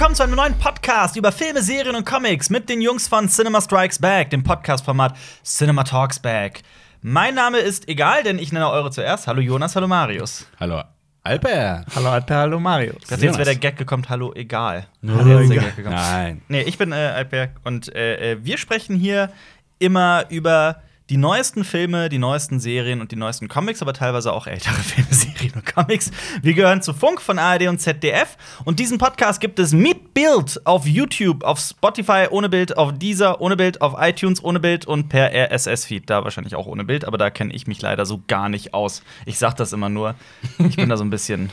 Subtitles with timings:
[0.00, 3.60] willkommen zu einem neuen Podcast über Filme, Serien und Comics mit den Jungs von Cinema
[3.60, 6.62] Strikes Back, dem Podcast-Format Cinema Talks Back.
[7.02, 9.26] Mein Name ist egal, denn ich nenne eure zuerst.
[9.26, 10.46] Hallo Jonas, hallo Marius.
[10.58, 10.82] Hallo
[11.22, 11.84] Albert.
[11.94, 12.96] Hallo Alper, hallo Marius.
[13.02, 14.86] Ich dachte, jetzt wäre der Gag gekommen, hallo egal.
[15.06, 15.64] Hallo, der egal.
[15.66, 15.96] Gag gekommen.
[15.96, 16.42] Nein.
[16.48, 19.30] Nee, ich bin äh, Alper und äh, äh, wir sprechen hier
[19.78, 20.80] immer über
[21.10, 25.12] die neuesten Filme, die neuesten Serien und die neuesten Comics, aber teilweise auch ältere Filme,
[25.12, 26.12] Serien und Comics.
[26.40, 30.64] Wir gehören zu Funk von ARD und ZDF und diesen Podcast gibt es mit Bild
[30.64, 35.08] auf YouTube, auf Spotify ohne Bild, auf Deezer ohne Bild, auf iTunes ohne Bild und
[35.08, 38.48] per RSS-Feed, da wahrscheinlich auch ohne Bild, aber da kenne ich mich leider so gar
[38.48, 39.02] nicht aus.
[39.26, 40.14] Ich sag das immer nur.
[40.58, 41.50] Ich bin da so ein bisschen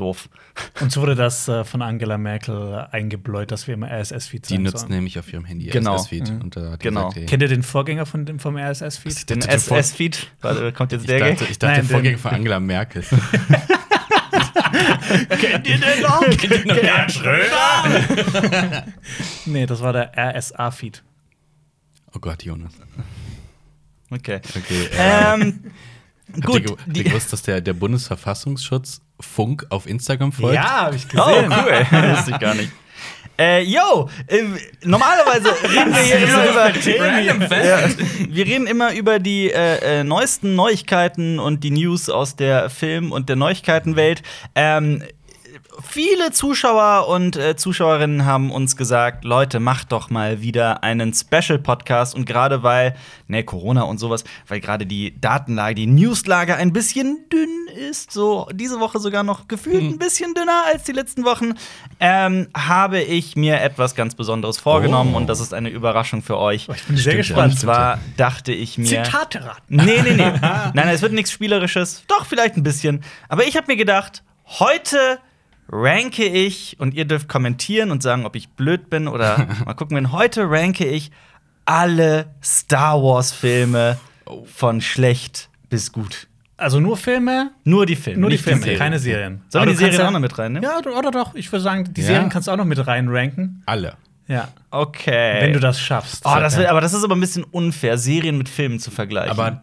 [0.00, 0.28] doof.
[0.80, 4.92] Uns wurde das äh, von Angela Merkel eingebläut, dass wir immer RSS-Feed Die nutzt sollen.
[4.92, 5.96] nämlich auf ihrem Handy Genau.
[5.96, 6.30] RSS-Feed.
[6.32, 7.08] Hat die Genau.
[7.08, 9.28] gesagt, hey, Kennt ihr den Vorgänger von dem, vom RSS-Feed?
[9.30, 12.30] Den SS-Feed, warte, kommt jetzt ich der dachte, ich dachte Nein, den Vorgänger den- von
[12.32, 13.04] Angela Merkel.
[15.40, 16.20] Kennt ihr den noch?
[16.80, 18.84] Gerhard Schröder?
[19.46, 21.02] Nee, das war der RSA-Feed.
[22.14, 22.72] oh Gott, Jonas.
[24.10, 24.40] Okay.
[24.56, 24.88] Okay.
[24.98, 25.60] Äh, Ähm,
[26.42, 26.78] habt ihr, gut.
[26.86, 30.58] habt ihr gewusst, dass der, der Bundesverfassungsschutz Funk auf Instagram folgt?
[30.58, 31.86] habe ich oh, cool.
[31.90, 32.70] Das wusste ich gar nicht.
[33.40, 34.42] Äh, yo, äh,
[34.84, 37.64] normalerweise reden wir hier immer über.
[37.64, 37.88] Ja,
[38.28, 43.12] wir reden immer über die äh, äh, neuesten Neuigkeiten und die News aus der Film-
[43.12, 44.22] und der Neuigkeitenwelt.
[44.54, 45.02] Ähm,
[45.82, 52.14] viele Zuschauer und äh, Zuschauerinnen haben uns gesagt, Leute, macht doch mal wieder einen Special-Podcast.
[52.14, 52.94] Und gerade weil,
[53.28, 58.48] ne, Corona und sowas, weil gerade die Datenlage, die Newslage ein bisschen dünn ist, so
[58.52, 61.54] diese Woche sogar noch gefühlt ein bisschen dünner als die letzten Wochen,
[62.00, 65.16] ähm, habe ich mir etwas ganz Besonderes vorgenommen Oh.
[65.18, 66.68] und das ist eine Überraschung für euch.
[66.74, 67.52] Ich bin sehr gespannt.
[67.52, 68.86] Und zwar dachte ich mir.
[68.86, 69.76] Zitate raten.
[69.76, 70.16] Nee, nee, nee.
[70.40, 72.04] nein, nein, es wird nichts Spielerisches.
[72.08, 73.02] Doch, vielleicht ein bisschen.
[73.28, 74.22] Aber ich habe mir gedacht,
[74.58, 75.18] heute
[75.70, 79.96] ranke ich, und ihr dürft kommentieren und sagen, ob ich blöd bin oder mal gucken,
[79.96, 81.10] wenn heute ranke ich
[81.64, 84.44] alle Star Wars-Filme Oh.
[84.44, 86.28] von schlecht bis gut.
[86.56, 88.20] Also nur Filme, Nur die Filme.
[88.20, 88.78] nur die Filme, Serien.
[88.78, 89.40] keine Serien.
[89.48, 90.60] Sollen wir die Serien auch noch mit rein, ne?
[90.62, 91.34] Ja, oder doch.
[91.34, 92.06] Ich würde sagen, die Ja.
[92.08, 93.62] Serien kannst du auch noch mit reinranken.
[93.66, 93.94] Alle.
[94.28, 94.48] Ja.
[94.70, 95.40] Okay.
[95.40, 96.22] Wenn du das schaffst.
[96.24, 99.30] Oh, das aber das ist aber ein bisschen unfair, Serien mit Filmen zu vergleichen.
[99.32, 99.62] Aber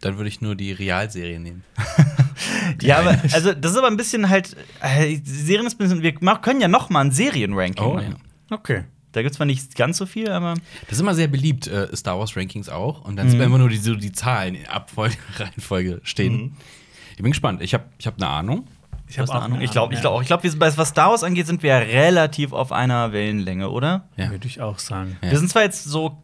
[0.00, 1.64] dann würde ich nur die Realserie nehmen.
[2.82, 6.12] ja, aber also das ist aber ein bisschen halt äh, Serien ist ein bisschen wir
[6.36, 8.16] können ja noch mal ein Serienranking Oh, machen.
[8.50, 8.56] ja.
[8.56, 8.84] Okay.
[9.12, 11.94] Da gibt es zwar nicht ganz so viel, aber Das ist immer sehr beliebt, äh,
[11.96, 13.04] Star Wars Rankings auch.
[13.04, 13.38] Und dann Mhm.
[13.38, 16.56] man immer nur die, so die Zahlen in Abfolge, Reihenfolge stehen.
[17.12, 17.62] Ich bin gespannt.
[17.62, 18.66] Ich habe ich hab eine Ahnung.
[19.08, 19.60] Ich habe eine Ahnung.
[19.62, 20.20] Ich glaube, ich glaube auch.
[20.20, 24.06] Ich glaube, sind- was Star Wars angeht, sind wir relativ auf einer Wellenlänge, oder?
[24.18, 24.30] Ja.
[24.30, 25.16] Würde ich auch sagen.
[25.22, 25.30] Ja.
[25.30, 26.22] Wir sind zwar jetzt so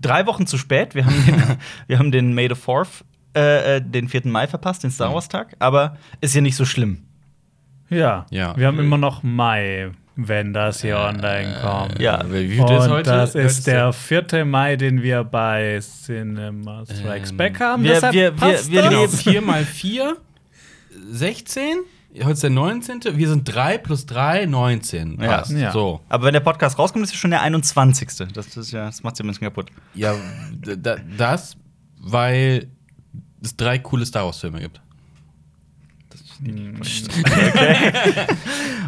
[0.00, 0.94] drei Wochen zu spät.
[0.94, 1.42] Wir haben den,
[1.86, 3.02] wir haben den May the 4th,
[3.36, 4.22] äh, äh, den 4.
[4.24, 7.04] Mai verpasst, den Star Wars Tag, aber ist ja nicht so schlimm.
[7.90, 8.26] Ja.
[8.30, 8.56] Ja.
[8.56, 11.98] Wir haben immer noch Mai, wenn das hier online kommt.
[12.00, 12.22] Ja.
[12.30, 13.10] Wie viel Und ist heute?
[13.10, 14.44] das ist der 4.
[14.44, 17.82] Mai, den wir bei Cinema Strikes Ähm, Back haben.
[17.84, 18.90] wir- Deshalb wir- wir- passt wir das.
[18.90, 20.16] Genau, leben- 4 mal 4,
[21.10, 21.76] 16.
[22.20, 23.00] Heute ist der 19.
[23.16, 25.20] Wir sind 3 plus 3, 19.
[25.20, 25.38] Ja.
[25.38, 25.52] Passt.
[25.52, 25.72] Ja.
[25.72, 26.00] So.
[26.08, 28.08] Aber wenn der Podcast rauskommt, ist es schon der 21.
[28.08, 29.70] Das, das, ist ja, das macht ja ein bisschen kaputt.
[29.94, 30.14] Ja,
[31.16, 31.56] das,
[31.98, 32.68] weil
[33.42, 34.80] es drei coole Star Wars-Filme gibt.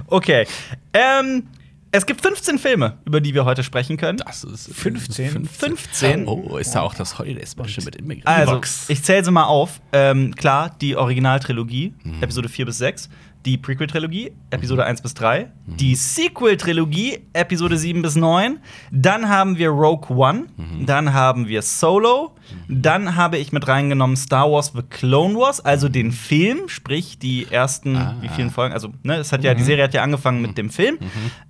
[0.06, 0.46] Okay.
[0.92, 1.48] Ähm,
[1.92, 4.18] es gibt 15 Filme, über die wir heute sprechen können.
[4.18, 5.46] Das ist 15?
[5.46, 6.26] 15?
[6.28, 8.28] Oh, ist da auch das Holiday-Special mit inbegriffen?
[8.28, 9.80] Also, ich zähle sie mal auf.
[9.92, 12.22] Ähm, klar, die Originaltrilogie, Mhm.
[12.22, 13.08] Episode 4 bis 6.
[13.46, 15.50] Die Prequel-Trilogie, Episode 1 bis 3.
[15.66, 18.58] Die Sequel-Trilogie, Episode 7 bis 9.
[18.90, 20.46] Dann haben wir Rogue One.
[20.56, 20.84] Mhm.
[20.84, 22.34] Dann haben wir Solo.
[22.68, 27.46] Dann habe ich mit reingenommen Star Wars The Clone Wars, also den Film, sprich die
[27.50, 27.96] ersten, Mhm.
[27.98, 28.16] Ah.
[28.20, 29.58] wie vielen Folgen, also, ne, es hat ja, Mhm.
[29.58, 30.98] die Serie hat ja angefangen mit dem Film.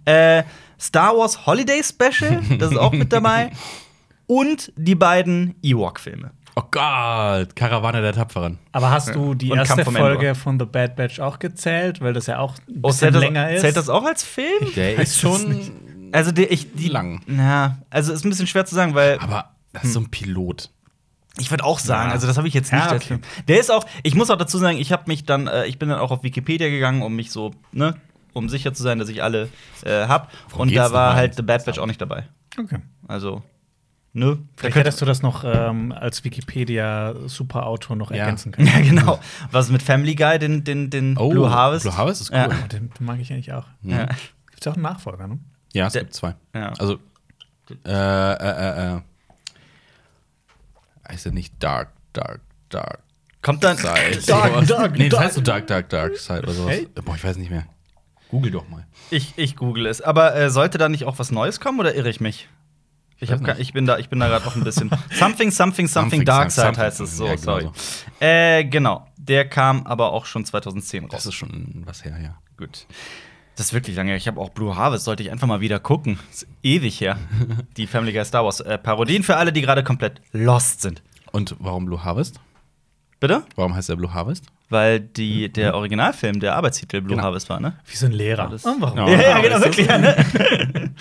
[0.04, 0.44] Äh,
[0.78, 3.50] Star Wars Holiday Special, das ist auch mit dabei.
[4.26, 6.30] Und die beiden Ewok-Filme.
[6.56, 8.58] Oh Gott, Karawane der Tapferen.
[8.72, 10.34] Aber hast du die Und erste Kampf Folge Endor.
[10.34, 12.00] von The Bad Batch auch gezählt?
[12.00, 13.60] Weil das ja auch ein Oh, bisschen zählt, das, länger ist.
[13.60, 14.72] zählt das auch als Film?
[14.74, 15.60] Der ist schon
[16.12, 17.22] Also die, ich, die, lang.
[17.28, 20.70] Ja, also ist ein bisschen schwer zu sagen, weil Aber das ist so ein Pilot.
[21.38, 22.14] ich würde auch sagen, Ja.
[22.14, 22.82] also das habe ich jetzt nicht.
[22.84, 23.06] Ja, als okay.
[23.06, 23.20] Film.
[23.46, 25.88] Der ist auch, ich muss auch dazu sagen, ich habe mich dann, äh, ich bin
[25.88, 27.94] dann auch auf Wikipedia gegangen, um mich so, ne,
[28.32, 29.48] um sicher zu sein, dass ich alle
[29.84, 30.30] äh, hab.
[30.50, 32.24] Worum Und da war halt The Bad Batch auch nicht dabei.
[32.58, 32.78] Okay.
[33.06, 33.42] Also,
[34.12, 34.38] ne?
[34.56, 38.18] Vielleicht hättest du das noch ähm, als Wikipedia-Superautor noch Ja.
[38.18, 38.68] ergänzen können.
[38.68, 39.20] ja, genau.
[39.50, 41.84] Was mit Family Guy, den, den, den Oh, Blue Harvest?
[41.84, 42.36] Blue Harvest ist cool.
[42.38, 42.48] Ja.
[42.48, 43.66] Oh, den mag ich eigentlich auch.
[43.82, 44.06] Ja.
[44.06, 45.38] Gibt es auch einen Nachfolger, ne?
[45.72, 46.34] Ja, es Der- gibt zwei.
[46.54, 46.72] Ja.
[46.78, 46.98] Also,
[47.86, 49.00] äh, äh, äh, äh.
[51.08, 53.00] Heißt ja nicht Dark, Dark, Dark
[53.42, 53.76] Kommt dann.
[53.76, 54.20] Side.
[54.26, 54.68] Dark, sowas.
[54.68, 55.24] Dark, Nee, das Dark.
[55.26, 56.72] heißt so Dark, Dark, Dark Side oder sowas.
[56.72, 56.88] Hey?
[57.04, 57.64] Boah, ich weiß nicht mehr.
[58.30, 58.86] Google doch mal.
[59.10, 60.00] Ich, ich google es.
[60.02, 62.48] Aber äh, sollte da nicht auch was Neues kommen oder irre ich mich?
[63.20, 64.90] Ich, hab, ich bin da, ich bin da gerade noch ein bisschen.
[65.12, 67.70] Something, something, something, Something, Dark Side something, heißt es so, ja, genau sorry.
[67.74, 68.24] so.
[68.24, 69.06] Äh, genau.
[69.18, 71.10] Der kam aber auch schon 2010 raus.
[71.12, 72.38] Das ist schon was her, ja.
[72.56, 72.86] gut.
[73.56, 74.10] Das ist wirklich lange.
[74.10, 74.16] her.
[74.16, 76.18] Ich habe auch Blue Harvest, sollte ich einfach mal wieder gucken.
[76.30, 77.18] Ist ewig her.
[77.76, 81.02] Die Family Guy Star Wars äh, Parodien für alle, die gerade komplett lost sind.
[81.30, 82.40] Und warum Blue Harvest?
[83.20, 83.44] Bitte?
[83.56, 84.46] Warum heißt der Blue Harvest?
[84.70, 87.24] Weil die, der Originalfilm, der Arbeitstitel Blue Genau.
[87.24, 87.74] Harvest war, ne?
[87.86, 88.50] Wie so ein Lehrer.
[88.64, 88.98] Oh, warum?
[88.98, 89.08] Ja.
[89.10, 89.86] Ja, ja, genau, das wirklich.
[89.88, 90.16] Ja, ne?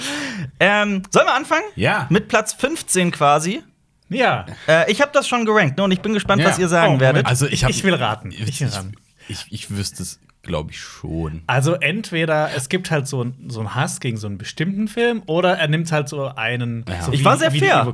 [0.60, 1.66] ähm, sollen wir anfangen?
[1.76, 2.08] Ja.
[2.10, 3.62] Mit Platz 15 quasi.
[4.10, 4.48] Ja.
[4.68, 5.84] Äh, ich habe das schon gerankt ne?
[5.84, 7.28] und ich bin gespannt, was ihr sagen Oh, werdet.
[7.28, 8.32] Also ich, hab, Ich will raten.
[8.32, 8.94] Ich Ich, will ich, raten.
[9.28, 11.44] ich, ich wüsste es, glaube ich, schon.
[11.46, 15.60] Also entweder es gibt halt so, so einen Hass gegen so einen bestimmten Film oder
[15.60, 16.86] er nimmt halt so einen.
[16.90, 17.04] Ja.
[17.04, 17.88] So Ich wie, war sehr fair.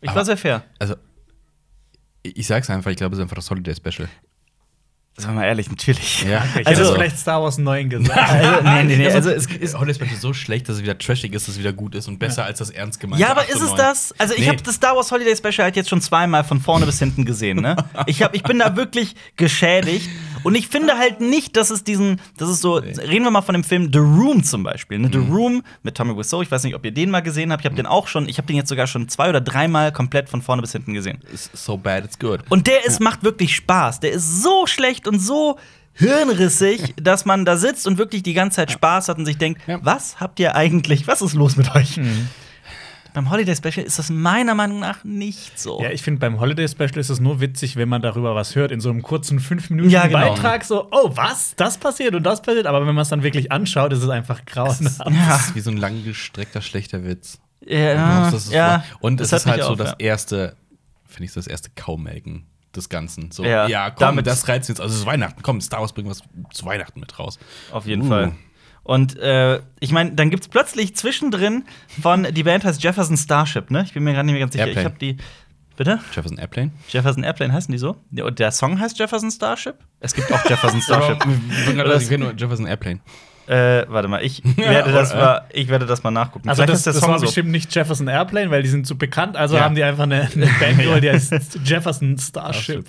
[0.00, 0.62] Ich Aber- war sehr fair.
[0.78, 0.94] Also,
[2.22, 4.08] ich ich sag's einfach, ich glaube, es ist einfach das Holiday Special.
[5.18, 6.22] Sagen wir mal ehrlich, natürlich.
[6.22, 6.44] Ja.
[6.58, 8.18] Ich Also- hätte vielleicht Star Wars 9 gesagt.
[8.18, 9.06] Also, nee, nee, nee.
[9.06, 11.58] Also, Also, es ist Holiday Special so schlecht, dass es wieder trashig ist, dass es
[11.60, 13.22] wieder gut ist und besser als das ernst gemeinte.
[13.24, 14.14] ja, aber acht ist und es das?
[14.18, 14.48] Also, ich Nee.
[14.48, 17.60] habe das Star Wars Holiday Special halt jetzt schon zweimal von vorne bis hinten gesehen,
[17.60, 17.76] ne?
[18.06, 20.08] Ich, hab, ich bin da wirklich geschädigt.
[20.44, 23.54] Und ich finde halt nicht, dass es diesen, das ist so, reden wir mal von
[23.54, 24.98] dem Film The Room zum Beispiel.
[25.00, 25.08] Ne?
[25.12, 25.32] The Mhm.
[25.34, 27.62] Room mit Tommy Wiseau, ich weiß nicht, ob ihr den mal gesehen habt.
[27.62, 30.28] Ich habe den auch schon, ich habe den jetzt sogar schon zwei oder dreimal komplett
[30.28, 31.18] von vorne bis hinten gesehen.
[31.32, 32.40] It's so bad, it's good.
[32.50, 33.98] Und der ist, macht wirklich Spaß.
[33.98, 35.58] Der ist so schlecht und so
[35.94, 39.62] hirnrissig, dass man da sitzt und wirklich die ganze Zeit Spaß hat und sich denkt,
[39.66, 39.78] Ja.
[39.82, 41.98] was habt ihr eigentlich, was ist los mit euch?
[43.14, 45.80] Beim Holiday Special ist das meiner Meinung nach nicht so.
[45.82, 48.70] Ja, ich finde, beim Holiday Special ist es nur witzig, wenn man darüber was hört,
[48.70, 50.34] in so einem kurzen 5 Minuten Ja, genau.
[50.34, 51.54] Beitrag, so, oh, was?
[51.56, 52.66] Das passiert und das passiert.
[52.66, 54.98] Aber wenn man es dann wirklich anschaut, ist es einfach grauenhaft.
[55.00, 55.26] Ja.
[55.28, 57.40] Das ist wie so ein langgestreckter schlechter Witz.
[57.66, 60.54] Ja, Das ist ja, und es ist halt mich so das erste,
[61.06, 63.30] finde ich, so das erste Kaumelken des Ganzen.
[63.30, 64.80] So, Ja, ja, komm, damit- das reizt jetzt.
[64.80, 65.42] Also, es ist Weihnachten.
[65.42, 66.22] Komm, Star Wars bringt was
[66.52, 67.38] zu Weihnachten mit raus.
[67.72, 68.08] Auf jeden Uh.
[68.08, 68.32] Fall.
[68.84, 71.64] Und äh, ich meine, dann gibt's plötzlich zwischendrin
[72.00, 73.82] von, die Band heißt Jefferson Starship, ne?
[73.84, 74.66] Ich bin mir gerade nicht mehr ganz sicher.
[74.66, 74.86] Airplane.
[74.88, 75.16] Ich habe die.
[75.76, 76.00] Bitte?
[76.14, 76.70] Jefferson Airplane.
[76.88, 77.96] Jefferson Airplane heißen die so?
[78.10, 79.76] Und der Song heißt Jefferson Starship?
[80.00, 81.22] Es gibt auch Jefferson Starship.
[81.22, 82.00] Starship.
[82.02, 82.98] ich kenne nur Jefferson Airplane.
[83.48, 86.48] Äh, warte mal, ich werde das mal, ich werde das mal nachgucken.
[86.48, 87.26] Also Vielleicht das, ist das Song war so.
[87.26, 89.36] bestimmt nicht Jefferson Airplane, weil die sind zu bekannt.
[89.36, 89.62] Also Ja.
[89.64, 92.84] haben die einfach eine, eine Band geholt, die heißt Jefferson Starship.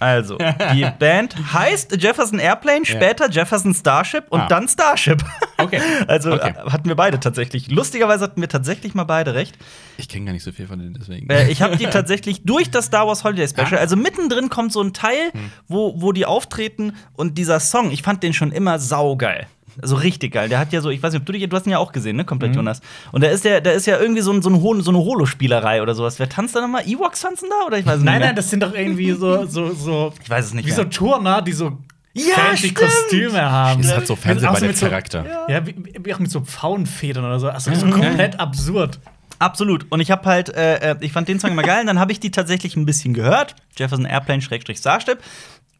[0.00, 0.38] Also,
[0.74, 4.46] die Band heißt Jefferson Airplane, später Jefferson Starship und Ah.
[4.46, 5.24] dann Starship.
[5.58, 5.80] Okay.
[6.06, 6.54] Also Okay.
[6.56, 7.68] äh, hatten wir beide tatsächlich.
[7.68, 9.58] Lustigerweise hatten wir tatsächlich mal beide recht.
[9.96, 11.28] Ich kenne gar nicht so viel von denen, deswegen.
[11.28, 13.80] Äh, ich habe die tatsächlich durch das Star Wars Holiday Special, Ah.
[13.80, 15.50] also mittendrin kommt so ein Teil, Hm.
[15.66, 19.48] wo, wo die auftreten und dieser Song, ich fand den schon immer saugeil.
[19.80, 20.48] Also richtig geil.
[20.48, 21.92] Der hat ja so, ich weiß nicht, ob du, dich- du hast ihn ja auch
[21.92, 22.22] gesehen, ne?
[22.22, 22.26] Mhm.
[22.26, 22.80] Komplett, Jonas.
[23.12, 25.82] Und da ist ja, da ist ja irgendwie so, ein, so, ein, so eine Holospielerei
[25.82, 26.18] oder sowas.
[26.18, 26.86] Wer tanzt da nochmal?
[26.88, 27.66] Ewoks tanzen da?
[27.66, 28.18] Oder ich weiß es Nein, nicht.
[28.20, 28.26] mehr.
[28.28, 30.64] nein, das sind doch irgendwie so, so, so ich weiß es nicht.
[30.66, 30.76] wie mehr.
[30.76, 31.78] so Turner, die so
[32.14, 32.74] Ja, fancy stimmt.
[32.78, 33.80] Kostüme haben.
[33.80, 35.24] ist halt so Auch so mit so- Fernsehballett-Charakter.
[35.48, 37.48] Ja, wie, wie auch mit so Pfauenfedern oder so.
[37.48, 38.98] Also so komplett absurd.
[39.40, 39.86] Absolut.
[39.90, 41.82] Und ich habe halt, äh, äh, ich fand den Song immer geil.
[41.82, 43.54] Und dann habe ich die tatsächlich ein bisschen gehört.
[43.76, 45.18] Jefferson Airplane Schrägstrich Starship.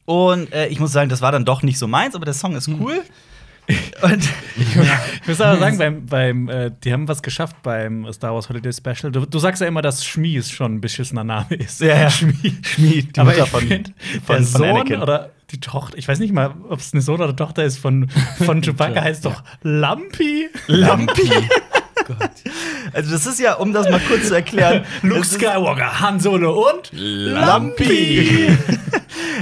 [0.05, 2.55] Und äh, ich muss sagen, das war dann doch nicht so meins, aber der Song
[2.55, 2.81] ist Hm.
[2.81, 3.03] cool.
[4.03, 8.49] Und Ich muss aber sagen, beim, beim, äh, die haben was geschafft beim Star Wars
[8.49, 9.13] Holiday Special.
[9.13, 11.81] Du, du sagst ja immer, dass Schmies schon ein beschissener Name ist.
[11.81, 12.11] Ja, ja.
[12.11, 12.57] Schmie.
[12.63, 13.93] Schmied, die aber Mutter ich von- find,
[14.25, 15.03] von- der Sohn Anakin.
[15.03, 18.09] oder die Tochter, ich weiß nicht mal, ob es eine Sohn oder Tochter ist von,
[18.45, 20.49] von Chewbacca, heißt doch Lumpy.
[20.67, 21.31] Lampi.
[22.93, 26.91] Also, das ist ja, um das mal kurz zu erklären, Luke Skywalker, Han Solo und
[26.93, 28.49] Lampi.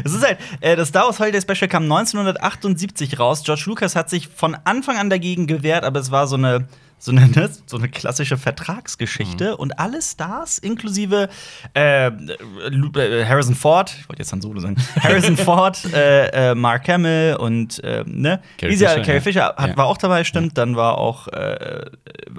[0.05, 3.43] Es ist halt, äh, das Star Wars Holiday Special kam 1978 raus.
[3.45, 6.67] George Lucas hat sich von Anfang an dagegen gewehrt, aber es war so eine,
[6.99, 9.57] so eine, ne, so eine klassische Vertragsgeschichte.
[9.57, 11.29] Und alle Stars, inklusive
[11.75, 16.89] äh, äh, Harrison Ford, ich wollte jetzt Han Solo sagen, Harrison Ford, äh, äh, Mark
[16.89, 19.21] Hamill und äh, ne, Carrie Easy- Fisher, Carrie ja.
[19.21, 19.77] Fisher hat, Ja.
[19.77, 20.57] war auch dabei, stimmt.
[20.59, 21.85] Dann war auch, äh,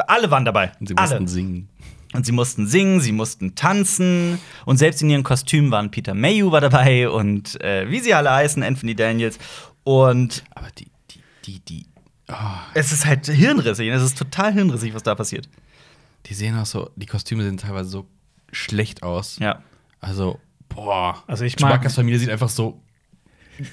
[0.08, 0.72] alle waren dabei.
[0.80, 1.08] Und sie alle.
[1.20, 1.70] mussten singen.
[2.14, 6.52] Und sie mussten singen, sie mussten tanzen und selbst in ihren Kostümen waren Peter Mayhew
[6.52, 9.38] war dabei und wie sie alle heißen, Anthony Daniels.
[9.84, 11.86] Und Aber die, die, die, die,
[12.74, 15.48] es ist halt hirnrissig, es ist total hirnrissig, was da passiert.
[16.26, 18.06] die sehen auch so, die Kostüme sehen teilweise so
[18.52, 19.38] schlecht aus.
[19.40, 19.62] Ja.
[20.02, 21.24] Also, boah.
[21.28, 22.82] Also ich mag- Chewbacca's Familie sieht einfach so.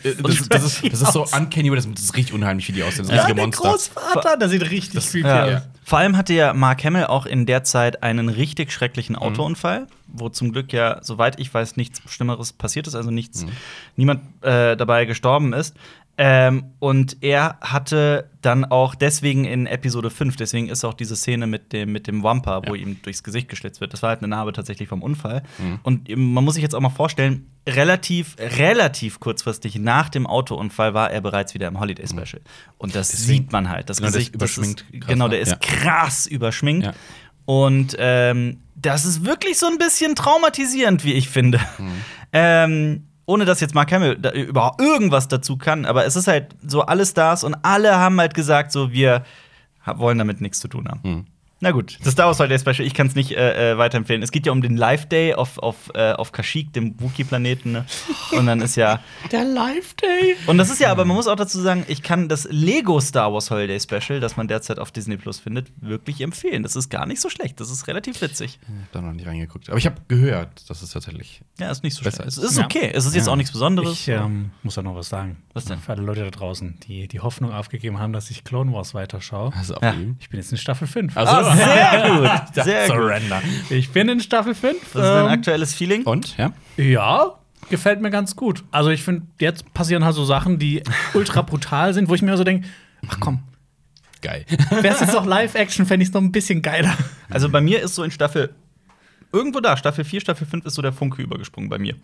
[0.04, 2.73] äh, Das, das, ist, das ist so uncanny, aber das, das ist richtig unheimlich, wie
[2.73, 3.06] die aussehen.
[3.06, 3.68] Das Ja, richtige der Monster.
[3.70, 5.44] Großvater, der sieht richtig creepy Ja.
[5.44, 5.50] aus.
[5.50, 5.62] Ja.
[5.84, 8.70] Vor allem hatte ja Mark Hamill auch in der Zeit einen richtig Mhm.
[8.73, 13.44] schrecklichen Autounfall, wo zum Glück ja, soweit ich weiß, nichts Schlimmeres passiert ist, also nichts,
[13.44, 13.50] Mhm.
[13.96, 15.75] niemand äh, dabei gestorben ist.
[16.16, 21.49] Ähm, und er hatte dann auch deswegen in Episode 5, deswegen ist auch diese Szene
[21.49, 22.83] mit dem, mit dem Wampa, wo Ja.
[22.83, 23.92] ihm durchs Gesicht geschlitzt wird.
[23.92, 25.42] Das war halt eine Narbe tatsächlich vom Unfall.
[25.59, 25.80] Mhm.
[25.83, 31.11] Und man muss sich jetzt auch mal vorstellen, relativ, relativ kurzfristig nach dem Autounfall war
[31.11, 32.42] er bereits wieder im Holiday Special.
[32.78, 33.16] Und das Mhm.
[33.16, 33.90] Deswegen- sieht man halt.
[33.90, 35.56] Das Genau, ist Gesicht das überschminkt Ist, krass, genau, der ist Ja.
[35.56, 36.87] krass überschminkt.
[36.87, 36.92] Ja.
[37.47, 41.59] Und ähm, das ist wirklich so ein bisschen traumatisierend, wie ich finde.
[41.78, 41.92] Mhm.
[42.33, 46.54] Ähm, ohne dass jetzt Mark Hamill da überhaupt irgendwas dazu kann, aber es ist halt
[46.66, 49.25] so alle Stars und alle haben halt gesagt, so wir
[49.87, 51.00] wollen damit nichts zu tun haben.
[51.02, 51.26] Mhm.
[51.64, 54.23] Na gut, das Star Wars Holiday Special, ich kann es nicht äh, äh, weiterempfehlen.
[54.23, 57.73] Es geht ja um den Live Day auf, auf, äh, auf Kashyyyk, dem Wookiee-Planeten.
[57.73, 57.87] Ne?
[58.33, 59.00] Und dann ist ja.
[59.33, 60.37] Der Live Day.
[60.47, 63.33] Und das ist ja, aber man muss auch dazu sagen, ich kann das Lego Star
[63.33, 66.62] Wars Holiday Special, das man derzeit auf Disney Plus findet, wirklich empfehlen.
[66.62, 67.59] Das ist gar nicht so schlecht.
[67.61, 68.59] Das ist relativ witzig.
[68.61, 69.71] Ich hab da noch nicht reingeguckt.
[69.71, 71.40] Aber ich habe gehört, dass es tatsächlich.
[71.59, 72.21] Ja, ist nicht so schlecht.
[72.21, 72.59] Es ist.
[72.59, 72.90] okay.
[72.92, 73.33] Es ist jetzt Ja.
[73.33, 73.92] auch nichts Besonderes.
[74.00, 75.38] Ich ähm, muss da noch was sagen.
[75.54, 75.78] Was denn?
[75.78, 79.50] Für alle Leute da draußen, die die Hoffnung aufgegeben haben, dass ich Clone Wars weiterschaue.
[79.56, 79.94] Also Ja.
[80.21, 81.16] Ich bin jetzt in Staffel 5.
[81.16, 82.64] Also- Ah, sehr gut.
[82.64, 82.96] Sehr gut.
[82.96, 83.42] Surrender.
[83.70, 84.76] Ich bin in Staffel 5.
[84.80, 86.02] Was ist dein ähm, aktuelles Feeling?
[86.04, 86.37] Und?
[86.37, 86.52] Ja?
[86.76, 87.34] Ja,
[87.70, 88.64] gefällt mir ganz gut.
[88.70, 90.82] Also ich finde, jetzt passieren halt so Sachen, die
[91.14, 92.68] ultra brutal sind, wo ich mir so denke,
[93.08, 93.42] ach komm,
[94.23, 94.46] Geil.
[94.70, 96.96] wäre es jetzt noch Live-Action, fände ich es noch ein bisschen geiler.
[97.28, 98.54] Also bei mir ist so in Staffel
[99.34, 101.94] irgendwo da, Staffel 4, Staffel 5 ist so der Funke übergesprungen bei mir.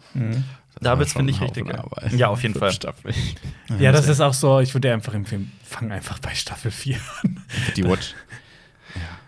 [0.80, 1.82] Da wird's, finde ich, richtig geil.
[2.14, 2.72] Ja, auf jeden Fall.
[2.72, 3.14] Staffel.
[3.78, 6.96] Ja, das ist auch so, ich würde dir einfach empfehlen, fang einfach bei Staffel 4
[7.22, 7.42] an.
[7.76, 8.14] Die Watch.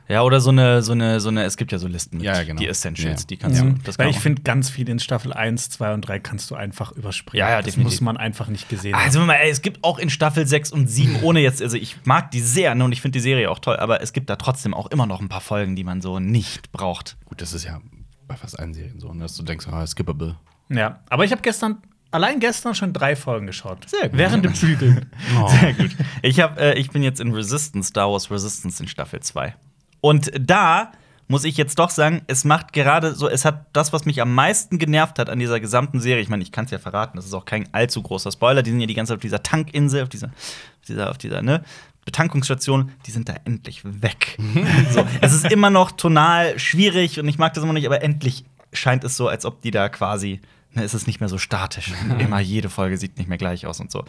[0.09, 2.35] Ja, oder so eine, so eine, so eine, es gibt ja so Listen mit Ja,
[2.37, 2.59] ja, genau.
[2.61, 3.26] die Essentials, Ja.
[3.28, 3.75] die kannst du.
[3.85, 6.92] Das Weil ich finde, ganz viel in Staffel 1, 2 und 3 kannst du einfach
[6.92, 7.38] überspringen.
[7.38, 7.92] Ja, ja, das definitiv.
[7.92, 10.88] muss man einfach nicht gesehen Also mal, ey, es gibt auch in Staffel 6 und
[10.88, 13.59] 7, ohne jetzt, also ich mag die sehr ne, und ich finde die Serie auch
[13.61, 16.18] toll, aber es gibt da trotzdem auch immer noch ein paar Folgen, die man so
[16.18, 17.16] nicht braucht.
[17.25, 17.80] Gut, das ist ja
[18.26, 20.37] bei fast allen Serien so, ne, dass du denkst, ah, skippable.
[20.68, 21.78] Ja, aber ich habe gestern,
[22.11, 23.88] allein gestern schon drei Folgen geschaut.
[23.88, 24.18] Sehr gut.
[24.18, 25.11] Während dem Bügeln.
[25.61, 25.90] Sehr gut.
[26.23, 29.54] Ich, hab, äh, ich bin jetzt in Resistance, Star Wars Resistance in Staffel 2.
[30.02, 30.92] Und da
[31.28, 34.35] muss ich jetzt doch sagen, es macht gerade so, es hat das, was mich am
[34.35, 36.23] meisten genervt hat an dieser gesamten Serie.
[36.23, 38.62] Ich meine, ich kann es ja verraten, das ist auch kein allzu großer Spoiler.
[38.62, 41.40] Die sind ja die ganze Zeit auf dieser Tankinsel, auf dieser, auf dieser, auf dieser
[41.40, 41.62] ne,
[42.04, 42.92] Betankungsstation.
[43.06, 44.37] Die sind da endlich weg.
[44.90, 48.44] so, es ist immer noch tonal schwierig und ich mag das immer nicht, aber endlich
[48.75, 50.40] scheint es so, als ob die da quasi,
[50.73, 51.92] ne, es ist nicht mehr so statisch.
[52.18, 54.04] immer jede Folge sieht nicht mehr gleich aus und so.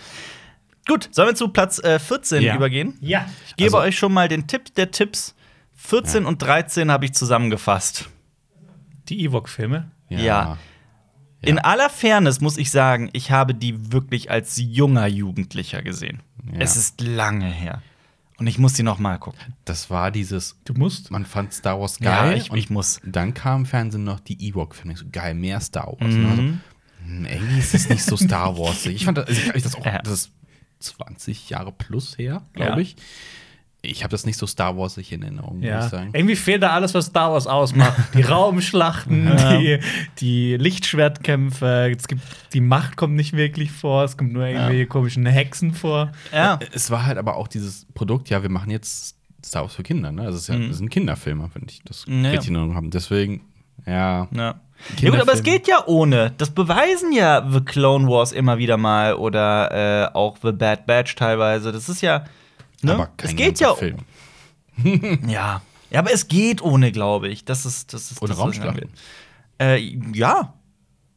[0.88, 2.56] Gut, sollen wir zu Platz äh, 14 Ja.
[2.56, 2.98] übergehen?
[3.00, 3.28] Ja.
[3.48, 5.36] Ich gebe Also- euch schon mal den Tipp der Tipps.
[5.86, 8.10] 14 und 13 habe ich zusammengefasst.
[9.10, 9.92] Die Ewok-Filme.
[10.10, 10.58] Ja.
[11.42, 16.22] In aller Fairness muss ich sagen, ich habe die wirklich als junger Jugendlicher gesehen.
[16.54, 16.60] Ja.
[16.60, 17.82] Es ist lange her.
[18.38, 19.54] Und ich muss die noch mal gucken.
[19.66, 21.12] Das war dieses, Du musst.
[21.12, 22.38] man fand Star Wars Ja, geil.
[22.38, 23.02] ich- und ich muss.
[23.06, 24.94] Dann kam im Fernsehen noch die Ewok-Filme.
[24.94, 26.14] Ich So, geil, mehr Star Wars.
[26.14, 26.26] Mhm.
[26.30, 28.86] Also, hm, irgendwie ist es nicht so Star Wars.
[28.86, 30.02] Ich fand das, also ich, das auch, Ja.
[30.02, 30.32] das ist
[30.80, 32.66] 20 Jahre plus her, Ja.
[32.68, 32.96] glaube ich.
[33.86, 35.84] Ich habe das nicht so Star Warsig in Erinnerung, muss Ja.
[35.84, 36.12] ich sagen.
[36.14, 37.98] Irgendwie fehlt da alles, was Star Wars ausmacht.
[38.14, 39.58] Die Raumschlachten, Ja.
[39.58, 39.80] die,
[40.20, 42.22] die Lichtschwertkämpfe, es gibt,
[42.54, 46.12] die Macht kommt nicht wirklich vor, es kommt nur irgendwelche komischen Hexen vor.
[46.32, 46.60] Ja.
[46.74, 50.12] Es war halt aber auch dieses Produkt, ja, wir machen jetzt Star Wars für Kinder,
[50.14, 50.22] ne?
[50.24, 50.68] Also es ist ja, Mhm.
[50.70, 52.30] das sind Kinderfilme, wenn ich das Ja, ja.
[52.30, 52.90] richtig in Erinnerung habe.
[52.90, 53.42] Deswegen,
[53.86, 54.28] ja.
[54.34, 54.56] Ja.
[55.00, 56.34] Ja, gut, aber es geht ja ohne.
[56.38, 59.72] Das beweisen ja The Clone Wars immer wieder mal oder
[60.12, 61.72] äh, auch The Bad Batch teilweise.
[61.72, 62.26] Das ist ja.
[62.84, 62.94] Ne?
[62.94, 63.74] Aber kein es geht ja.
[63.76, 63.98] Film.
[65.28, 65.62] Ja.
[65.90, 67.46] Ja, aber es geht ohne, glaube ich.
[67.46, 68.90] Das ist das ist Ohne Raumschlachten.
[69.62, 69.78] Äh,
[70.14, 70.54] ja.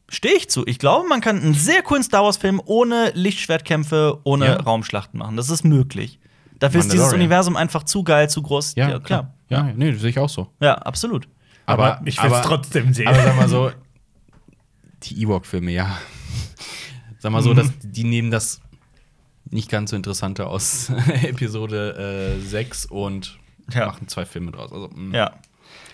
[0.08, 0.66] Stehe ich zu.
[0.66, 4.56] Ich glaube, man kann einen sehr coolen Star Wars-Film ohne Lichtschwertkämpfe, ohne Ja.
[4.56, 5.36] Raumschlachten machen.
[5.36, 6.20] Das ist möglich.
[6.58, 7.12] Dafür ist dieses.
[7.12, 8.74] Universum einfach zu geil, zu groß.
[8.76, 9.32] Ja, klar.
[9.48, 10.48] Ja, nee, das sehe ich auch so.
[10.60, 11.26] Ja, absolut.
[11.64, 13.08] Aber, ich will es trotzdem sehen.
[13.08, 13.70] Aber sag mal so,
[15.04, 15.98] die Ewok-Filme, ja.
[17.18, 17.56] Sag mal so, Mhm.
[17.56, 18.60] dass die nehmen das
[19.50, 20.90] nicht ganz so Interessante aus
[21.22, 23.38] Episode äh, 6 und
[23.72, 23.86] Ja.
[23.86, 24.72] machen zwei Filme draus.
[24.72, 25.16] Also, mh.
[25.16, 25.32] Ja.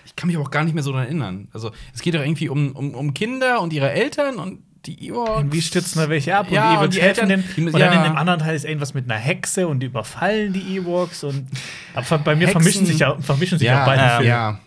[0.05, 1.47] Ich kann mich aber auch gar nicht mehr so daran erinnern.
[1.53, 5.45] Also, es geht doch irgendwie um, um, um Kinder und ihre Eltern und die Ewoks.
[5.49, 6.47] Wie stürzen da welche ab?
[6.51, 7.55] Ja, und die und die helfen Eltern- den.
[7.55, 8.03] die- Und dann ja.
[8.03, 11.23] in dem anderen Teil ist irgendwas mit einer Hexe und die überfallen die Ewoks.
[11.23, 11.47] Und
[11.95, 14.29] aber bei mir Hexen- vermischen sich, ja, vermischen sich auch beide ja, Filme.
[14.29, 14.59] ja.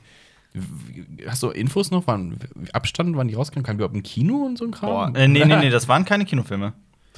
[1.28, 2.04] Hast du Infos noch?
[2.06, 2.38] Wann
[2.72, 3.62] Abstand, wann die rauskamen?
[3.64, 4.78] Kam die überhaupt im Kino und so ein Boah.
[5.12, 5.14] Kram?
[5.16, 6.72] Äh, nee, nee, nee, das waren keine Kinofilme.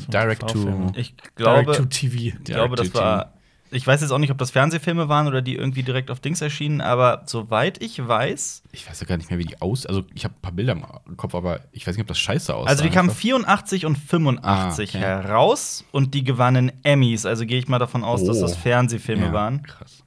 [0.06, 0.92] Direct to.
[0.94, 2.14] Ich glaube, Direct to TV.
[2.38, 3.34] ich glaube, das war.
[3.70, 6.40] Ich weiß jetzt auch nicht, ob das Fernsehfilme waren oder die irgendwie direkt auf Dings
[6.40, 8.62] erschienen, aber soweit ich weiß.
[8.72, 9.84] Ich weiß ja gar nicht mehr, wie die aus.
[9.84, 12.54] Also, ich habe ein paar Bilder im Kopf, aber ich weiß nicht, ob das scheiße
[12.54, 12.66] aussah.
[12.70, 13.20] Also die kamen einfach.
[13.20, 15.06] 84 und 85 Ah, okay.
[15.06, 17.26] heraus und die gewannen Emmys.
[17.26, 18.42] Also gehe ich mal davon aus, dass Oh.
[18.42, 19.62] das Fernsehfilme Ja, waren.
[19.62, 20.02] Krass.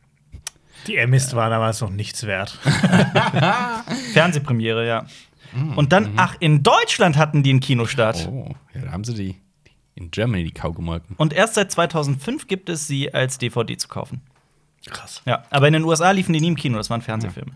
[0.88, 2.58] Die Emmys waren damals noch nichts wert.
[4.14, 5.06] Fernsehpremiere, ja.
[5.76, 8.28] Und dann, ach, in Deutschland hatten die einen Kinostart.
[8.32, 9.36] Oh, ja, da haben sie die
[9.96, 11.16] in Germany die Kaugemolken.
[11.18, 14.22] Und erst seit 2005 gibt es sie als DVD zu kaufen.
[14.88, 15.22] Krass.
[15.26, 17.52] Ja, aber in den USA liefen die nie im Kino, das waren Fernsehfilme.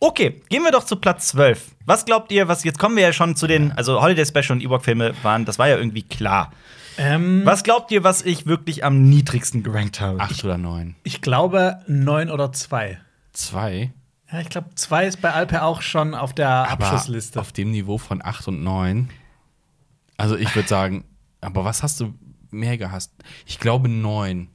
[0.00, 1.76] Okay, gehen wir doch zu Platz 12.
[1.86, 4.60] Was glaubt ihr, was jetzt kommen wir ja schon zu den, also Holiday Special und
[4.62, 6.52] Ewok-Filme waren, das war ja irgendwie klar.
[6.98, 10.20] Ähm, Was glaubt ihr, was ich wirklich am niedrigsten gerankt habe?
[10.20, 10.94] Acht oder neun.
[11.04, 12.98] Ich glaube neun oder zwei.
[13.32, 13.92] Zwei.
[14.30, 17.40] Ja, ich glaube, zwei ist bei Alper auch schon auf der Aber Abschlussliste.
[17.40, 19.10] auf dem Niveau von acht und neun.
[20.16, 21.04] Also ich würde sagen,
[21.44, 22.14] aber was hast du
[22.50, 23.12] mehr gehasst?
[23.46, 24.48] Ich glaube neun.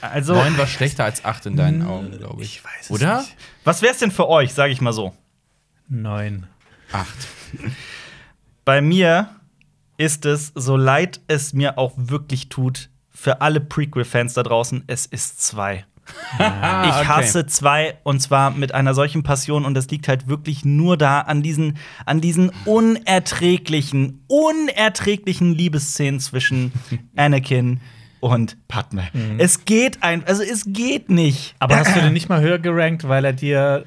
[0.00, 2.56] Also, Neun war schlechter als acht in deinen Augen, glaube ich.
[2.58, 3.18] ich weiß es Oder?
[3.22, 3.34] nicht.
[3.64, 5.14] was wär's denn für euch, sage ich mal so?
[5.88, 6.46] Neun.
[6.92, 7.16] Acht.
[8.64, 9.30] Bei mir
[9.96, 15.06] ist es, so leid es mir auch wirklich tut, für alle Prequel-Fans da draußen, es
[15.06, 15.86] ist zwei.
[16.38, 20.64] Ah, Ich hasse zwei und zwar mit einer solchen Passion und das liegt halt wirklich
[20.64, 26.72] nur da an diesen, an diesen unerträglichen, unerträglichen Liebesszenen zwischen
[27.16, 27.80] Anakin
[28.20, 29.08] und Padme.
[29.38, 31.54] Es geht ein, also es geht nicht.
[31.58, 33.84] Aber hast du den nicht mal höher gerankt, weil er dir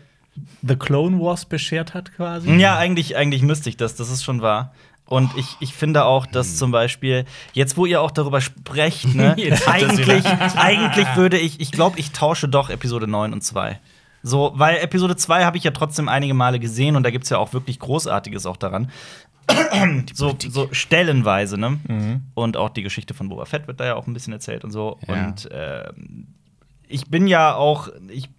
[0.61, 2.49] The Clone Wars beschert hat, quasi?
[2.55, 4.73] Ja, eigentlich, eigentlich müsste ich das, das ist schon wahr.
[5.09, 9.35] Und ich, ich finde auch, dass zum Beispiel, jetzt wo ihr auch darüber sprecht, ne,
[9.65, 10.25] eigentlich,
[10.55, 13.79] eigentlich würde ich, ich glaube, ich tausche doch Episode 9 und 2.
[14.21, 17.31] So, weil Episode 2 habe ich ja trotzdem einige Male gesehen und da gibt es
[17.31, 18.91] ja auch wirklich Großartiges auch daran.
[20.13, 21.79] so, so stellenweise, ne?
[22.35, 24.69] Und auch die Geschichte von Boba Fett wird da ja auch ein bisschen erzählt und
[24.69, 24.99] so.
[25.07, 25.25] Ja.
[25.25, 26.27] Und ähm,
[26.87, 28.29] ich bin ja auch, ich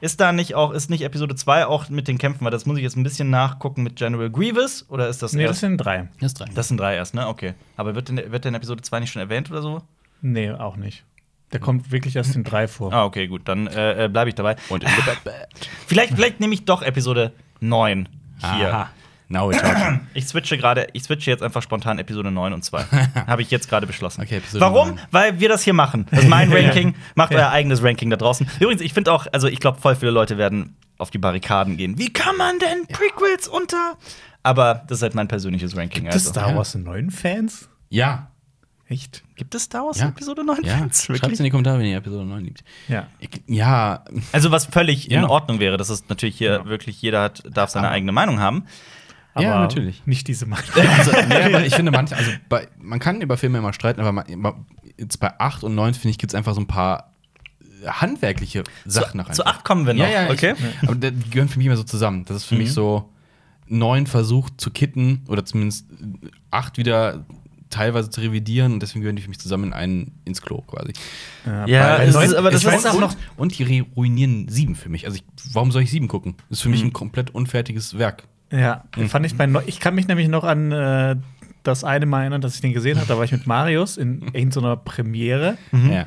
[0.00, 2.76] ist da nicht auch, ist nicht Episode 2 auch mit den Kämpfen, weil das muss
[2.76, 5.60] ich jetzt ein bisschen nachgucken mit General Grievous oder ist das Nee, das erst?
[5.60, 6.08] sind drei.
[6.20, 6.46] Das drei.
[6.54, 7.26] Das sind drei erst, ne?
[7.28, 7.54] Okay.
[7.76, 9.82] Aber wird denn, wird denn Episode 2 nicht schon erwähnt oder so?
[10.20, 11.04] Nee, auch nicht.
[11.52, 12.92] Der kommt wirklich erst in drei vor.
[12.92, 14.56] Ah, okay, gut, dann äh, bleibe ich dabei.
[14.70, 15.48] Und in the Bad Bad.
[15.86, 18.08] Vielleicht, vielleicht nehme ich doch Episode 9
[18.56, 18.74] hier.
[18.74, 18.90] Aha.
[19.32, 20.00] Now we're talking.
[20.14, 22.84] Ich switche gerade, ich switche jetzt einfach spontan Episode 9 und 2.
[23.26, 24.20] Habe ich jetzt gerade beschlossen.
[24.20, 24.88] Okay, Episode Warum?
[24.90, 25.00] 9.
[25.10, 26.06] Weil wir das hier machen.
[26.10, 26.94] Das ist mein Ranking.
[27.14, 28.46] Macht euer eigenes Ranking da draußen.
[28.60, 31.98] Übrigens, ich finde auch, also ich glaube, voll viele Leute werden auf die Barrikaden gehen.
[31.98, 33.96] Wie kann man denn Prequels unter?
[34.42, 36.02] Aber das ist halt mein persönliches Ranking.
[36.04, 36.38] Gibt es also.
[36.40, 37.68] Star Wars 9 Fans?
[37.88, 38.28] Ja.
[38.88, 39.22] Echt?
[39.36, 40.08] Gibt es Star Wars Ja.
[40.08, 40.58] Episode 9?
[40.64, 40.76] Ja.
[40.76, 41.04] Fans?
[41.06, 41.40] Schreibt Wirklich?
[41.40, 42.62] in die Kommentare, wenn ihr Episode 9 liebt.
[42.88, 43.06] Ja.
[43.20, 45.28] Ich, ja, Also was völlig in Ja.
[45.30, 46.64] Ordnung wäre, das ist natürlich hier Ja.
[46.66, 48.66] wirklich jeder hat, darf seine eigene Meinung haben.
[49.34, 50.02] Aber Ja, natürlich.
[50.06, 50.64] Nicht diese Meinung.
[50.98, 54.12] also, nee, aber ich finde manche, also bei, man kann über Filme immer streiten, aber
[54.12, 54.24] man,
[54.98, 57.12] jetzt bei 8 und 9 finde ich, gibt es einfach so ein paar
[57.86, 59.58] handwerkliche Sachen noch Zu einfach.
[59.60, 60.04] 8 kommen wir noch.
[60.04, 60.54] Ja, ja, okay.
[60.82, 62.24] Ich, aber die gehören für mich immer so zusammen.
[62.26, 63.08] Das ist für mich so
[63.66, 67.24] neun versucht zu kitten oder zumindest äh, acht wieder
[67.70, 70.92] teilweise zu revidieren und deswegen gehören die für mich zusammen in einen ins Klo quasi.
[71.66, 73.16] Ja, es neun- ist, aber das ist weiß auch und, noch.
[73.38, 75.06] und die re- ruinieren sieben für mich.
[75.06, 76.34] Also ich, warum soll ich sieben gucken?
[76.50, 78.24] Das ist für mich ein komplett unfertiges Werk.
[78.52, 81.16] Ja, fand ich bei Neu ich kann mich nämlich noch an äh,
[81.62, 83.06] das eine Mal erinnern, dass ich den gesehen habe.
[83.08, 85.56] Da war ich mit Marius in irgendeiner Premiere.
[85.72, 86.06] Ja.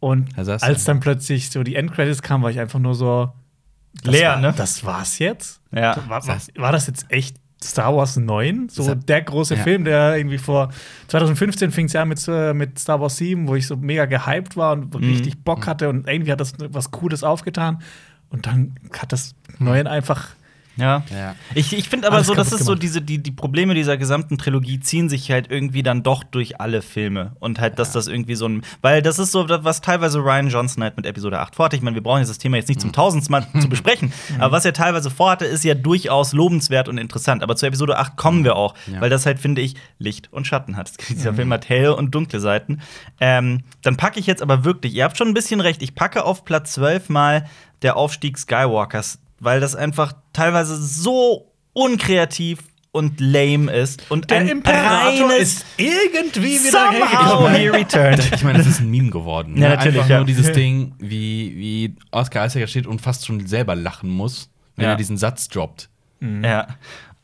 [0.00, 3.32] Und saß als dann plötzlich so die Endcredits kamen, war ich einfach nur so
[4.02, 4.54] das Leer, war, ne?
[4.56, 5.60] Das war's jetzt?
[5.70, 5.96] Ja.
[6.08, 8.68] War, war, war das jetzt echt Star Wars 9?
[8.68, 9.62] So Das- der große ja.
[9.62, 10.70] Film, der irgendwie vor
[11.06, 14.06] 2015 fing es ja an mit, äh, mit Star Wars 7, wo ich so mega
[14.06, 15.08] gehypt war und Mhm.
[15.10, 17.80] richtig Bock hatte und irgendwie hat das was Cooles aufgetan.
[18.30, 20.30] Und dann hat das Neuen einfach
[20.76, 21.04] Ja.
[21.10, 21.34] Ja.
[21.54, 24.38] Ich, ich finde aber Alles so, das ist so diese, die, die Probleme dieser gesamten
[24.38, 27.36] Trilogie ziehen sich halt irgendwie dann doch durch alle Filme.
[27.40, 28.62] Und halt, dass das irgendwie so ein.
[28.80, 31.76] Weil das ist so, was teilweise Ryan Johnson halt mit Episode 8 vorhatte.
[31.76, 34.12] Ich meine, wir brauchen jetzt das Thema jetzt nicht zum tausendsten Mal zu besprechen.
[34.38, 37.42] Aber was er teilweise vorhatte, ist ja durchaus lobenswert und interessant.
[37.42, 38.74] Aber zu Episode 8 kommen wir auch.
[38.90, 39.00] Ja.
[39.00, 40.92] Weil das halt, finde ich, Licht und Schatten hat.
[41.08, 42.80] Dieser Film hat helle und dunkle Seiten.
[43.20, 46.24] Ähm, dann packe ich jetzt aber wirklich, ihr habt schon ein bisschen recht, ich packe
[46.24, 47.46] auf Platz 12 mal
[47.82, 52.60] der Aufstieg Skywalkers, weil das einfach teilweise so unkreativ
[52.92, 58.30] und lame ist und Der ein Imperator reines ist irgendwie wieder somehow he returned.
[58.34, 59.56] Ich meine, das ist ein Meme geworden.
[59.56, 59.76] Ja, ne?
[59.76, 60.16] natürlich, Einfach ja.
[60.18, 64.84] nur dieses Ding, wie, wie Oscar Isaac steht und fast schon selber lachen muss, wenn
[64.84, 64.90] Ja.
[64.92, 65.88] er diesen Satz droppt.
[66.20, 66.68] Ja.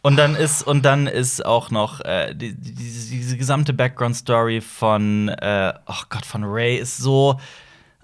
[0.03, 4.61] Und dann ist und dann ist auch noch äh, die, die, diese, gesamte Background Story
[4.61, 7.39] von äh, oh Gott von Ray ist so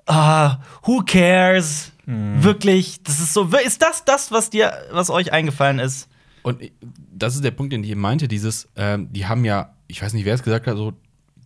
[0.06, 1.92] ah, who cares?
[2.06, 6.08] Wirklich, das ist so ist das das was dir was euch eingefallen ist?
[6.42, 6.60] Und
[7.12, 10.12] das ist der Punkt, den ich eben meinte, dieses, ähm, die haben ja, ich weiß
[10.12, 10.92] nicht, wer es gesagt hat, so,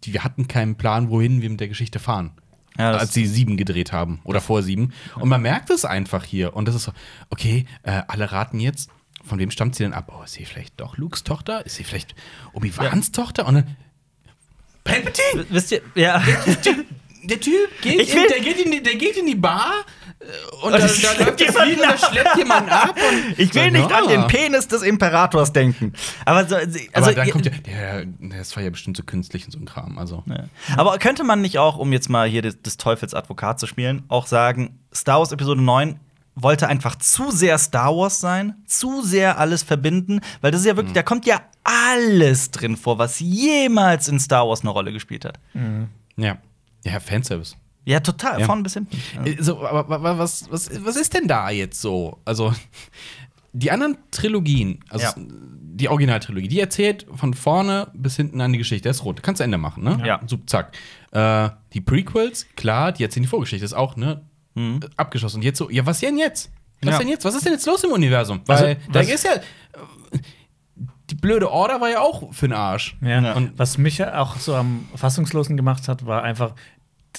[0.03, 2.33] die wir hatten keinen Plan, wohin wir mit der Geschichte fahren.
[2.77, 4.92] Ja, als sie sieben gedreht haben oder vor sieben.
[5.16, 6.55] Und man merkt es einfach hier.
[6.55, 6.92] Und das ist so,
[7.31, 8.90] okay, äh, alle raten jetzt,
[9.25, 10.12] von wem stammt sie denn ab?
[10.16, 11.66] Oh, ist sie vielleicht doch Lukes Tochter?
[11.66, 12.14] Ist sie vielleicht
[12.53, 13.47] Obi-Wans Tochter?
[13.49, 13.77] Und dann.
[14.85, 15.47] Palpatine!
[15.51, 16.23] Wisst ihr, ja.
[17.25, 19.73] Der Typ geht, in, will- der, geht in die, der geht in die Bar,
[20.62, 22.96] Und da, da läuft das Video, da schleppt jemand ab.
[22.96, 25.92] Und Ich will nicht an den Penis des Imperators denken.
[26.24, 29.52] Aber, so, also, Aber dann kommt ja, der, das war ja bestimmt so künstlich und
[29.52, 29.96] so ein Kram.
[29.96, 30.24] Also.
[30.26, 30.44] Ja.
[30.76, 34.02] Aber könnte man nicht auch, um jetzt mal hier des, des Teufels Advokat zu spielen,
[34.09, 36.00] auch sagen, Star Wars Episode 9
[36.35, 40.76] wollte einfach zu sehr Star Wars sein, zu sehr alles verbinden, weil das ist ja
[40.76, 45.24] wirklich, da kommt ja alles drin vor, was jemals in Star Wars eine Rolle gespielt
[45.24, 45.38] hat.
[46.16, 46.38] Ja.
[46.85, 47.57] Ja, Fanservice.
[47.88, 48.46] Ja, total, Ja.
[48.46, 48.96] von bis hinten.
[49.24, 52.18] Äh, So, aber wa- wa- was, was, was ist denn da jetzt so?
[52.27, 52.53] Also,
[53.53, 55.14] die anderen Trilogien, also Ja.
[55.16, 58.88] die Originaltrilogie, die erzählt von vorne bis hinten an die Geschichte.
[58.88, 59.22] Das ist rot.
[59.22, 60.01] Kannst du Ende machen, ne?
[60.05, 60.20] Ja.
[60.27, 60.77] So, zack.
[61.12, 63.64] Äh, die Prequels, klar, die erzählen die Vorgeschichte.
[63.64, 64.20] ist auch, ne?
[64.55, 64.81] Mhm.
[64.96, 65.37] Abgeschlossen.
[65.37, 66.51] Und jetzt so, ja, was denn jetzt?
[66.83, 66.98] Was Ja.
[66.98, 67.24] denn jetzt?
[67.24, 68.40] Was ist denn jetzt los im Universum?
[68.46, 69.31] Weil Also, da was- ist ja.
[71.11, 72.96] Die blöde Order war ja auch für den Arsch.
[73.01, 73.33] Ja.
[73.33, 76.55] Und- was mich ja auch so am fassungslosen gemacht hat, war einfach,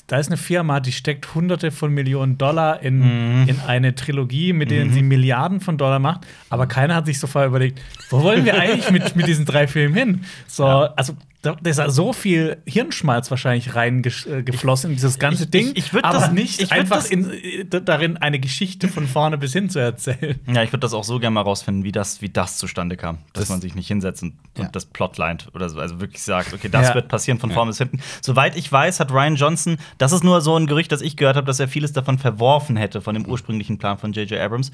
[0.08, 4.72] da ist eine Firma, die steckt hunderte von Millionen Dollar in, in eine Trilogie, mit
[4.72, 8.46] denen sie Milliarden von Dollar macht, aber keiner hat sich so vorher überlegt, wo wollen
[8.46, 10.22] wir eigentlich mit, mit diesen drei Filmen hin?
[10.48, 15.68] So, also da ist ja so viel Hirnschmalz wahrscheinlich reingeflossen in dieses ganze Ich- Ding,
[15.72, 18.88] ich- ich würd aber das- nicht ich würd einfach das- in, äh, darin eine Geschichte
[18.90, 20.40] von vorne bis hin zu erzählen.
[20.48, 23.20] Ja, ich würde das auch so gerne mal rausfinden, wie das, wie das zustande kam.
[23.34, 24.66] Dass Das- man sich nicht hinsetzt und, Ja.
[24.66, 25.80] und das plotlined oder so.
[25.80, 26.96] Also wirklich sagt, okay, das Ja.
[26.96, 28.00] wird passieren von vorn bis hinten.
[28.22, 31.38] Soweit ich weiß, hat Ryan Johnson, das ist nur so ein Gerücht, das ich gehört
[31.38, 34.40] habe, dass er vieles davon verworfen hätte, von dem ursprünglichen Plan von J.J.
[34.42, 34.72] Abrams.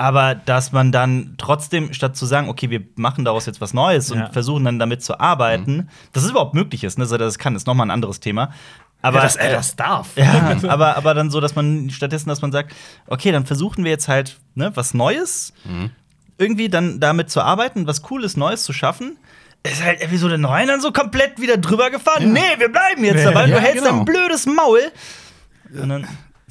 [0.00, 4.08] Aber dass man dann trotzdem, statt zu sagen, okay, wir machen daraus jetzt was Neues
[4.08, 4.16] Ja.
[4.24, 7.38] und versuchen dann damit zu arbeiten, dass es überhaupt möglich ist, ne, dass er das
[7.38, 8.50] kann, ist nochmal ein anderes Thema.
[9.02, 10.08] Aber ja, dass er äh, das darf.
[10.16, 12.74] ja, aber, aber dann so, dass man stattdessen, dass man sagt,
[13.08, 15.52] okay, dann versuchen wir jetzt halt ne, was Neues,
[16.38, 19.18] irgendwie dann damit zu arbeiten, was Cooles Neues zu schaffen.
[19.64, 22.32] Ist halt Episode 9 dann so komplett wieder drüber gefahren.
[22.32, 23.44] Nee, wir bleiben jetzt dabei.
[23.44, 23.96] Du Ja, hältst genau.
[23.96, 24.80] dein blödes Maul.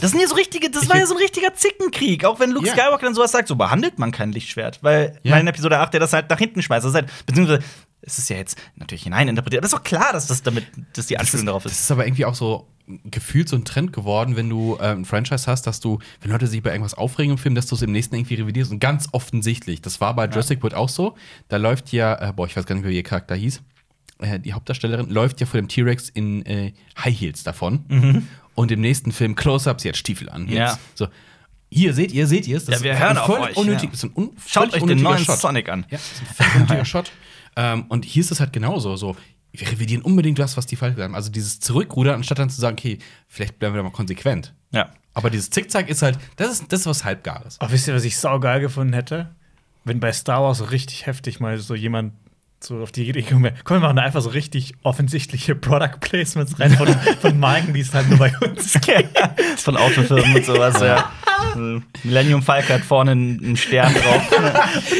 [0.02, 2.26] Das sind ja so richtige, das Ich war ja so ein richtiger Zickenkrieg.
[2.26, 2.74] Auch wenn Luke Ja.
[2.74, 4.80] Skywalker dann sowas sagt, so behandelt man kein Lichtschwert.
[4.84, 5.34] Weil Ja.
[5.34, 6.84] weil in Episode 8 der das halt nach hinten schmeißt.
[6.86, 7.62] Das ist halt, beziehungsweise,
[8.02, 9.60] es ist ja jetzt natürlich hineininterpretiert.
[9.60, 11.80] Aber es ist doch klar, dass das damit, dass die Anspielung ist, darauf das ist.
[11.82, 12.68] ist aber irgendwie auch so
[13.06, 16.48] gefühlt so ein Trend geworden, wenn du äh, ein Franchise hast, dass du, wenn Leute
[16.48, 19.10] sich bei irgendwas aufregen im Film, dass du es im nächsten irgendwie revidierst und ganz
[19.12, 19.82] offensichtlich.
[19.82, 21.16] Das war bei Jurassic World auch so.
[21.50, 23.62] Da läuft ja, äh, boah, ich weiß gar nicht mehr, wie ihr Charakter hieß.
[24.22, 28.26] Äh, die Hauptdarstellerin läuft ja vor dem T-Rex in äh, High Heels davon.
[28.60, 30.50] Und im nächsten Film Close-Up, sie hat Stiefel an.
[30.50, 30.58] Jetzt.
[30.58, 30.80] Ja.
[30.93, 31.08] So.
[31.72, 32.67] Hier seht ihr, seht ihr es.
[32.67, 33.89] Ja, wir ist hören ein auf voll euch, Unnötig, ja.
[33.91, 35.39] das ist ein un Schaut euch den neuen Shot.
[35.39, 35.86] Sonic an.
[35.89, 37.10] Ja, das ist ein unnötiger Shot.
[37.56, 38.98] Ähm, und hier ist es halt genauso.
[38.98, 39.15] So,
[39.54, 41.15] wir revidieren unbedingt das, was die falsch haben.
[41.15, 44.54] Also dieses Zurückrudern, anstatt dann zu sagen, okay, vielleicht bleiben wir da mal konsequent.
[44.72, 44.89] Ja.
[45.13, 47.62] Aber dieses Zickzack ist halt, das ist, das ist was Halbgares.
[47.62, 49.34] Aber wisst ihr, was ich saugeil gefunden hätte?
[49.86, 52.12] Wenn bei Star Wars so richtig heftig mal so jemand
[52.62, 56.00] so auf die Idee gekommen wäre, komm, wir machen da einfach so richtig offensichtliche Product
[56.02, 56.88] Placements rein von,
[57.22, 59.17] von Marken, die es halt nur bei uns gibt.
[59.58, 61.12] Von Autofirmen und sowas, ja.
[61.56, 64.30] Äh, Millennium Falcon hat vorne einen Stern drauf.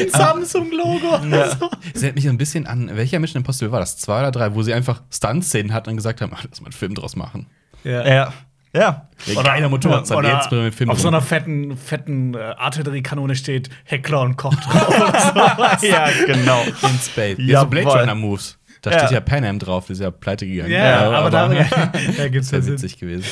[0.10, 1.26] Samsung-Logo.
[1.30, 1.56] Ja.
[1.56, 1.70] So.
[1.94, 3.98] Es erinnert mich ein bisschen an, welcher Mission Impossible war das?
[3.98, 6.72] Zwei oder drei, wo sie einfach Stunt-Szenen hatten und gesagt haben, ach, lass mal einen
[6.72, 7.46] Film draus machen.
[7.84, 8.06] Ja.
[8.06, 8.32] ja.
[8.72, 9.08] Ja.
[9.26, 11.14] Der geiler Motorrad, oder jetzt dem Film auf so rum.
[11.14, 14.88] einer fetten, fetten äh, Artilleriekanone steht Heckler und Koch drauf.
[14.88, 15.82] oder sowas.
[15.88, 16.62] ja, genau.
[16.62, 17.36] in Space.
[17.38, 17.88] Ja, so Blade.
[17.88, 18.58] Runner Moves.
[18.82, 18.98] Da Ja.
[19.00, 20.70] steht ja Pan Am drauf, das ist ja pleite gegangen.
[20.70, 21.68] Ja, aber, da, das
[22.16, 22.74] da gibt's ja wäre Sinn.
[22.74, 23.26] witzig gewesen.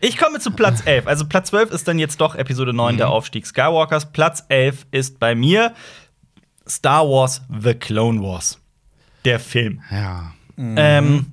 [0.00, 1.06] Ich komme zu Platz 11.
[1.08, 4.12] Also Platz 12 ist dann jetzt doch Episode 9, der Aufstieg Skywalkers.
[4.12, 5.72] Platz 11 ist bei mir
[6.68, 8.60] Star Wars The Clone Wars.
[9.24, 9.80] Der Film.
[9.90, 10.32] Ja.
[10.56, 11.26] Ähm,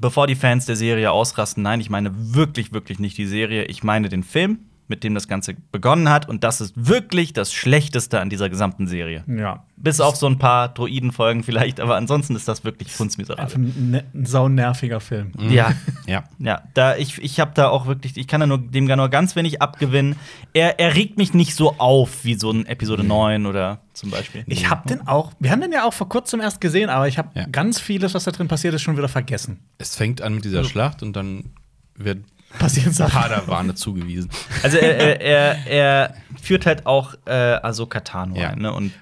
[0.00, 3.64] Bevor die Fans der Serie ausrasten, nein, ich meine wirklich, wirklich nicht die Serie.
[3.64, 6.28] Ich meine den Film, mit dem das Ganze begonnen hat.
[6.28, 9.24] Und das ist wirklich das Schlechteste an dieser gesamten Serie.
[9.26, 9.64] Ja.
[9.76, 13.56] Bis auf so ein paar Droidenfolgen vielleicht, aber ansonsten ist das wirklich Einfach funzmiserabel.
[13.56, 15.32] ein, ne, ein saunerviger Film.
[15.48, 15.72] Ja,
[16.06, 16.24] Ja.
[16.38, 19.08] ja, da ich, ich habe da auch wirklich, ich kann da nur, dem gar nur
[19.08, 20.16] ganz wenig abgewinnen.
[20.52, 24.44] Er, er regt mich nicht so auf wie so ein Episode 9 oder zum Beispiel.
[24.46, 27.16] Ich habe den auch, wir haben den ja auch vor kurzem erst gesehen, aber ich
[27.18, 27.46] habe Ja.
[27.46, 29.60] ganz vieles, was da drin passiert ist, schon wieder vergessen.
[29.78, 31.50] Es fängt an mit dieser Schlacht und dann
[31.96, 32.18] wird
[32.58, 33.12] Passieren Sachen.
[33.20, 34.30] Padawane zugewiesen.
[34.62, 37.30] Also er, er, er, führt halt auch äh,
[37.62, 38.50] Ahsoka Tano Ja.
[38.50, 38.72] ein, ne?
[38.72, 38.92] Und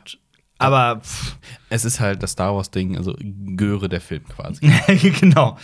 [0.59, 1.37] aber pff,
[1.71, 3.17] Es ist halt das Star Wars-Ding, also
[3.57, 4.71] Göre der Film quasi.
[5.21, 5.59] genau.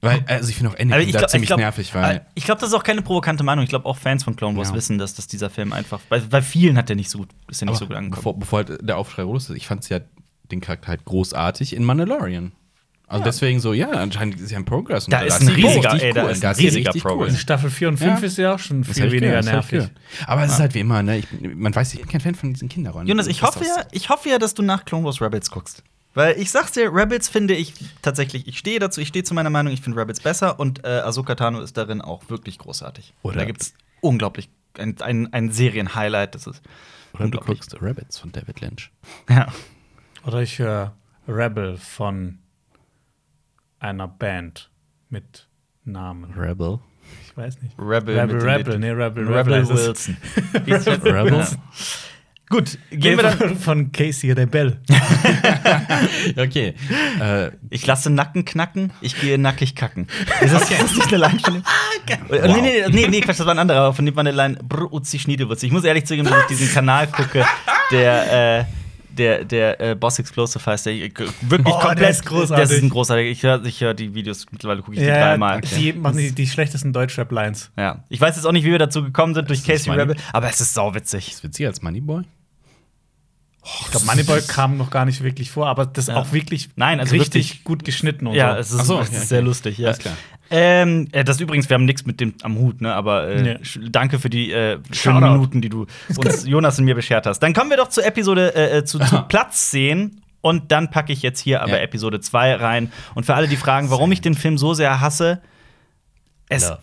[0.00, 2.16] weil, also ich finde auch Anakin da glaub- ziemlich glaub- nervig, weil.
[2.16, 3.64] äh, Ich glaube, das ist auch keine provokante Meinung.
[3.64, 4.74] Ich glaube, auch Fans von Clone Wars Ja.
[4.76, 6.00] wissen, dass, dass dieser Film einfach.
[6.08, 8.38] Bei, bei vielen hat der nicht so gut, ist der nicht so gut angekommen.
[8.38, 10.00] bevor, bevor halt der Aufschrei los ist, ich fand ja
[10.52, 12.52] den Charakter halt großartig in Mandalorian.
[13.14, 15.04] Also deswegen so, ja, anscheinend ist ja ein Progress.
[15.06, 16.30] und Da ist ein riesiger- ey, da cool.
[16.30, 17.32] ist ein Das riesiger Progress.
[17.32, 18.26] In Staffel 4 und 5 Ja.
[18.26, 19.88] ist ja auch schon viel weniger gehört, nervig.
[20.26, 21.18] Aber es ist halt wie immer, ne?
[21.18, 23.06] Ich, man weiß, ich bin kein Fan von diesen Kinderrollen.
[23.06, 25.82] Jonas, ich hoffe, ja, ich hoffe ja, dass du nach Clone Wars Rebels guckst.
[26.16, 29.50] Weil ich sag's dir, Rebels finde ich tatsächlich, ich stehe dazu, ich stehe zu meiner
[29.50, 33.14] Meinung, ich finde Rebels besser und äh, Ahsoka Tano ist darin auch wirklich großartig.
[33.22, 34.48] Oder da gibt's unglaublich
[34.78, 36.34] ein, ein, ein Serienhighlight.
[36.36, 36.62] Das ist
[37.14, 38.90] Oder du guckst Rabbits von David Lynch.
[39.28, 39.48] Ja.
[40.24, 40.94] Oder ich höre
[41.26, 42.38] Rebel von
[43.84, 44.70] einer Band
[45.10, 45.46] mit
[45.84, 46.32] Namen.
[46.36, 46.78] Rebel.
[47.26, 47.74] Ich weiß nicht.
[47.78, 49.68] Rebel, Rebel, Rebel, nee, Rebel, Rebel, Rebel.
[49.68, 50.16] Wilson.
[50.66, 50.86] Ist?
[50.88, 51.32] Rebel?
[51.40, 51.46] Ja.
[52.48, 53.56] Gut, gehen wir dann.
[53.56, 54.80] von, Casey Rebel.
[56.36, 56.74] Okay.
[57.20, 60.08] äh, Ich lasse Nacken knacken, ich gehe nackig kacken.
[60.40, 61.62] Ist das, ist das nicht eine Line von dem?
[62.28, 62.42] Wow.
[62.42, 64.58] Nee, nee, nee, nee, Quatsch, das war ein anderer, aber von dem war eine Line
[64.62, 65.62] Brr, Uzi Schniedewurz.
[65.62, 67.44] Ich muss ehrlich zugeben, wenn ich diesen Kanal gucke,
[67.90, 68.64] der, äh,
[69.14, 72.62] der, der äh, Boss Explosive heißt, der wirklich Oh, der komplett ist großartig.
[72.68, 73.28] Das ist ein großartiger.
[73.30, 75.60] Ich höre ich hör die Videos, mittlerweile gucke ich die Ja, dreimal.
[75.60, 77.70] die machen die, die schlechtesten Deutschrap-Lines.
[77.76, 78.04] Ja.
[78.08, 80.02] Ich weiß jetzt auch nicht, wie wir dazu gekommen sind durch Ist das Casey Money?
[80.02, 81.30] Rebel, aber es ist sauwitzig.
[81.32, 82.22] ist witziger als Moneyboy?
[83.82, 86.16] Ich glaube, Moneyboy kam noch gar nicht wirklich vor, aber das ist Ja.
[86.20, 88.60] auch wirklich Nein, also richtig wirklich- gut geschnitten und Ja, so.
[88.60, 89.26] es ist, so, es okay, ist okay.
[89.26, 89.86] sehr lustig, ja.
[89.86, 90.14] Alles klar.
[90.50, 92.94] Ähm, äh, das übrigens, wir haben nichts mit dem am Hut, ne?
[92.94, 93.58] Aber äh, Nee.
[93.90, 95.32] danke für die äh, schönen Shoutout.
[95.32, 97.40] Minuten, die du uns, Jonas und mir beschert hast.
[97.40, 100.20] Dann kommen wir doch zur Episode, äh, äh, zu, zu Platz 10.
[100.42, 101.78] Und dann packe ich jetzt hier aber Ja.
[101.78, 102.92] Episode 2 rein.
[103.14, 105.40] Und für alle, die fragen, warum ich den Film so sehr hasse,
[106.50, 106.78] es, Love.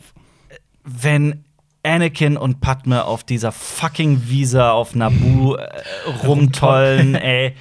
[0.84, 1.43] wenn
[1.84, 5.69] Anakin und Padme auf dieser fucking Visa auf Naboo äh,
[6.26, 7.56] rumtollen, ey.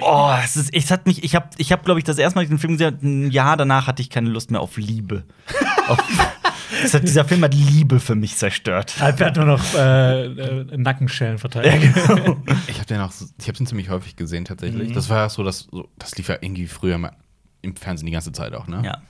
[0.00, 2.40] Oh, es ist, es hat mich, ich habe, ich hab, glaube ich, das erste Mal,
[2.42, 4.76] als ich den Film gesehen habe, ein Jahr danach hatte ich keine Lust mehr auf
[4.76, 5.24] Liebe.
[5.88, 5.98] auf,
[6.82, 8.94] es hat, dieser Film hat Liebe für mich zerstört.
[9.00, 11.82] Alper hat nur noch äh, äh, Nackenschellen verteilt.
[12.66, 14.88] Ich habe den auch, so- ich habe den ziemlich häufig gesehen tatsächlich.
[14.90, 14.94] Mhm.
[14.94, 17.12] Das war ja so, dass so, das lief ja irgendwie früher mal
[17.60, 18.82] im Fernsehen die ganze Zeit auch, ne?
[18.84, 19.02] Ja.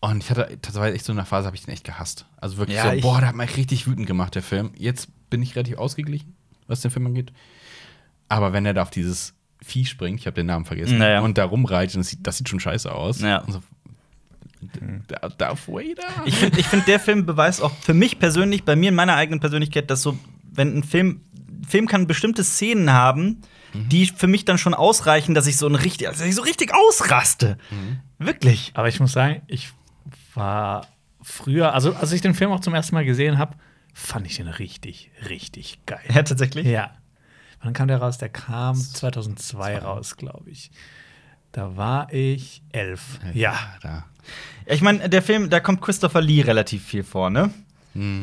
[0.00, 2.26] Und ich hatte tatsächlich echt so eine Phase, habe ich den echt gehasst.
[2.36, 4.70] Also wirklich Ja, so, ich- boah, der hat mich richtig wütend gemacht, der Film.
[4.76, 6.36] Jetzt bin ich relativ ausgeglichen,
[6.66, 7.32] was den Film angeht.
[8.28, 11.20] Aber wenn er da auf dieses Vieh springt, ich habe den Namen vergessen, Naja.
[11.20, 13.20] und da rumreitet, das sieht, das sieht schon scheiße aus.
[13.20, 13.38] Ja.
[13.38, 13.62] Und so,
[15.08, 16.02] Da- Darth Vader?
[16.24, 19.40] Ich finde, find, der Film beweist auch für mich persönlich, bei mir in meiner eigenen
[19.40, 20.18] Persönlichkeit, dass so,
[20.52, 21.20] wenn ein Film,
[21.68, 23.42] Film kann bestimmte Szenen haben,
[23.74, 26.42] die für mich dann schon ausreichen, dass ich so ein richtig, also dass ich so
[26.42, 27.58] richtig ausraste.
[28.18, 28.70] Wirklich.
[28.74, 29.70] Aber ich muss sagen, ich
[30.34, 30.86] war
[31.22, 33.56] früher, also als ich den Film auch zum ersten Mal gesehen habe,
[33.92, 36.00] fand ich den richtig, richtig geil.
[36.14, 36.66] Ja, tatsächlich.
[36.66, 36.92] Ja.
[37.64, 38.18] Wann kam der raus?
[38.18, 40.70] Der kam 2002 raus, glaube ich.
[41.52, 43.18] Da war ich elf.
[43.32, 43.54] Ja.
[43.82, 44.04] Da.
[44.66, 47.50] Ich meine, der Film, da kommt Christopher Lee relativ viel vor, ne?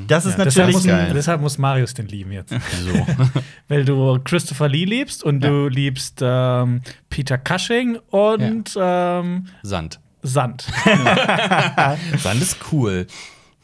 [0.08, 1.12] Das ist ja deshalb, natürlich muss, geil.
[1.14, 2.50] deshalb muss Marius den lieben jetzt.
[2.52, 3.08] So.
[3.70, 10.02] Weil du Christopher Lee liebst und du liebst ähm, Peter Cushing und ähm, Sand.
[10.24, 10.68] Sand.
[12.18, 13.08] Sand ist cool.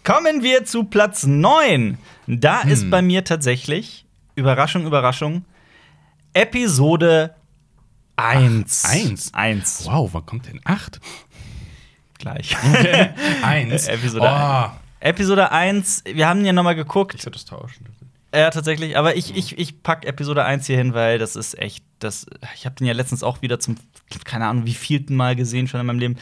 [0.06, 1.98] Kommen wir zu Platz 9.
[2.28, 5.44] Da ist bei mir tatsächlich, Überraschung, Überraschung,
[6.34, 7.36] Episode
[8.16, 8.86] 1.
[8.86, 9.34] eins?
[9.34, 9.86] 1.
[9.86, 10.60] Wow, wann kommt denn?
[10.64, 11.00] Acht?
[12.18, 12.56] Gleich.
[13.44, 13.88] Eins.
[13.88, 14.72] Episode oh.
[15.00, 17.16] Episode 1, wir haben ja noch mal geguckt.
[17.16, 17.86] Ich würde das tauschen.
[18.34, 18.98] Ja, tatsächlich.
[18.98, 21.84] Aber ich, ich, ich pack Episode 1 hier hin, weil das ist echt.
[22.00, 23.78] Das, ich habe den ja letztens auch wieder zum,
[24.24, 26.18] keine Ahnung, wie vielten Mal gesehen schon in meinem Leben.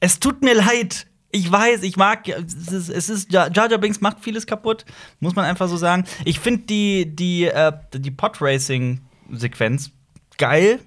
[0.00, 1.06] Es tut mir leid.
[1.30, 4.84] Ich weiß, ich mag, es ist, es ist Jar Jar Binks macht vieles kaputt,
[5.20, 6.04] muss man einfach so sagen.
[6.24, 9.90] Ich finde die, die, äh, die Pod-Racing-Sequenz
[10.38, 10.80] geil,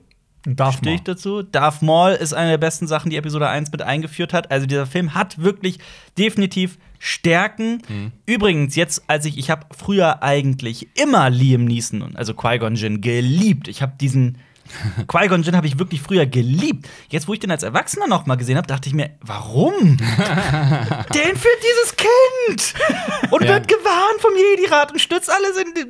[0.45, 1.43] Darf stehe ich dazu.
[1.43, 4.51] Darth Maul ist eine der besten Sachen, die Episode 1 mit eingeführt hat.
[4.51, 5.79] Also dieser Film hat wirklich
[6.17, 7.81] definitiv Stärken.
[8.25, 13.67] Übrigens, jetzt, als ich, ich habe früher eigentlich immer Liam Neeson, also Qui-Gon Jinn, geliebt.
[13.67, 14.37] Ich habe diesen
[15.07, 16.87] Qui-Gon Jinn habe ich wirklich früher geliebt.
[17.09, 19.97] Jetzt, wo ich den als Erwachsener noch mal gesehen habe, dachte ich mir, warum?
[21.13, 22.73] Der entführt dieses Kind
[23.31, 23.53] und Ja.
[23.53, 25.85] wird gewarnt vom Jedi-Rat und stürzt alles in die.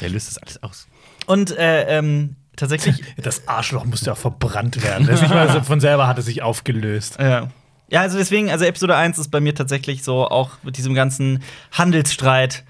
[0.00, 0.86] Der löst das alles aus.
[1.26, 5.06] Und äh, ähm, tatsächlich Das Arschloch musste auch verbrannt werden.
[5.06, 7.16] Das ist nicht mal so von selber hat es sich aufgelöst.
[7.18, 7.48] Ja.
[7.88, 11.42] Ja, also deswegen, also Episode 1 ist bei mir tatsächlich so, auch mit diesem ganzen
[11.72, 12.64] Handelsstreit.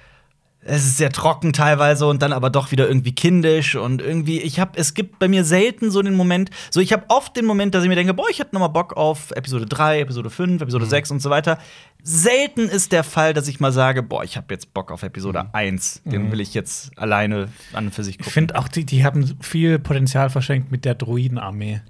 [0.64, 4.60] Es ist sehr trocken teilweise und dann aber doch wieder irgendwie kindisch und irgendwie, ich
[4.60, 7.74] habe, es gibt bei mir selten so den Moment, so ich habe oft den Moment,
[7.74, 10.62] dass ich mir denke, boah, ich hätte noch mal Bock auf Episode 3, Episode 5,
[10.62, 11.58] Episode 6 und so weiter.
[12.04, 15.46] Selten ist der Fall, dass ich mal sage, boah, ich habe jetzt Bock auf Episode
[15.52, 16.02] 1.
[16.04, 18.32] Den will ich jetzt alleine an und für sich Ich gucken.
[18.32, 21.80] finde auch, die, die haben viel Potenzial verschenkt mit der Druidenarmee.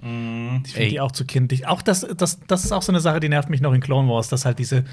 [0.66, 1.66] Ich finde die auch zu kindlich.
[1.66, 4.06] Auch das, das, das ist auch so eine Sache, die nervt mich noch in Clone
[4.08, 4.84] Wars, dass halt diese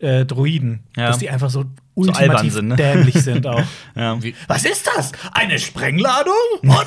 [0.00, 1.08] äh, Druiden, Ja.
[1.08, 2.76] dass die einfach so ultimativ sind, ne?
[2.76, 3.62] dämlich sind auch.
[3.94, 4.18] Ja.
[4.48, 5.12] Was ist das?
[5.32, 6.34] Eine Sprengladung?
[6.62, 6.82] Oh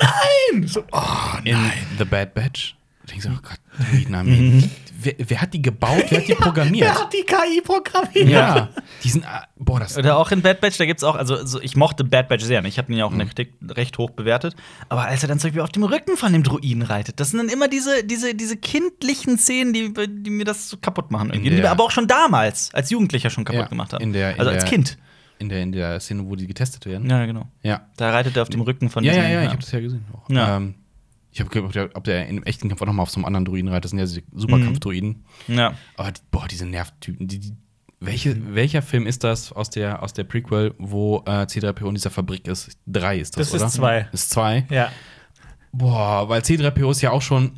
[0.52, 0.66] nein!
[0.66, 1.56] So, oh In
[1.98, 2.76] The Bad Batch.
[3.06, 3.58] Da denkst du, oh Gott,
[3.90, 4.68] Druidenarmee.
[5.00, 6.04] wer, wer hat die gebaut?
[6.08, 6.86] Wer hat die programmiert?
[6.88, 8.28] Wer hat die KI programmiert?
[8.28, 8.68] Ja.
[9.04, 9.96] Die sind, ah, boah, das.
[9.96, 12.60] Oder auch in Bad Batch, da gibt's auch, also so, ich mochte Bad Batch sehr.
[12.62, 12.68] ne?
[12.68, 14.54] Ich habe ihn ja auch in der Kritik recht hoch bewertet.
[14.88, 17.38] Aber als er dann zum Beispiel auf dem Rücken von dem Druiden reitet, das sind
[17.38, 21.30] dann immer diese, diese, diese kindlichen Szenen, die, die mir das so kaputt machen.
[21.30, 21.50] Irgendwie.
[21.50, 24.02] Die mir aber auch schon damals, als Jugendlicher schon kaputt Ja, gemacht haben.
[24.02, 24.98] in der- in also als der- Kind.
[25.38, 27.08] in der, in der Szene, wo die getestet werden.
[27.08, 27.46] Ja, genau.
[27.62, 27.82] Ja.
[27.96, 30.04] Da reitet er auf dem Rücken von Ja, ja, ja, ich habe das ja gesehen.
[30.12, 30.28] Auch.
[30.30, 30.56] Ja.
[30.56, 30.74] Ähm,
[31.30, 33.44] ich habe geguckt, ob der im echten Kampf auch noch mal auf so einem anderen
[33.44, 33.84] Druiden reitet.
[33.84, 35.24] Das sind ja diese Superkampfdruiden.
[35.48, 35.74] Ja.
[35.96, 37.28] Aber boah, diese Nervtypen.
[37.28, 37.52] Die, die,
[38.00, 42.10] welche, welcher Film ist das aus der, aus der Prequel, wo äh, C3PO in dieser
[42.10, 42.78] Fabrik ist?
[42.86, 43.70] Drei ist das, Das ist oder?
[43.70, 44.08] zwei.
[44.12, 44.66] Ist zwei.
[44.70, 44.90] Ja.
[45.72, 47.52] Boah, weil C3PO ist ja auch schon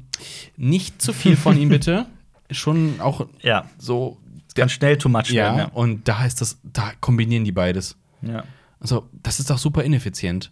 [0.57, 2.07] nicht zu viel von ihm, bitte.
[2.51, 3.71] Schon auch Ja.
[3.79, 4.19] so.
[4.57, 5.71] Kann schnell too much Ja, werden.
[5.73, 7.97] und da ist das, da kombinieren die beides.
[8.21, 8.33] Ja.
[8.33, 8.45] ja.
[8.81, 10.51] Also, das ist doch super ineffizient.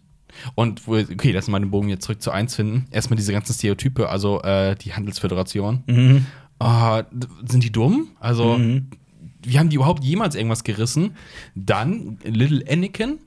[0.55, 2.87] Und, wo- okay, lassen wir den Bogen jetzt zurück zu eins finden.
[2.91, 5.83] Erstmal diese ganzen Stereotype, also äh, die Handelsföderation.
[5.87, 6.27] Mhm.
[6.61, 8.09] D- sind die dumm?
[8.21, 8.59] Also,
[9.43, 11.15] wie haben die überhaupt jemals irgendwas gerissen?
[11.55, 13.19] Dann Little Anakin.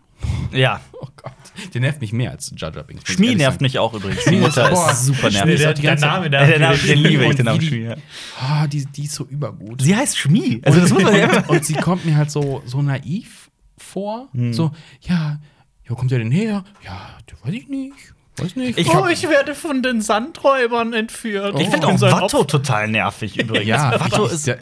[0.53, 0.81] Ja.
[0.93, 1.33] Oh Gott,
[1.73, 3.09] der nervt mich mehr als Jar Jar Binks.
[3.11, 4.23] Schmie nervt mich auch übrigens.
[4.25, 5.65] Die Mutter boah, ist super nervig.
[5.77, 7.83] die ganze- Name Ja, der Name, den liebe ich, den Namen wie die- Schmie.
[7.85, 7.95] ja.
[8.39, 9.81] Ah, die, die ist so übergut.
[9.81, 10.61] Sie heißt Schmie.
[10.63, 14.27] Also, das muss man ja und, und sie kommt mir halt so, so naiv vor.
[14.33, 14.53] Hm.
[14.53, 15.39] So, ja,
[15.87, 16.63] wo kommt der denn her?
[16.83, 18.13] Ja, das weiß ich nicht.
[18.37, 18.77] Weiß nicht.
[18.77, 21.59] Ich oh, ich werde von den Sandräubern entführt.
[21.59, 22.47] Ich finde bin auch Watto Opfer.
[22.47, 23.67] total nervig übrigens.
[23.67, 24.57] ja, Watto ist der,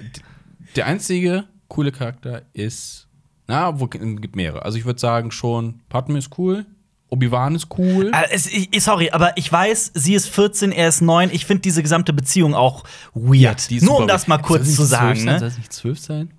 [0.75, 3.07] der einzige coole Charakter ist.
[3.47, 4.63] Na, wo gibt mehrere.
[4.63, 6.65] Also ich würde sagen schon, Padme ist cool,
[7.09, 8.11] Obi-Wan ist cool.
[8.13, 11.29] Äh, es, ich, sorry, aber ich weiß, sie ist 14, er ist 9.
[11.31, 13.71] Ich finde diese gesamte Beziehung auch weird.
[13.71, 15.19] Ist Nur um das mal kurz zu sagen.
[15.19, 15.25] sein?
[15.25, 15.39] Ne?
[15.39, 16.31] Soll es nicht zwölf sein?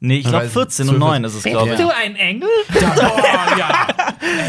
[0.00, 1.76] Nee, ich glaube Weil 14 und zwölf 9 ist es, glaube ich.
[1.76, 2.48] Bist du ein Engel?
[2.74, 3.86] oh, ja.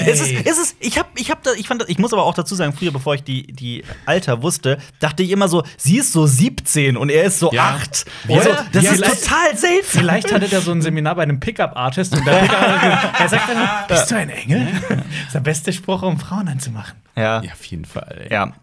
[0.05, 2.23] Es ist, es ist, ich hab, ich hab da, ich fand, das- ich muss aber
[2.23, 5.97] auch dazu sagen, früher, bevor ich die, die Alter wusste, dachte ich immer so, sie
[5.97, 7.75] ist so 17 und er ist so Ja.
[7.81, 8.05] 8.
[8.27, 8.37] Oder?
[8.37, 9.99] Also, das Ja, ist vielleicht- total seltsam.
[10.01, 12.59] Vielleicht hatte der so ein Seminar bei einem Pickup-Artist und der Pickup
[13.19, 14.67] er sagt dann, bist du ein Engel?
[14.89, 16.95] Das ist der beste Spruch, um Frauen anzumachen.
[17.15, 17.41] Ja.
[17.41, 18.25] Ja, auf jeden Fall.
[18.29, 18.33] Ey.
[18.33, 18.53] ja.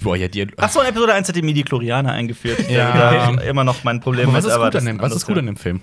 [0.00, 0.46] Boah, ja, die.
[0.58, 2.68] Achso, in Episode 1 hat die Midi-Chlorianer eingeführt.
[2.70, 2.92] Ja.
[2.92, 4.52] Da ich immer noch mein Problem Aber was mit.
[4.52, 5.80] ist, gut das an dem, was ist gut an dem Film?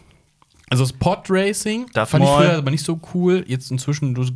[0.71, 2.43] Also das Pod-Racing Darth fand ich Maul.
[2.45, 3.43] früher aber nicht so cool.
[3.47, 4.31] Jetzt inzwischen du so,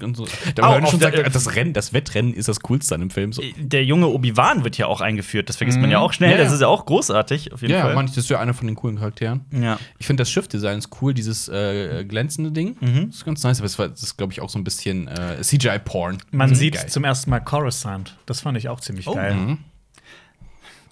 [0.55, 3.33] da auf schon sagt, das Rennen, das Wettrennen ist das coolste an dem Film.
[3.33, 3.43] So.
[3.57, 5.47] Der junge Obi-Wan wird ja auch eingeführt.
[5.49, 6.31] Das vergisst man ja auch schnell.
[6.31, 6.43] Ja, ja.
[6.43, 7.95] Das ist ja auch großartig, auf jeden Ja, Fall.
[7.95, 9.41] manch, das ist ja einer von den coolen Charakteren.
[9.51, 9.77] Ja.
[9.99, 12.77] Ich finde das Schiffdesign ist cool, dieses äh, glänzende Ding.
[12.79, 13.07] Mhm.
[13.07, 15.07] Das ist ganz nice, aber es war- das ist, glaube ich, auch so ein bisschen
[15.07, 16.17] äh, CGI-Porn.
[16.31, 16.55] Man Mhm.
[16.55, 16.89] sieht Geil.
[16.89, 18.17] zum ersten Mal Coruscant.
[18.25, 19.13] Das fand ich auch ziemlich Oh.
[19.13, 19.35] geil.
[19.35, 19.57] Mhm.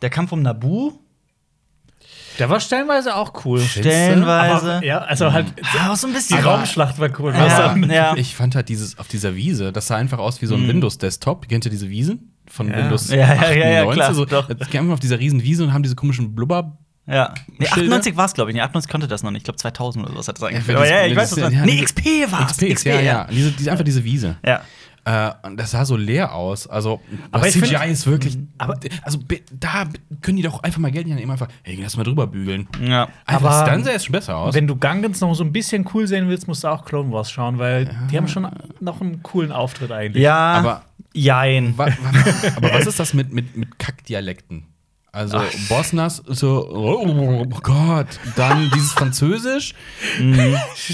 [0.01, 0.93] Der Kampf um Nabu,
[2.41, 3.59] Der war stellenweise auch cool.
[3.61, 4.73] stellenweise.
[4.77, 6.37] Aber, ja, also halt, Ah, auch so ein bisschen.
[6.37, 7.33] die Raumschlacht war cool.
[7.35, 8.15] Ja, ja.
[8.17, 11.47] Ich fand halt dieses auf dieser Wiese, das sah einfach aus wie so ein Windows-Desktop.
[11.47, 12.33] Kennt ihr diese Wiesen?
[12.47, 12.77] Von Ja.
[12.77, 13.15] Windows Mhm.
[13.19, 13.93] Ja, ja, ja, ja, 98?
[13.93, 14.49] klar, so, doch.
[14.91, 16.79] Auf dieser riesen Wiese und haben diese komischen Blubber.
[17.07, 17.33] Ja.
[17.59, 17.81] Nee, Schilder?
[17.95, 18.55] 98 war es, glaube ich.
[18.55, 19.41] Nee, 98 konnte das noch nicht.
[19.41, 20.67] Ich glaube, 2000 oder was hat das eigentlich.
[20.67, 23.27] wenn Aber ja, ich weiß, was ja, Nee, XP war XP, ja, ja.
[23.29, 24.37] Diese, diese, einfach diese Wiese.
[24.45, 24.61] Ja.
[25.03, 26.67] Äh, und das sah so leer aus.
[26.67, 28.37] Also, Aber CGI find- ist wirklich.
[28.37, 28.49] Mhm.
[28.59, 29.17] Aber also
[29.51, 29.85] da
[30.21, 31.47] können die doch einfach mal Geld nehmen, einfach.
[31.63, 32.67] Hey, lass mal drüber bügeln.
[32.81, 33.07] Ja.
[33.25, 34.53] Einfach, Aber- dann sah es schon besser aus.
[34.53, 37.31] Wenn du Gungans noch so ein bisschen cool sehen willst, musst du auch Clone Wars
[37.31, 38.47] schauen, weil die haben schon
[38.79, 40.23] noch einen coolen Auftritt eigentlich.
[40.23, 40.53] Ja.
[40.53, 41.77] Aber- Jein.
[41.77, 41.91] Wa- wa-
[42.55, 44.65] aber was ist das mit, mit, mit Kackdialekten?
[45.13, 49.73] Also Bosnas, so, oh Gott, dann dieses Französisch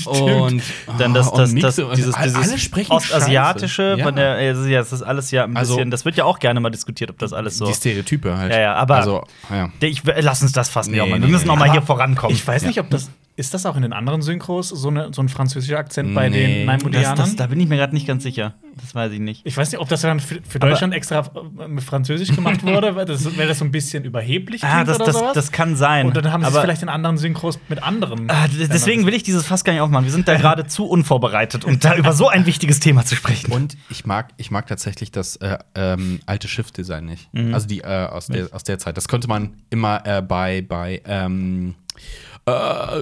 [0.05, 0.63] und
[0.97, 4.79] Dann das, ah, das, das, und dieses, dieses sprechen Ostasiatische, der, ja, das ist- ja,
[4.79, 7.19] das ist alles ja ein bisschen, Also- das wird ja auch gerne mal diskutiert, ob
[7.19, 7.67] das alles so.
[7.67, 8.51] die Stereotype halt.
[8.51, 9.69] Ja, ja, aber- also, ja.
[9.81, 11.19] Ich, lass uns das fast nicht Nee, auch mal.
[11.19, 11.49] nee, Wir müssen nee.
[11.53, 12.35] noch mal hier vorankommen.
[12.35, 13.11] Ich weiß nicht, ob das.
[13.37, 16.65] Ist das auch in den anderen Synchros so, eine, so ein französischer Akzent bei Nee.
[16.65, 18.55] den das, da bin ich mir gerade nicht ganz sicher.
[18.81, 19.45] Das weiß ich nicht.
[19.45, 21.19] ich weiß nicht, ob das dann für, für Deutschland extra
[21.59, 24.95] äh, mit Französisch gemacht wurde, weil das, weil das so ein bisschen überheblich Ah, das,
[24.95, 25.33] oder das, sowas.
[25.33, 26.07] das kann sein.
[26.07, 28.27] Und dann haben sie es vielleicht in anderen Synchros mit anderen.
[28.31, 30.05] Ah, deswegen will ich dieses Fass gar nicht aufmachen.
[30.05, 33.51] Wir sind da gerade zu unvorbereitet, um da über so ein wichtiges Thema zu sprechen.
[33.51, 37.31] Und ich mag, ich mag tatsächlich das äh, ähm, alte Schiffdesign nicht.
[37.33, 37.53] Mhm.
[37.53, 38.97] Also die äh, aus, der, aus der Zeit.
[38.97, 41.75] Das konnte man immer äh, bei, bei ähm,
[42.47, 43.01] äh,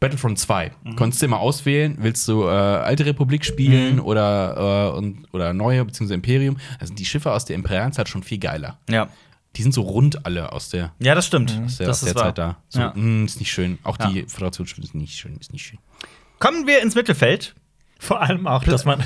[0.00, 0.72] Battlefront 2.
[0.84, 0.96] Mhm.
[0.96, 4.00] Konntest du immer auswählen, willst du äh, alte Republik spielen Mhm.
[4.04, 6.58] oder, äh, und, oder neue, beziehungsweise Imperium.
[6.78, 8.78] Also die Schiffe aus der Imperialzeit schon viel geiler.
[8.88, 9.08] Ja.
[9.56, 11.50] Die sind so rund alle aus der, Ja, das stimmt.
[11.64, 12.24] aus der, das aus der ist wahr.
[12.26, 12.56] Zeit da.
[12.68, 12.92] So, Ja.
[12.94, 13.78] mh, ist nicht schön.
[13.82, 14.24] Auch die Ja.
[14.28, 15.78] Föderationsschiffe ist nicht schön, ist nicht schön.
[16.38, 17.54] Kommen wir ins Mittelfeld.
[18.00, 19.00] Vor allem auch, dass man,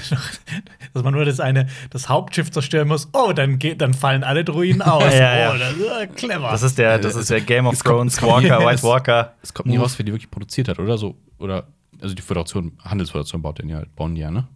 [0.92, 3.08] dass man nur das eine, das Hauptschiff zerstören muss.
[3.14, 5.02] Oh, dann, geht, dann fallen alle Druiden aus.
[5.14, 5.52] Ja, ja.
[5.54, 6.50] Oh, das ist äh, clever.
[6.50, 9.32] Das ist der, das ist der Game of Thrones es kommt- Walker, White Walker.
[9.42, 11.16] Es kommt nie raus, wer die wirklich produziert hat, oder so?
[11.38, 11.68] Oder,
[12.00, 14.46] also die Föderation, Handelsföderation baut den ja, bauen die ja, ne?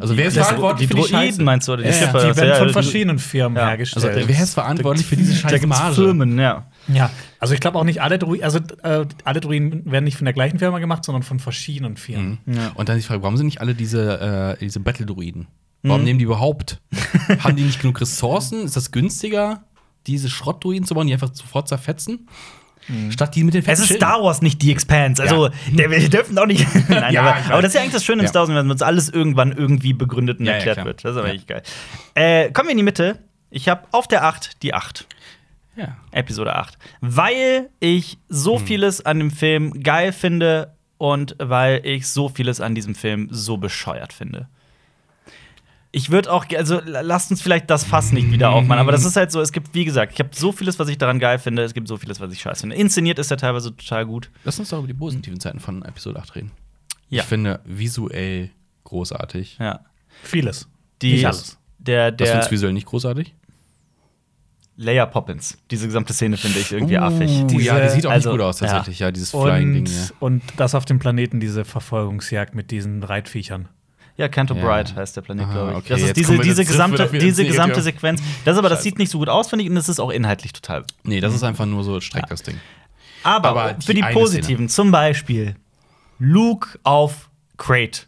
[0.00, 1.42] Also wer ist Das- verantwortlich die für die Scheiße?
[1.42, 2.00] meinst du, oder die Ja, ja.
[2.00, 2.18] Schiffe?
[2.30, 3.68] die werden ja, von verschiedenen Firmen Ja.
[3.68, 4.06] hergestellt.
[4.06, 5.94] Also wer ist verantwortlich für diese scheiß Marge?
[5.96, 6.64] Firmen, ja.
[6.88, 10.24] Ja, also ich glaube auch nicht alle Druiden, also äh, alle Druiden werden nicht von
[10.24, 12.38] der gleichen Firma gemacht, sondern von verschiedenen Firmen.
[12.46, 12.72] Ja.
[12.74, 15.46] Und dann die Frage, warum sind nicht alle diese, äh, diese Battle-Druiden?
[15.84, 16.80] Warum nehmen die überhaupt?
[17.40, 18.64] Haben die nicht genug Ressourcen?
[18.64, 19.64] Ist das günstiger,
[20.06, 22.28] diese Schrottdruiden zu bauen, die einfach sofort zerfetzen?
[23.10, 23.92] Statt die mit den Es ist.
[23.94, 25.22] Star Wars, nicht die Expanse.
[25.22, 26.66] Also, der, wir dürfen auch nicht.
[26.88, 28.28] Nein, Ja, aber, aber das ist ja eigentlich das Schöne im Ja.
[28.30, 31.04] Star Wars, wenn uns alles irgendwann irgendwie begründet und Ja, ja, erklärt wird.
[31.04, 31.34] Das ist aber Ja.
[31.34, 31.62] echt geil.
[32.14, 33.18] Äh, kommen wir in die Mitte.
[33.50, 35.06] Ich habe auf der 8 die 8.
[35.76, 35.96] Ja.
[36.10, 36.76] Episode 8.
[37.00, 38.66] Weil ich so Hm.
[38.66, 43.56] vieles an dem Film geil finde und weil ich so vieles an diesem Film so
[43.56, 44.48] bescheuert finde.
[45.94, 49.04] Ich würde auch, also la- lasst uns vielleicht das Fass nicht wieder aufmachen, aber das
[49.04, 51.38] ist halt so, es gibt, wie gesagt, ich habe so vieles, was ich daran geil
[51.38, 52.76] finde, es gibt so vieles, was ich scheiße finde.
[52.76, 54.30] Inszeniert ist er teilweise total gut.
[54.44, 56.50] Lass uns doch über die positiven Seiten von Episode 8 reden.
[57.10, 57.22] Ja.
[57.22, 58.50] Ich finde visuell
[58.84, 59.58] großartig.
[59.60, 59.80] Ja.
[60.22, 60.66] Vieles.
[61.02, 61.58] Die, Nicht alles.
[61.78, 63.34] Der, Was der findest du visuell nicht großartig?
[64.82, 65.56] Leia Poppins.
[65.70, 67.30] Diese gesamte Szene finde ich irgendwie affig.
[67.42, 68.66] Uh, Diese- ja, die sieht auch also, nicht gut aus, ja.
[68.66, 68.98] tatsächlich.
[68.98, 69.84] Ja, dieses Flying-Ding.
[69.84, 70.10] Und, Ja.
[70.20, 73.68] und das auf dem Planeten, diese Verfolgungsjagd mit diesen Reitviechern.
[74.16, 74.62] Ja, Canto Ja.
[74.62, 75.76] Bright heißt der Planet, glaube ich.
[75.78, 77.80] okay, das ist diese, diese gesamte, diese gesamte.
[77.80, 78.20] Sequenz.
[78.44, 78.84] Das aber, das Scheiße.
[78.84, 80.84] sieht nicht so gut aus, finde ich, und das ist auch inhaltlich total.
[81.04, 82.56] Nee, das ist einfach nur so Streck das Ding.
[83.22, 85.54] Aber, Aber für die die eine positiven, zum Beispiel
[86.18, 88.06] Luke auf Crate.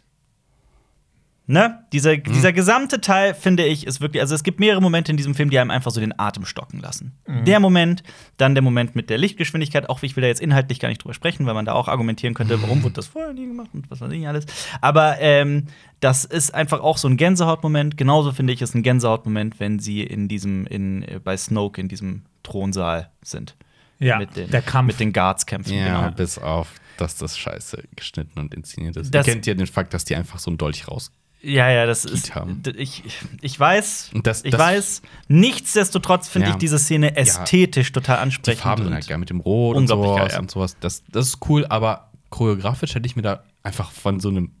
[1.47, 1.83] Ne?
[1.93, 4.19] Dieser, dieser gesamte Teil, finde ich, ist wirklich.
[4.21, 6.79] Also, es gibt mehrere Momente in diesem Film, die einem einfach so den Atem stocken
[6.79, 7.13] lassen.
[7.45, 8.01] Der Moment,
[8.37, 9.87] dann der Moment mit der Lichtgeschwindigkeit.
[9.87, 12.33] Auch ich will da jetzt inhaltlich gar nicht drüber sprechen, weil man da auch argumentieren
[12.33, 14.45] könnte, warum wurde das vorher nie gemacht und was weiß ich alles.
[14.81, 15.67] Aber ähm,
[15.99, 17.95] das ist einfach auch so ein Gänsehautmoment.
[17.95, 21.87] Genauso finde ich es ein Gänsehautmoment, wenn sie in diesem, in, äh, bei Snoke in
[21.89, 23.55] diesem Thronsaal sind.
[23.99, 24.87] Ja, mit den, der Kampf.
[24.87, 25.73] Mit den Guards kämpfen.
[25.77, 26.15] Ja, genau.
[26.15, 29.13] bis auf, dass das scheiße geschnitten und inszeniert ist.
[29.13, 31.11] Das- Ihr kennt ja den Fakt, dass die einfach so einen Dolch raus.
[31.41, 32.33] Ja, ja, das ist.
[32.33, 32.63] haben.
[32.75, 33.03] Ich,
[33.41, 35.01] ich weiß, das- ich das- weiß.
[35.27, 36.53] Nichtsdestotrotz finde Ja.
[36.53, 38.61] ich diese Szene ästhetisch total Die ansprechend.
[38.63, 40.39] Farben sind halt geil mit dem Rot und sowas geil, ja.
[40.39, 40.75] und sowas.
[40.79, 44.51] Das, das ist cool, aber choreografisch hätte ich mir da einfach von so einem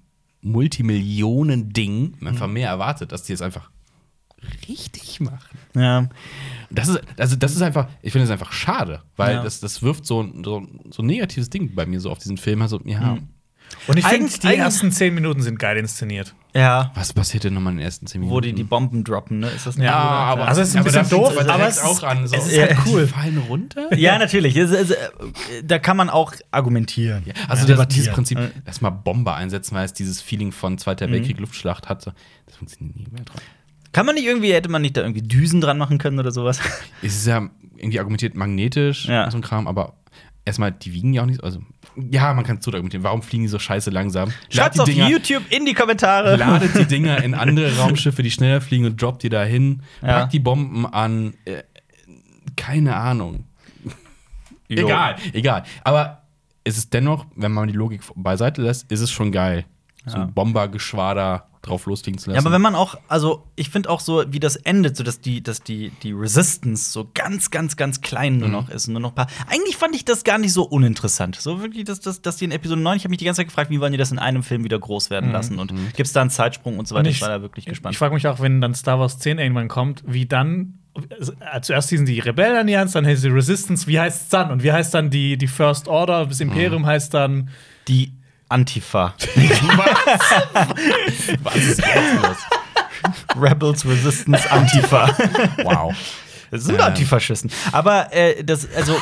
[0.41, 2.27] Multimillionen-Ding Mhm.
[2.27, 3.69] einfach mehr erwartet, dass die es einfach
[4.67, 5.57] richtig machen.
[5.75, 6.07] ja.
[6.69, 9.43] Das ist, also das ist einfach, ich finde es einfach schade, weil Ja.
[9.43, 12.37] das, das wirft so, ein- so, so ein negatives Ding bei mir so auf diesen
[12.37, 12.61] Film.
[12.61, 13.29] Also, ja, Mhm.
[13.87, 16.33] Und ich finde, die ersten zehn Minuten sind geil inszeniert.
[16.53, 16.91] ja.
[16.95, 18.35] was passiert denn nochmal in den ersten zehn Minuten?
[18.35, 19.49] Wo die die Bomben droppen, ne?
[19.49, 21.77] Ist das nicht Ja, aber, Also es ist ein aber bisschen doof, aber aber es
[21.77, 22.27] ist- auch an.
[22.27, 22.35] So.
[22.35, 23.03] es ist halt cool.
[23.05, 23.95] Die fallen runter.
[23.97, 24.55] Ja, natürlich.
[24.55, 24.95] Es, es, äh,
[25.63, 27.23] da kann man auch argumentieren.
[27.25, 27.75] Ja, also Ja.
[27.75, 28.13] das, dieses.
[28.13, 28.49] Prinzip, Ja.
[28.65, 32.13] erstmal Bombe einsetzen, weil es dieses Feeling von Zweiter Weltkrieg Luftschlacht hatte,
[32.47, 33.37] das funktioniert nie mehr dran.
[33.91, 36.59] Kann man nicht irgendwie, hätte man nicht da irgendwie Düsen dran machen können oder sowas?
[37.01, 39.25] Es ist ja irgendwie argumentiert magnetisch Ja.
[39.25, 39.93] und so ein Kram, aber
[40.45, 41.43] erstmal, die wiegen ja auch nicht.
[41.43, 41.59] Also,
[42.11, 43.03] ja, man kann es so argumentieren.
[43.03, 44.31] Warum fliegen die so scheiße langsam?
[44.49, 46.35] Schreibt's auf Dinger- YouTube in die Kommentare.
[46.35, 49.81] Ladet die Dinger in andere Raumschiffe, die schneller fliegen und droppt die da hin.
[50.01, 50.19] Ja.
[50.21, 51.33] Packt die Bomben an.
[51.45, 51.63] Äh,
[52.55, 53.45] keine Ahnung.
[54.67, 54.85] Jo.
[54.87, 55.63] Egal, egal.
[55.83, 56.23] Aber
[56.63, 59.65] es ist dennoch, wenn man die Logik beiseite lässt, ist es schon geil,
[60.05, 62.35] so ein Bombergeschwader drauf losfliegen zu lassen.
[62.35, 65.19] Ja, aber wenn man auch, also ich finde auch so, wie das endet, so dass
[65.19, 68.39] die, dass die, die Resistance so ganz, ganz, ganz klein Mhm.
[68.39, 69.27] nur noch ist und nur noch ein paar.
[69.47, 71.37] Eigentlich fand ich das gar nicht so uninteressant.
[71.37, 73.47] So wirklich, dass, dass, dass die in Episode 9, ich habe mich die ganze Zeit
[73.47, 75.13] gefragt, wie wollen die das in einem Film wieder groß Mhm.
[75.13, 77.05] werden lassen und gibt es da einen Zeitsprung und so weiter.
[77.05, 77.93] Und Ich, ich- war da wirklich gespannt.
[77.93, 80.75] Ich frage mich auch, wenn dann Star Wars 10 irgendwann kommt, wie dann.
[81.51, 84.51] äh, Zuerst sind die Rebellen Allianz, dann heißt die Resistance, wie heißt es dann?
[84.51, 86.27] Und wie heißt dann die, die First Order?
[86.27, 86.85] Das Imperium Mhm.
[86.85, 87.49] heißt dann.
[87.87, 88.13] die
[88.49, 89.13] Antifa.
[91.43, 92.37] Was ist jetzt los?
[93.39, 95.07] Rebels Resistance Antifa.
[95.63, 95.93] Wow.
[96.51, 96.81] Das sind Ähm.
[96.81, 97.51] Antifaschisten.
[97.71, 98.97] Aber äh, das, also,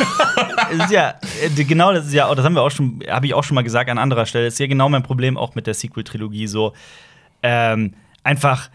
[0.71, 3.25] es ist ja, äh, genau, das ist ja, auch- das haben wir auch schon, habe
[3.27, 5.67] ich auch schon mal gesagt an anderer Stelle, ist ja genau mein Problem auch mit
[5.67, 6.73] der Sequel-Trilogie so.
[7.43, 8.69] Ähm, einfach,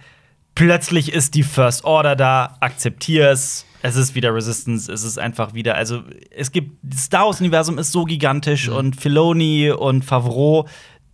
[0.54, 3.64] plötzlich ist die First Order da, akzeptier's.
[3.82, 7.92] Es ist wieder Resistance, es ist einfach wieder, also es gibt, das Star Wars-Universum ist
[7.92, 10.66] so gigantisch und Filoni und Favreau,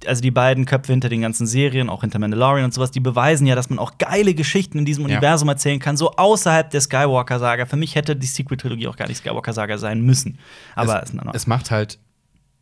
[0.07, 3.47] also die beiden Köpfe hinter den ganzen Serien, auch hinter Mandalorian und sowas, die beweisen
[3.47, 5.17] ja, dass man auch geile Geschichten in diesem Ja.
[5.17, 7.67] Universum erzählen kann, so außerhalb der Skywalker-Saga.
[7.67, 10.39] Für mich hätte die Sequel-Trilogie auch gar nicht Skywalker-Saga sein müssen.
[10.75, 11.99] Aber es, es macht halt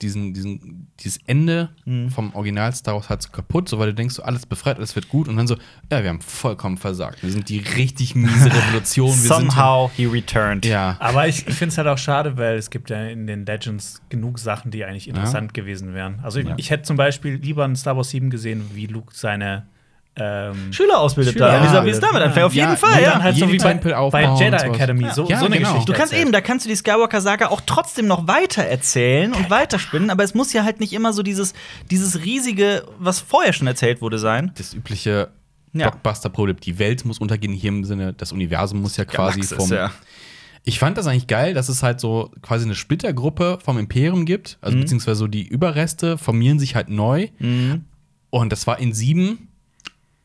[0.02, 2.10] diesen, diesen, dieses Ende Mhm.
[2.10, 4.94] vom Original Star Wars halt so kaputt, so weil du denkst, so alles befreit, alles
[4.94, 5.56] wird gut und dann so,
[5.90, 7.22] ja, wir haben vollkommen versagt.
[7.22, 9.12] Wir sind die richtig miese Revolution.
[9.12, 10.66] Somehow he returned.
[10.66, 10.96] Ja.
[11.00, 14.02] Aber ich, ich finde es halt auch schade, weil es gibt ja in den Legends
[14.08, 16.20] genug Sachen, die eigentlich interessant gewesen wären.
[16.22, 16.54] Also ich, Ja.
[16.58, 19.66] ich hätte zum Beispiel lieber in Star Wars 7 gesehen, wie Luke seine
[20.14, 21.54] ähm, Schüler ausbildet Schüler da.
[21.54, 21.94] Ja, wie ausbildet.
[21.94, 22.26] es damit Ja.
[22.26, 22.44] anfängt.
[22.46, 23.10] Auf jeden Ja, Fall, und ja.
[23.12, 23.74] dann halt so wie bei,
[24.10, 24.56] bei Jedi.
[24.56, 25.70] Academy, so, Ja, so eine genau.
[25.70, 25.92] Geschichte.
[25.92, 30.10] Du kannst eben, da kannst du die Skywalker-Saga auch trotzdem noch weiter erzählen und weiterspinnen,
[30.10, 31.54] aber es muss ja halt nicht immer so dieses,
[31.90, 34.52] dieses riesige, was vorher schon erzählt wurde, sein.
[34.58, 35.30] Das übliche
[35.72, 35.88] Ja.
[35.88, 36.56] Blockbuster-Problem.
[36.60, 39.70] Die Welt muss untergehen, hier im Sinne, das Universum muss ja quasi Galaxis, vom.
[39.72, 39.90] ja.
[40.64, 44.58] Ich fand das eigentlich geil, dass es halt so quasi eine Splittergruppe vom Imperium gibt.
[44.60, 44.82] Also Mhm.
[44.82, 47.28] beziehungsweise so die Überreste formieren sich halt neu.
[48.30, 49.48] Und das war in sieben.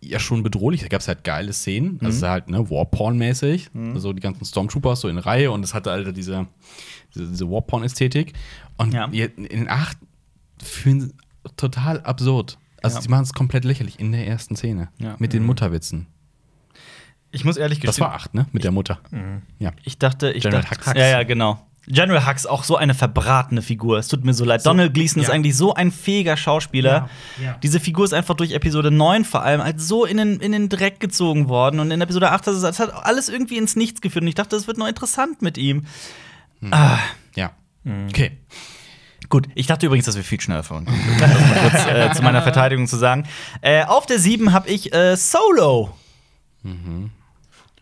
[0.09, 0.81] Ja schon bedrohlich.
[0.81, 1.99] Da gab es halt geile Szenen.
[2.01, 3.69] Also ist halt ne, Warporn-mäßig.
[3.95, 6.47] So die ganzen Stormtroopers so in Reihe und es hatte halt diese,
[7.13, 8.33] diese, diese Warporn-Ästhetik.
[8.77, 9.05] Und Ja.
[9.05, 9.97] in den acht
[10.61, 11.13] fühlen sie
[11.55, 12.57] total absurd.
[12.83, 13.01] Also Ja.
[13.01, 14.89] sie machen es komplett lächerlich in der ersten Szene.
[14.99, 15.15] Ja.
[15.19, 16.07] Mit den Mutterwitzen.
[17.31, 18.47] Ich muss ehrlich Das gestehen, war acht, ne?
[18.53, 18.99] Mit der Mutter.
[19.59, 19.71] Ja.
[19.83, 20.97] ich dachte, ich General dachte, Hux.
[20.97, 21.59] ja, ja, genau.
[21.87, 23.97] General Hux, auch so eine verbratene Figur.
[23.97, 24.65] Es tut mir so leid.
[24.65, 25.33] Donald Gleason ist ja.
[25.33, 27.09] eigentlich so ein fähiger Schauspieler.
[27.39, 27.57] Ja, ja.
[27.63, 30.67] Diese Figur ist einfach durch Episode 9 vor allem halt so in den, in den
[30.67, 31.79] Dreck gezogen worden.
[31.79, 34.23] Und in Episode 8 hat es das hat alles irgendwie ins Nichts geführt.
[34.23, 35.85] Und ich dachte, es wird noch interessant mit ihm.
[36.71, 36.97] Ah,
[37.35, 37.51] Ja.
[38.09, 38.37] Okay.
[39.29, 40.99] Gut, ich dachte übrigens, dass wir viel schneller vorankommen.
[41.09, 43.23] Um das mal kurz äh, zu meiner Verteidigung zu sagen.
[43.61, 45.93] Äh, auf der 7 habe ich äh, Solo.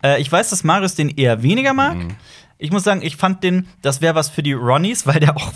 [0.03, 1.97] Äh, ich weiß, dass Marius den eher weniger mag.
[2.57, 5.51] Ich muss sagen, ich fand den, das wäre was für die Ronnies, weil der auch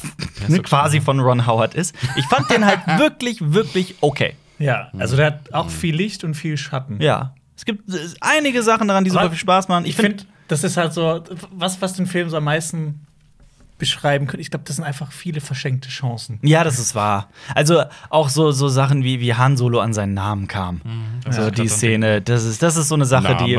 [0.47, 1.95] ne, so quasi von Ron Howard ist.
[2.18, 4.36] Ich fand den halt wirklich, wirklich okay.
[4.58, 7.02] Ja, also der hat auch viel Licht und viel Schatten.
[7.02, 7.34] Ja.
[7.56, 7.89] Es gibt
[8.20, 9.86] einige Sachen daran, die super viel Spaß machen.
[9.86, 13.06] Ich finde, das ist halt so, was, was den Film so am meisten
[13.78, 14.41] beschreiben könnte.
[14.41, 16.39] Ich glaube, das sind einfach viele verschenkte Chancen.
[16.41, 17.30] Ja, das ist wahr.
[17.56, 20.82] Also auch so, so Sachen wie, wie Han Solo an seinen Namen kam.
[21.30, 23.58] So Ja, die Szene, das ist, das ist so eine Sache, die.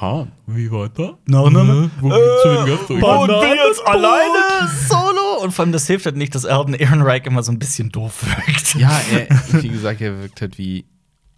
[0.00, 0.32] Han.
[0.46, 1.18] Wie weiter?
[1.26, 1.90] Nachname?
[2.00, 3.02] Wo geht's zu den Gästen?
[3.02, 5.42] Und bin jetzt alleine solo.
[5.42, 8.24] Und vor allem, das hilft halt nicht, dass Alden Ehrenreich immer so ein bisschen doof
[8.24, 8.74] wirkt.
[8.76, 9.28] Ja, er,
[9.62, 10.86] wie gesagt, er wirkt halt wie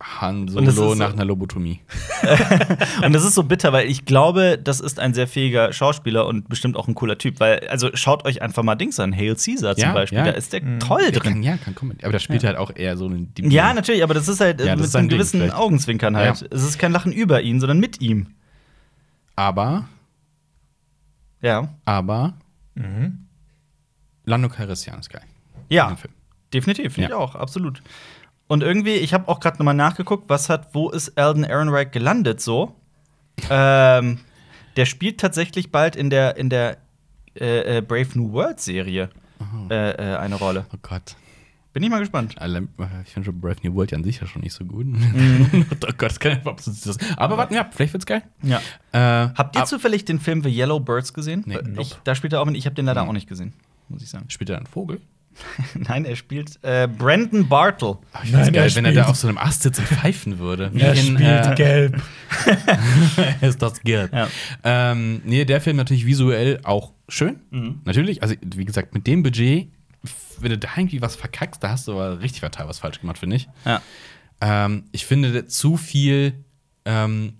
[0.03, 1.81] Han Solo so- nach einer Lobotomie.
[3.05, 6.49] Und das ist so bitter, weil ich glaube, das ist ein sehr fähiger Schauspieler und
[6.49, 7.39] bestimmt auch ein cooler Typ.
[7.39, 10.19] Weil, also schaut euch einfach mal Dings an, Hail Caesar zum Ja, Beispiel.
[10.19, 10.25] ja.
[10.25, 11.33] Da ist der toll Der drin.
[11.35, 11.97] kann, ja, kann kommen.
[12.03, 14.61] Aber da spielt halt auch eher so einen die- Ja, natürlich, aber das ist halt
[14.61, 15.55] äh, Ja, das mit ist so einem gewissen vielleicht.
[15.57, 16.41] Augenzwinkern halt.
[16.41, 16.47] Ja.
[16.51, 18.27] Es ist kein Lachen über ihn, sondern mit ihm.
[19.37, 19.89] Aber,
[21.41, 21.69] Ja.
[21.85, 22.35] aber,
[22.75, 23.27] Mhm.
[24.25, 25.23] Lando Calrissian ist geil.
[25.69, 25.95] Ja,
[26.53, 27.17] definitiv, finde ich Ja.
[27.17, 27.83] auch, absolut.
[28.47, 32.41] Und irgendwie, ich habe auch gerade nochmal nachgeguckt, was hat, wo ist Alden Ehrenreich gelandet
[32.41, 32.77] so?
[33.51, 34.21] ähm,
[34.77, 36.77] der spielt tatsächlich bald in der, in der
[37.35, 39.09] äh, äh, Brave New World Serie
[39.71, 40.67] äh, äh, eine Rolle.
[40.73, 41.17] Oh Gott.
[41.73, 42.35] Bin ich mal gespannt.
[42.35, 44.87] Ich finde schon Brave New World ja an sich ja schon nicht so gut.
[44.87, 45.67] Mhm.
[45.71, 46.99] oh Gott, das kann einfach das.
[47.17, 48.23] Aber warten wir ab, vielleicht wird's geil.
[48.43, 48.61] Ja.
[48.93, 51.45] Äh, Habt ihr zufällig den Film The Yellow Birds gesehen?
[51.47, 51.57] Nee.
[51.57, 52.57] Äh, ich, da spielt er auch mit.
[52.57, 53.55] Ich habe den leider auch nicht gesehen,
[53.89, 54.27] muss ich sagen.
[54.29, 55.01] Spielt er einen Vogel?
[55.75, 57.89] Nein, er spielt äh, Brandon Bartle.
[57.89, 59.89] Oh, ich find's Nein, geil, er wenn er da auf so einem Ast sitzt und
[59.89, 60.71] pfeifen würde.
[60.75, 62.03] Wie Er in, spielt äh, gelb.
[63.41, 64.13] ist das Geld.
[64.13, 64.29] Ja.
[64.63, 67.41] Ähm, nee, der Film natürlich visuell auch schön.
[67.51, 67.81] Mhm.
[67.85, 69.69] Natürlich, also wie gesagt, mit dem Budget,
[70.41, 73.19] wenn du da irgendwie was verkackst, da hast du aber richtig fatal was falsch gemacht,
[73.19, 73.49] finde ich.
[73.65, 73.83] Ja.
[74.41, 76.35] Ähm, ich finde, zu viel
[76.85, 77.35] ähm,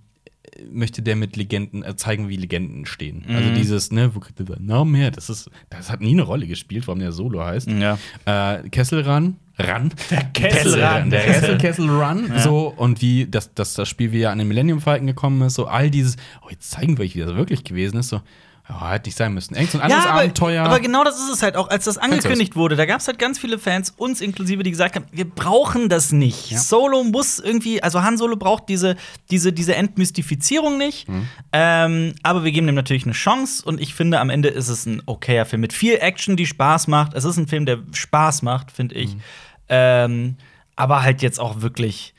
[0.71, 3.25] möchte der mit Legenden äh, zeigen, wie Legenden stehen.
[3.29, 3.55] Also Mhm.
[3.55, 5.11] dieses, ne, wo kriegt der Namen her?
[5.11, 7.69] Das ist, das hat nie eine Rolle gespielt, warum der Solo heißt.
[7.71, 7.99] Ja.
[8.27, 9.93] Äh, Kesselran, Ran.
[10.11, 11.11] Der Kesselran.
[11.11, 12.33] Der Kessel, Kessel Run.
[12.39, 15.67] So, und wie das, das, das Spiel wieder an den Millennium Falcon gekommen ist, so
[15.67, 18.21] all dieses, oh, jetzt zeigen wir euch, wie das wirklich gewesen ist, so,
[18.69, 19.55] ja, hätte nicht sein müssen.
[19.55, 20.65] Irgend so ein anderes aber, Abenteuer.
[20.65, 22.77] aber genau das ist es halt auch, als das angekündigt wurde.
[22.77, 26.13] Da gab es halt ganz viele Fans, uns inklusive, die gesagt haben, wir brauchen das
[26.13, 26.53] nicht.
[26.53, 26.59] Ja.
[26.59, 28.97] Solo muss irgendwie, also Han Solo braucht diese,
[29.31, 31.09] diese, diese Entmystifizierung nicht.
[31.09, 31.29] Mhm.
[31.53, 34.87] Ähm, aber wir geben dem natürlich eine Chance und ich finde, am Ende ist es
[34.87, 37.15] ein okayer Film mit viel Action, die Spaß macht.
[37.15, 39.15] Es ist ein Film, der Spaß macht, finde ich.
[39.15, 39.21] Mhm.
[39.69, 40.37] Ähm,
[40.77, 42.15] aber halt jetzt auch wirklich.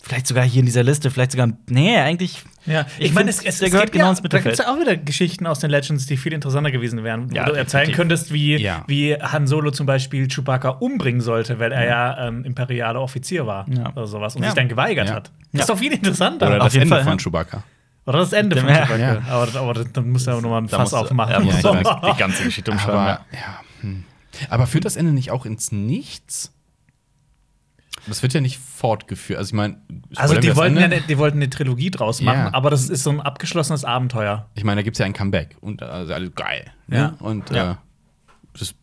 [0.00, 1.48] Vielleicht sogar hier in dieser Liste, vielleicht sogar.
[1.68, 2.44] Nee, eigentlich.
[2.68, 4.56] Ja, Ich ich, meine, es, es, der es gehört gibt genau ja, ins Da Mittelfeld.
[4.56, 7.34] gibt es ja auch wieder Geschichten aus den Legends, die viel interessanter gewesen wären, wo
[7.34, 8.84] Ja, du erzählen könntest, wie, Ja.
[8.86, 13.66] wie Han Solo zum Beispiel Chewbacca umbringen sollte, weil er ja ähm, imperialer Offizier war
[13.68, 13.90] Ja.
[13.92, 14.48] oder sowas und Ja.
[14.50, 15.14] sich dann geweigert Ja.
[15.16, 15.28] hat.
[15.28, 15.60] Das Ja.
[15.60, 16.46] ist doch viel interessanter.
[16.46, 17.18] Oder Oder, das Ende Fall, von.
[17.18, 17.62] Chewbacca.
[18.04, 18.74] das Ende von Ja.
[18.86, 18.96] Chewbacca.
[18.98, 19.22] Ja.
[19.30, 21.32] Aber, aber dann muss er auch nochmal ein Da Fass musst du- aufmachen.
[21.48, 23.00] Ja, die ganze Geschichte umschreiben.
[23.00, 23.38] Aber, ja.
[23.38, 23.60] ja.
[23.80, 24.04] Hm.
[24.50, 26.52] Aber führt das Ende nicht auch ins Nichts?
[28.08, 29.38] Das wird ja nicht fortgeführt.
[29.38, 29.80] Also, ich meine,
[30.16, 32.54] Also die wollten, ja eine, die wollten eine Trilogie draus machen, Ja.
[32.54, 34.48] aber das ist so ein abgeschlossenes Abenteuer.
[34.54, 35.56] Ich meine, da gibt es ja ein Comeback.
[35.60, 36.64] Und also alles geil.
[36.86, 36.96] Ne?
[36.96, 37.06] Ja.
[37.20, 37.72] Und Ja.
[37.72, 37.74] äh,
[38.58, 38.74] das,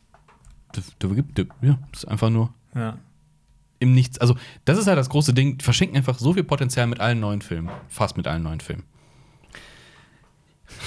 [0.73, 2.97] das, das, das, ja, das ist einfach nur Ja.
[3.80, 4.17] im Nichts.
[4.19, 5.57] Also, das ist halt das große Ding.
[5.57, 7.69] Die verschenken einfach so viel Potenzial mit allen neuen Filmen.
[7.89, 8.84] Fast mit allen neuen Filmen.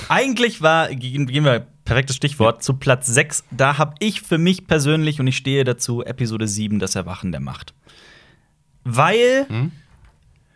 [0.09, 3.45] Eigentlich war, gehen gehen wir, perfektes Stichwort, zu Platz 6.
[3.51, 7.41] Da habe ich für mich persönlich, und ich stehe dazu, Episode 7, das Erwachen der
[7.41, 7.75] Macht.
[8.97, 9.73] Weil Hm?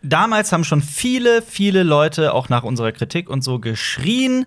[0.01, 4.45] damals haben schon viele, viele Leute, auch nach unserer Kritik und so, geschrien: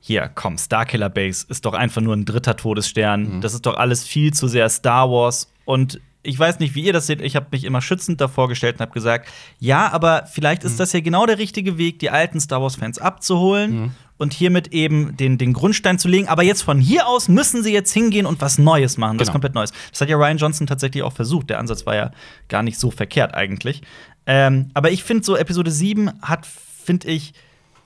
[0.00, 3.40] Hier, komm, Starkiller Base ist doch einfach nur ein dritter Todesstern.
[3.40, 5.50] Das ist doch alles viel zu sehr Star Wars.
[5.64, 7.22] Und ich weiß nicht, wie ihr das seht.
[7.22, 9.28] Ich habe mich immer schützend davor gestellt und habe gesagt:
[9.58, 13.92] Ja, aber vielleicht ist das ja genau der richtige Weg, die alten Star Wars-Fans abzuholen
[14.20, 16.28] und hiermit eben den, den Grundstein zu legen.
[16.28, 19.32] Aber jetzt von hier aus müssen sie jetzt hingehen und was Neues machen, was Genau.
[19.32, 19.72] komplett Neues.
[19.90, 21.50] Das hat ja Ryan Johnson tatsächlich auch versucht.
[21.50, 22.10] Der Ansatz war ja
[22.48, 23.82] gar nicht so verkehrt eigentlich.
[24.26, 27.32] Ähm, aber ich finde so, Episode 7 hat, finde ich,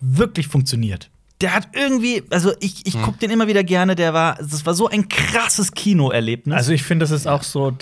[0.01, 1.11] wirklich funktioniert.
[1.41, 4.74] Der hat irgendwie, also ich, ich gucke den immer wieder gerne, der war, das war
[4.74, 6.57] so ein krasses Kinoerlebnis.
[6.57, 7.72] Also ich finde, das ist auch so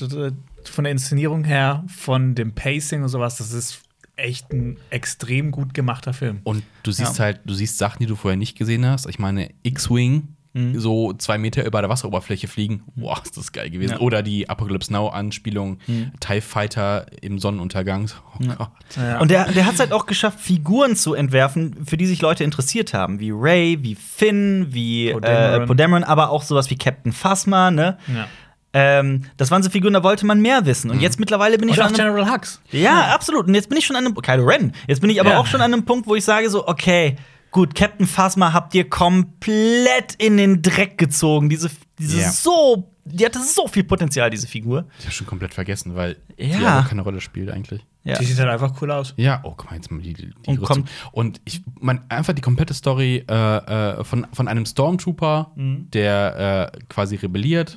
[0.65, 3.83] von der Inszenierung her, von dem Pacing und sowas, das ist
[4.23, 6.41] echt ein extrem gut gemachter Film.
[6.45, 9.07] Und du siehst halt, du siehst Sachen, die du vorher nicht gesehen hast.
[9.07, 10.79] Ich meine, X-Wing, Mhm.
[10.79, 12.83] so zwei Meter über der Wasseroberfläche fliegen.
[12.95, 13.93] Boah, ist das geil gewesen.
[13.93, 14.01] Ja.
[14.01, 15.79] Oder die Apocalypse Now-Anspielung,
[16.21, 18.11] TIE Fighter im Sonnenuntergang.
[18.39, 18.69] Oh Gott.
[18.95, 19.19] Ja.
[19.19, 22.45] Und der, der hat es halt auch geschafft, Figuren zu entwerfen, für die sich Leute
[22.45, 23.19] interessiert haben.
[23.19, 25.71] Wie Ray, wie Finn, wie Poe Dameron.
[25.71, 27.97] äh, Dameron aber auch sowas wie Captain Phasma, ne?
[28.15, 28.29] ja.
[28.75, 30.91] Ähm, das waren so Figuren, da wollte man mehr wissen.
[30.91, 32.61] Und jetzt mittlerweile bin ich Und schon auch an einem, General Hux.
[32.71, 33.47] Ja, absolut.
[33.47, 34.73] Und jetzt bin ich schon an einem Kylo Ren.
[34.87, 35.39] Jetzt bin ich aber Ja.
[35.39, 37.17] auch schon an einem Punkt, wo ich sage so, okay,
[37.51, 41.49] gut, Captain Phasma habt ihr komplett in den Dreck gezogen.
[41.49, 42.31] Diese, diese Ja.
[42.31, 44.87] so, die hatte so viel Potenzial, diese Figur.
[45.01, 46.57] Ich hab schon komplett vergessen, weil Ja.
[46.59, 47.85] die aber keine Rolle spielt eigentlich.
[48.05, 48.19] Ja.
[48.19, 49.15] Die sieht halt einfach cool aus.
[49.17, 50.67] Ja, oh, guck mal, jetzt mal die, die Und Rüstung.
[50.67, 55.89] kommt- Und ich, man, einfach die komplette Story äh, äh, von, von einem Stormtrooper, Mhm.
[55.93, 57.77] der äh, quasi rebelliert.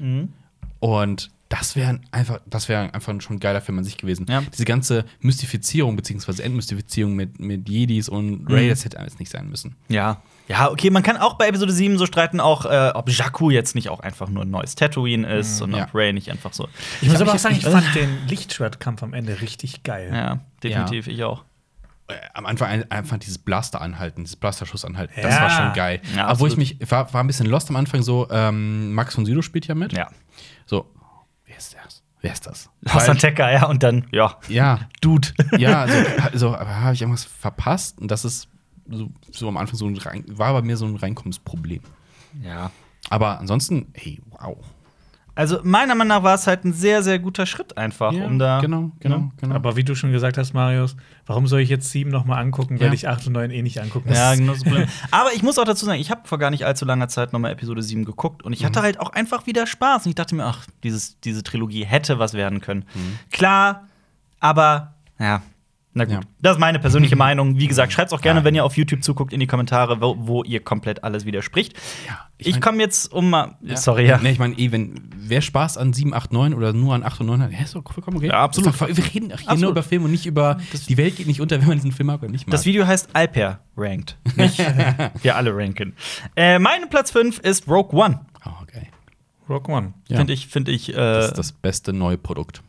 [0.86, 4.26] Und das wäre einfach, das wäre einfach schon ein geiler Film an sich gewesen.
[4.30, 4.42] Ja.
[4.54, 8.48] Diese ganze Mystifizierung beziehungsweise Entmystifizierung mit, mit Jedis und Mhm.
[8.48, 9.76] Ray, das hätte alles nicht sein müssen.
[9.88, 10.22] Ja.
[10.48, 13.74] Ja, okay, man kann auch bei Episode 7 so streiten, auch, äh, ob Jakku jetzt
[13.74, 15.86] nicht auch einfach nur ein neues Tatooine ist und ja.
[15.86, 16.68] ob Ray nicht einfach so.
[17.02, 20.12] Ich muss hab aber auch sagen, ich fand den Lichtschwertkampf am Ende richtig geil.
[20.14, 21.46] Ja, definitiv, ich auch.
[22.08, 25.42] Äh, am Anfang ein- einfach dieses Blaster anhalten, dieses Blasterschuss anhalten, das Ja.
[25.42, 26.02] war schon geil.
[26.16, 29.16] Ja, Aber wo ich mich, war, war ein bisschen lost am Anfang so, ähm, Max
[29.16, 29.94] von Sydow spielt ja mit.
[29.94, 30.10] Ja.
[31.60, 32.04] So, wer ist das?
[32.22, 32.70] Wer ist das?
[32.88, 35.30] Hassan Tecker, ja, und dann, ja, ja, Dude.
[35.58, 35.98] ja, also,
[36.32, 38.00] also aber habe ich irgendwas verpasst?
[38.00, 38.48] Und das ist
[38.90, 41.82] so, so am Anfang so ein rein, war bei mir so ein Reinkommensproblem.
[42.44, 42.72] ja.
[43.10, 44.58] Aber ansonsten, hey, wow.
[45.38, 48.40] Also, meiner Meinung nach war es halt ein sehr, sehr guter Schritt einfach, Ja, um
[48.40, 48.62] da.
[48.62, 49.32] genau, genau, ne?
[49.42, 49.56] genau.
[49.56, 52.80] Aber wie du schon gesagt hast, Marius, warum soll ich jetzt sieben noch mal angucken,
[52.80, 52.94] wenn Ja.
[52.94, 54.88] ich acht und neun eh nicht angucken Ja, Das- genau das Problem.
[55.12, 57.52] Aber ich muss auch dazu sagen, ich habe vor gar nicht allzu langer Zeit nochmal
[57.52, 60.06] Episode 7 geguckt und ich hatte halt auch einfach wieder Spaß.
[60.06, 62.86] Und ich dachte mir, ach, dieses, diese Trilogie hätte was werden können.
[63.32, 63.88] Klar,
[64.40, 65.42] aber ja.
[65.98, 66.20] Na gut, Ja.
[66.42, 67.58] das ist meine persönliche Meinung.
[67.58, 68.44] Wie gesagt, schreibt auch gerne, Ja.
[68.44, 71.74] wenn ihr auf YouTube zuguckt, in die Kommentare, wo, wo ihr komplett alles widerspricht.
[72.06, 73.56] Ja, Ich, mein- komme jetzt um mal.
[73.62, 73.78] Ja.
[73.78, 74.20] Sorry, ja.
[74.22, 77.22] Nee, ich meine, eh, wenn wer Spaß an 7, 8, 9 oder nur an 8
[77.22, 78.28] und 9 hat, ja, ist doch vollkommen okay.
[78.28, 78.74] Ja, absolut.
[78.80, 79.62] Doch Wir reden auch hier Absolut.
[79.62, 80.58] nur über Film und nicht über
[80.90, 82.52] die Welt geht nicht unter, wenn man diesen Film mag oder nicht mag.
[82.52, 84.18] Das Video heißt Alper Ranked.
[84.36, 84.58] Nicht
[85.24, 85.94] wir alle ranken.
[86.36, 88.20] Äh, mein Platz 5 ist Rogue One.
[88.46, 88.90] oh, okay.
[89.50, 89.94] Rogue One.
[90.10, 90.18] Ja.
[90.18, 92.62] Finde ich, finde ich, äh, Das ist das beste neue Produkt.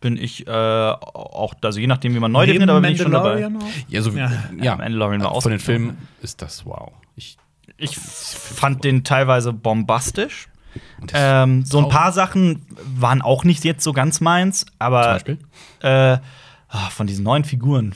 [0.00, 3.12] Bin ich äh, auch, also je nachdem, wie man neu definiert, aber bin ich schon
[3.12, 3.46] dabei.
[3.46, 3.50] Auch?
[3.88, 4.30] Ja, so, Ja.
[4.30, 4.64] ja.
[4.64, 5.60] Ja, Mandalorian war Äh, Von den.
[5.60, 6.90] Filmen ist das wow.
[7.16, 7.36] Ich,
[7.76, 10.48] Ich fand den teilweise bombastisch.
[11.12, 12.62] Ähm, so ein paar Sachen
[12.94, 15.20] waren auch nicht jetzt so ganz meins, aber?
[15.80, 16.18] Äh,
[16.68, 17.94] ah, von diesen neuen Figuren,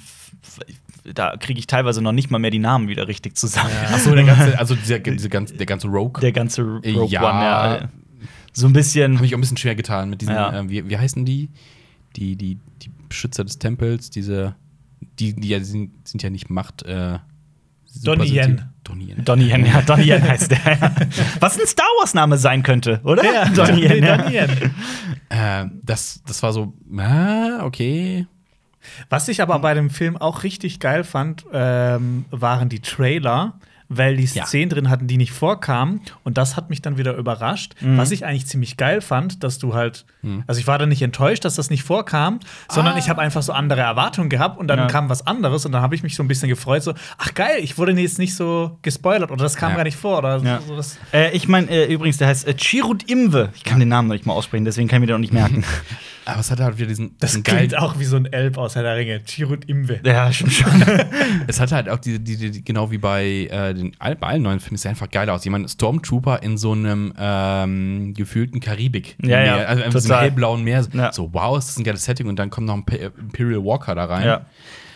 [1.04, 3.70] da kriege ich teilweise noch nicht mal mehr die Namen wieder richtig zusammen.
[3.92, 6.20] Achso, der ganze, also dieser, diese ganze, der ganze Rogue.
[6.20, 7.22] Der ganze Rogue Ja.
[7.30, 7.88] One, ja.
[8.52, 9.16] So ein bisschen.
[9.16, 10.52] Habe ich auch ein bisschen schwer getan mit diesen, Ja.
[10.58, 11.50] ähm, wie, wie heißen die?
[12.16, 14.54] Die, die, die Beschützer des Tempels, diese,
[15.18, 16.82] die, die ja, sind, sind ja nicht Macht.
[16.82, 17.18] Äh,
[18.02, 18.62] Donnie Yen.
[18.82, 19.24] Donnie Yen.
[19.24, 20.58] Donnie Yen, ja, Donnie Yen heißt der.
[21.40, 23.24] Was ein Star Wars-Name sein könnte, oder?
[23.24, 24.16] Ja, Donnie Yen, ja.
[24.16, 24.74] Donnie Yen.
[25.28, 28.26] Äh, das, das war so, ah, okay.
[29.08, 33.58] Was ich aber bei dem Film auch richtig geil fand, ähm, waren die Trailer,
[33.88, 34.46] weil die Ja.
[34.46, 36.00] Szenen drin hatten, die nicht vorkamen.
[36.22, 37.74] Und das hat mich dann wieder überrascht.
[37.80, 37.98] Mhm.
[37.98, 40.42] Was ich eigentlich ziemlich geil fand, dass du halt, Mhm.
[40.46, 43.52] also ich war da nicht enttäuscht, dass das nicht vorkam, sondern ich habe einfach so
[43.52, 44.82] andere Erwartungen gehabt und dann Ah.
[44.82, 44.88] Ja.
[44.88, 47.58] kam was anderes und dann habe ich mich so ein bisschen gefreut, so, ach geil,
[47.60, 49.76] ich wurde jetzt nicht so gespoilert oder das kam Ja.
[49.76, 50.60] gar nicht vor oder Ja.
[50.66, 50.76] so.
[50.76, 53.50] Das Äh, ich meine, äh, übrigens, der heißt äh, Chirut Imwe.
[53.54, 55.32] Ich kann den Namen noch nicht mal aussprechen, deswegen kann ich mir den noch nicht
[55.32, 55.64] merken.
[56.26, 58.74] Aber es hatte halt wieder diesen, das diesen klingt auch wie so ein Elb aus
[58.76, 59.20] Herr der Ringe.
[59.26, 60.00] Chirut Imwe.
[60.04, 60.82] ja, stimmt schon.
[61.46, 64.60] Es hatte halt auch die, die, die, genau wie bei, äh, den, bei allen neuen
[64.60, 65.44] Filmen, ist einfach geil aus.
[65.44, 69.16] Jemand Stormtrooper in so einem ähm, gefühlten Karibik.
[69.22, 70.12] Ja, ja, also total.
[70.12, 70.86] einem hellblauen Meer.
[70.92, 71.12] Ja.
[71.12, 73.94] So, wow, ist das ein geiles Setting und dann kommt noch ein Pe- Imperial Walker
[73.94, 74.26] da rein.
[74.26, 74.46] ja.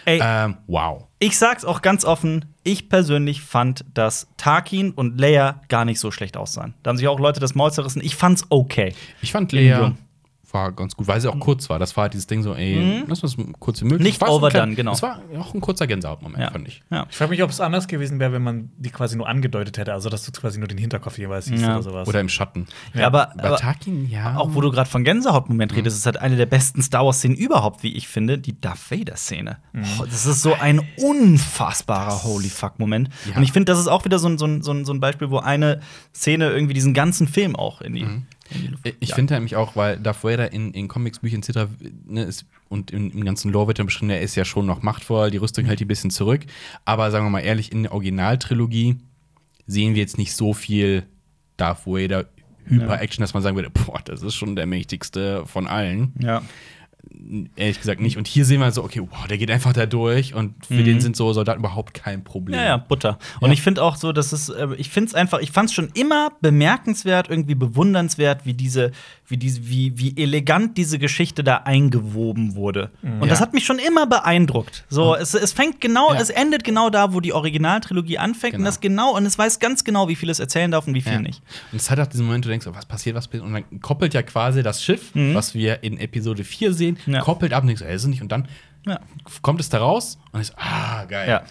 [0.06, 1.04] Ey, Ähm, wow.
[1.18, 6.10] ich sag's auch ganz offen, ich persönlich fand, dass Tarkin und Leia gar nicht so
[6.10, 6.72] schlecht aussahen.
[6.82, 8.00] Da haben sich auch Leute das Maul zerrissen.
[8.02, 8.94] Ich fand's okay.
[9.20, 9.98] Ich fand In Jung.
[10.54, 11.78] War ganz gut, weil sie auch kurz war.
[11.78, 14.00] Das war halt dieses Ding so, ey, lass uns kurz wie möglich.
[14.00, 14.04] Mhm.
[14.06, 14.92] Nicht overdone, genau.
[14.92, 16.50] Das war auch ein kurzer Gänsehautmoment, Ja.
[16.50, 16.82] fand ich.
[16.90, 17.06] Ja.
[17.10, 19.92] Ich frage mich, ob es anders gewesen wäre, wenn man die quasi nur angedeutet hätte,
[19.92, 21.74] also dass du quasi nur den Hinterkopf jeweils siehst Ja.
[21.74, 22.08] oder sowas.
[22.08, 22.66] Oder im Schatten.
[22.94, 24.36] Ja, aber, Bei aber Tarkin, ja.
[24.36, 27.82] auch wo du gerade von Gänsehautmoment redest, ist halt eine der besten Star Wars-Szenen überhaupt,
[27.82, 29.58] wie ich finde, die Darth Vader-Szene.
[30.00, 30.80] Oh, das ist so ein
[31.32, 33.10] unfassbarer Holy fuck-Moment.
[33.30, 33.36] Ja.
[33.36, 35.00] Und ich finde, das ist auch wieder so ein, so, ein, so, ein, so ein
[35.00, 35.80] Beispiel, wo eine
[36.14, 38.06] Szene irgendwie diesen ganzen Film auch in die.
[39.00, 41.70] Ich finde nämlich auch, weil Darth Vader in, in Comics, Büchern etc.
[42.06, 44.82] Ne, ist, und im, im ganzen Lore wird dann beschrieben, er ist ja schon noch
[44.82, 46.42] machtvoll, die Rüstung hält die ein bisschen zurück.
[46.84, 48.96] Aber sagen wir mal ehrlich, in der Originaltrilogie
[49.66, 51.04] sehen wir jetzt nicht so viel
[51.56, 52.26] Darth Vader
[52.68, 56.12] Hyper-Action, dass man sagen würde, boah, das ist schon der mächtigste von allen.
[56.20, 56.42] Ja.
[57.56, 58.16] Ehrlich gesagt nicht.
[58.16, 61.00] Und hier sehen wir so, okay, wow, der geht einfach da durch und für den
[61.00, 62.58] sind so Soldaten überhaupt kein Problem.
[62.58, 62.62] Mhm.
[62.64, 63.18] Ja, ja, Butter.
[63.40, 63.52] Und Ja.
[63.54, 65.88] ich finde auch so, dass es, äh, ich finde es einfach, ich fand es schon
[65.94, 68.92] immer bemerkenswert, irgendwie bewundernswert, wie diese,
[69.26, 72.90] wie diese, wie, wie elegant diese Geschichte da eingewoben wurde.
[73.02, 74.84] Und das hat mich schon immer beeindruckt.
[74.88, 76.20] So, es, es fängt genau, Ja.
[76.20, 78.68] es endet genau da, wo die Originaltrilogie anfängt und Genau.
[78.68, 81.20] das genau, und es weiß ganz genau, wie viel es erzählen darf und wie viel
[81.20, 81.42] nicht.
[81.72, 83.44] Und es hat auch diesen Moment, wo du denkst, oh, was passiert, was passiert.
[83.44, 87.20] Und dann koppelt ja quasi das Schiff, was wir in Episode 4 sehen, Ja.
[87.20, 88.22] koppelt ab und denkst, ey, ist es nicht.
[88.22, 88.48] Und dann
[88.86, 89.00] Ja.
[89.42, 91.28] kommt es da raus und ist, ah, geil.
[91.28, 91.42] Ja.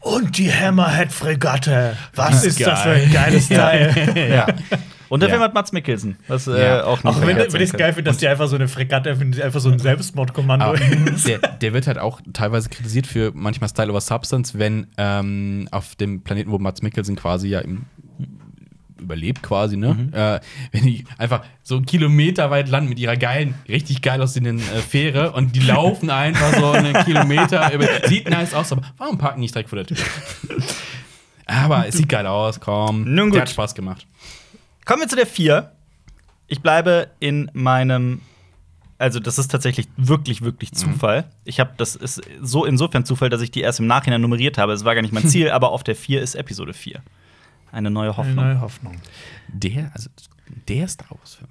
[0.00, 1.96] Und die Hammerhead-Fregatte.
[2.14, 2.68] Was ist Geil.
[2.68, 3.94] das für ein geiles Teil?
[4.30, 4.46] ja.
[5.08, 5.34] Und der Ja.
[5.34, 8.10] Film hat Mats Mikkelsen, was äh, auch nicht Auch wenn, wenn ich es geil finde,
[8.10, 11.28] dass die einfach so eine Fregatte, einfach so ein Selbstmordkommando ist.
[11.28, 15.96] der, der wird halt auch teilweise kritisiert für manchmal Style over Substance, wenn ähm, auf
[15.96, 17.84] dem Planeten, wo Mats Mikkelsen quasi ja im
[19.02, 19.94] überlebt quasi, ne?
[19.94, 20.14] Mhm.
[20.14, 20.40] Äh,
[20.72, 24.80] wenn die einfach so einen Kilometer weit landen mit ihrer geilen, richtig geil aussehenden äh,
[24.80, 27.86] Fähre und die laufen einfach so einen Kilometer über.
[28.06, 29.98] Sieht nice aus, aber warum parken die nicht direkt vor der Tür?
[31.46, 33.14] aber es sieht geil aus, komm.
[33.14, 33.34] Nun gut.
[33.34, 34.06] Der hat Spaß gemacht.
[34.84, 35.70] Kommen wir zu der 4.
[36.48, 38.20] Ich bleibe in meinem.
[38.98, 41.24] Also, das ist tatsächlich wirklich, wirklich Zufall.
[41.44, 44.72] Ich habe, das ist so insofern Zufall, dass ich die erst im Nachhinein nummeriert habe.
[44.72, 47.00] Es war gar nicht mein Ziel, aber auf der 4 ist Episode 4.
[47.72, 48.34] Eine neue Eine Hoffnung.
[48.36, 48.96] neue Hoffnung.
[49.48, 50.10] Der, also
[50.68, 51.48] der Star Wars-Film.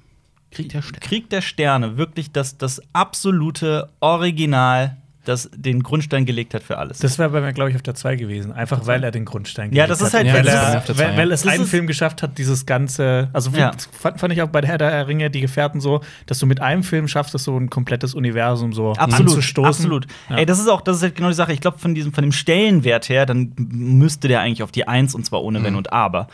[0.52, 1.00] Kriegt der Stern.
[1.00, 7.00] Krieg der Sterne, wirklich das, das absolute Original, das den Grundstein gelegt hat für alles.
[7.00, 8.52] Das wäre bei mir, glaube ich, auf der 2 gewesen.
[8.52, 10.02] Einfach weil er den Grundstein gelegt hat.
[10.14, 11.34] halt- Ja, weil, das ist er, der weil, zwei, weil ja.
[11.34, 13.30] es einen Film geschafft hat, dieses ganze.
[13.34, 13.72] Also Ja.
[13.92, 16.60] fand, fand ich auch bei der Herr der Ringe, die Gefährten so, dass du mit
[16.62, 19.68] einem Film schaffst, das so ein komplettes Universum so Absolut, anzustoßen.
[19.68, 20.08] absolut.
[20.30, 20.38] Ja.
[20.38, 21.54] Ey, das ist auch, das ist halt genau die Sache.
[21.54, 25.14] Ich glaube, von diesem, von dem Stellenwert her, dann müsste der eigentlich auf die Eins
[25.16, 26.28] und zwar ohne Wenn und Aber.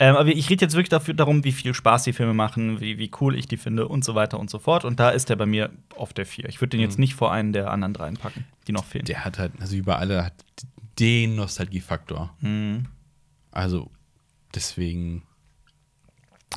[0.00, 2.98] Ähm, aber ich rede jetzt wirklich dafür darum, wie viel Spaß die Filme machen, wie,
[2.98, 4.84] wie cool ich die finde und so weiter und so fort.
[4.84, 6.48] Und da ist der bei mir auf der Vier.
[6.48, 8.31] Ich würde den jetzt nicht vor einen der anderen dreien packen,
[8.66, 9.04] die noch fehlen.
[9.04, 10.34] Der hat halt, also über alle, hat
[10.98, 12.34] den Nostalgiefaktor.
[12.40, 12.86] Mhm.
[13.50, 13.90] Also,
[14.54, 15.22] deswegen.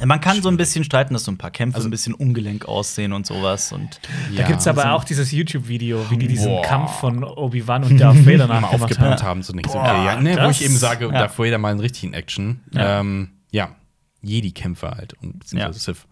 [0.03, 2.65] Man kann so ein bisschen streiten, dass so ein paar Kämpfe Also- ein bisschen ungelenk
[2.65, 3.71] aussehen und sowas.
[3.71, 4.01] Und
[4.33, 6.61] Da ja, gibt es aber so- auch dieses YouTube-Video, wie die diesen Boah.
[6.63, 9.23] Kampf von Obi-Wan und Darth Vader nachgemacht aufgepumpt haben.
[9.23, 9.71] haben, so nichts.
[9.71, 11.11] Boah, Okay, ja, ne, wo ich eben sage, ja.
[11.11, 12.59] Darth Vader mal einen richtigen Action.
[12.71, 12.99] Ja.
[12.99, 13.73] Ähm, ja,
[14.21, 16.05] Jedi-Kämpfer halt und beziehungsweise Sith.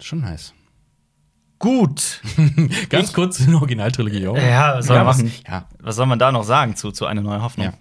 [0.00, 0.52] Schon nice.
[1.58, 2.20] Gut.
[2.88, 4.36] Ganz kurz in der Originaltrilogie auch.
[4.36, 5.22] Ja, was soll man was-?
[5.46, 7.66] Ja, Was soll man da noch sagen zu, zu einer neuen Hoffnung?
[7.66, 7.72] Ja.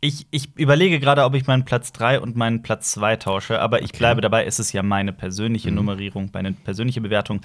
[0.00, 3.82] Ich, ich überlege gerade, ob ich meinen Platz 3 und meinen Platz 2 tausche, aber
[3.82, 7.40] ich bleibe dabei, es ist ja meine persönliche Nummerierung, meine persönliche Bewertung.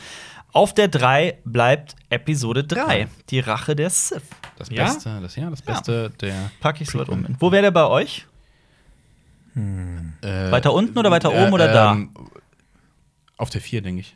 [0.51, 4.21] Auf der 3 bleibt Episode 3, die Rache der Sith.
[4.59, 4.83] das Ja?
[4.83, 6.51] Beste, das, ja, das Beste der.
[6.59, 7.25] Pack ich so weit um.
[7.39, 8.27] Wo wäre der bei euch?
[9.55, 11.93] Äh, Weiter unten oder weiter oben oder da?
[11.93, 12.11] ähm,
[13.37, 14.15] Auf der 4, denke ich.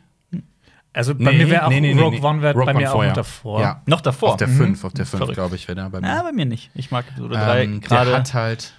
[0.92, 2.24] Also bei mir wäre auch nee, nee, nee, Rogue nee.
[2.26, 3.10] One wär Rogue bei One mir auch vorher.
[3.10, 3.60] noch davor.
[3.60, 3.82] Ja.
[3.86, 4.30] Noch davor?
[4.30, 5.34] Auf der 5, auf der 5, Verrückt.
[5.36, 6.08] glaube ich, wäre der bei mir.
[6.08, 6.70] Ja, bei mir nicht.
[6.74, 8.12] Ich mag Episode 3 ähm, der gerade.
[8.16, 8.72] hat halt.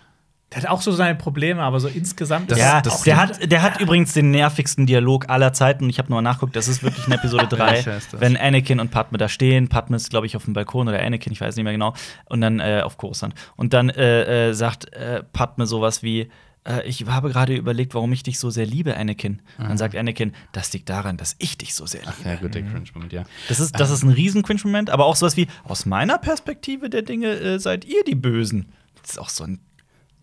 [0.51, 3.51] Der hat auch so seine Probleme, aber so insgesamt Das- ist Ja, das- der, hat,
[3.51, 5.87] der hat übrigens den nervigsten Dialog aller Zeiten.
[5.91, 8.19] Ich habe nochmal nachgeguckt, das ist wirklich in Episode 3, Welcher ist das?
[8.19, 9.67] wenn Anakin und Padme da stehen.
[9.69, 11.93] Padme ist, glaube ich, auf dem Balkon oder Anakin, ich weiß nicht mehr genau.
[12.25, 13.35] Und dann äh, auf Coruscant.
[13.57, 16.29] Und dann äh, äh, sagt äh, Padme sowas wie:
[16.65, 19.41] äh, Ich habe gerade überlegt, warum ich dich so sehr liebe, Anakin.
[19.57, 22.13] Und dann sagt Anakin: Das liegt daran, dass ich dich so sehr liebe.
[22.19, 23.23] Ach ja, gut, der Cringe-Moment, ja.
[23.47, 27.01] Das ist, das ist ein riesen Cringe-Moment, aber auch sowas wie: Aus meiner Perspektive der
[27.01, 28.69] Dinge äh, seid ihr die Bösen.
[29.01, 29.59] Das ist auch so ein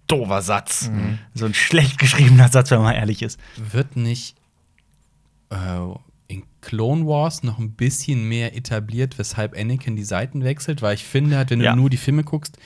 [0.07, 0.91] doofer Satz.
[1.35, 3.41] So ein schlecht geschriebener Satz, wenn man ehrlich ist.
[3.57, 4.37] Wird nicht
[5.51, 5.57] äh,
[6.29, 10.83] in Clone Wars noch ein bisschen mehr etabliert, weshalb Anakin die Seiten wechselt?
[10.83, 11.73] Weil ich finde, halt, wenn Ja.
[11.75, 12.59] du nur die Filme guckst,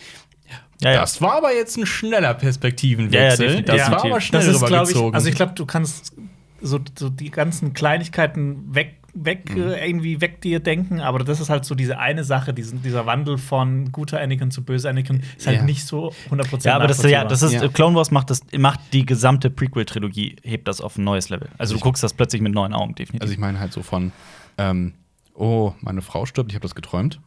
[0.83, 1.01] Ja, ja.
[1.01, 3.47] das war aber jetzt ein schneller Ja, ja, Perspektivenwechsel.
[3.47, 3.74] definitiv.
[3.76, 5.14] das war aber schnell das ist, glaube ich, rübergezogen.
[5.14, 6.14] also ich glaube, du kannst
[6.62, 9.62] so, so die ganzen Kleinigkeiten weg, weg Mhm.
[9.72, 13.07] äh, irgendwie weg dir denken, aber das ist halt so diese eine Sache, diesen, dieser
[13.07, 15.62] Wandel von guter Anakin zu böser Anakin ist halt Ja.
[15.64, 17.66] nicht so 100% Ja, aber das, ja, das ist Ja.
[17.68, 21.49] Clone Wars macht das macht die gesamte Prequel-Trilogie hebt das auf ein neues Level.
[21.59, 23.22] Also du guckst das plötzlich mit neuen Augen definitiv.
[23.22, 24.12] Also ich meine halt so von,
[24.59, 24.93] ähm,
[25.35, 27.20] oh, meine Frau stirbt, ich habe das geträumt.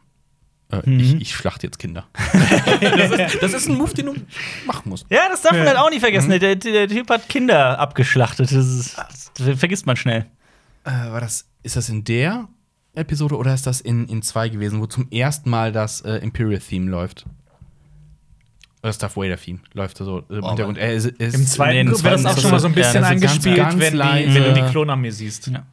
[0.82, 1.00] Äh, Mhm.
[1.00, 2.06] ich, ich schlachte jetzt Kinder.
[2.80, 4.14] das, ist, das ist ein Move, den du
[4.66, 5.06] machen musst.
[5.10, 5.68] ja, das darf man Ja.
[5.68, 6.30] halt auch nicht vergessen.
[6.30, 8.46] Der, der Typ hat Kinder abgeschlachtet.
[8.50, 10.26] Das, ist, das vergisst man schnell.
[10.84, 12.48] Äh, war das, ist das in der
[12.94, 16.90] Episode oder ist das in, in zwei gewesen, wo zum ersten Mal das äh, Imperial-Theme
[16.90, 17.24] läuft?
[18.82, 20.76] Das Darth Vader-Theme läuft so im Hintergrund.
[20.76, 23.10] Er ist, ist Im zweiten Nee, wird das auch schon mal so ein bisschen ja,
[23.10, 25.46] das ist ganz, angespielt, ganz wenn, die, wenn du die Klonarmee siehst.
[25.46, 25.64] Ja.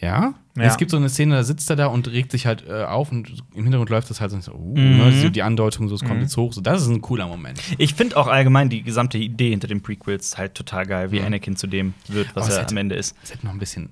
[0.00, 0.34] Ja?
[0.56, 0.64] Ja.
[0.64, 3.12] Es gibt so eine Szene, da sitzt er da und regt sich halt äh, auf
[3.12, 4.96] und im Hintergrund läuft das halt so, uh, Mhm.
[4.98, 6.52] ne, so die Andeutung, so es kommt jetzt hoch.
[6.52, 7.60] So, das ist ein cooler Moment.
[7.78, 11.54] Ich finde auch allgemein die gesamte Idee hinter den Prequels halt total geil, wie Anakin
[11.56, 13.14] zu dem wird, was es er hätte- am Ende ist.
[13.22, 13.90] Es hätte noch ein bisschen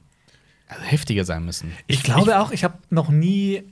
[0.66, 1.72] also heftiger sein müssen.
[1.86, 3.62] Ich glaube auch, ich habe noch nie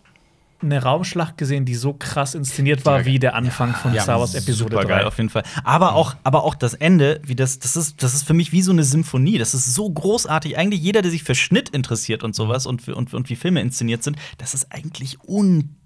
[0.63, 4.35] eine Raumschlacht gesehen, die so krass inszeniert war wie der Anfang von ja, Star Wars
[4.35, 5.07] Episode Super geil 3.
[5.07, 5.43] auf jeden Fall.
[5.65, 8.63] Aber auch, aber auch das Ende, wie das, das ist, das ist für mich wie
[8.63, 9.39] so eine Symphonie.
[9.39, 10.57] Das ist so großartig.
[10.57, 14.03] Eigentlich jeder, der sich für Schnitt interessiert und sowas und, und, und wie Filme inszeniert
[14.03, 15.77] sind, das ist eigentlich un,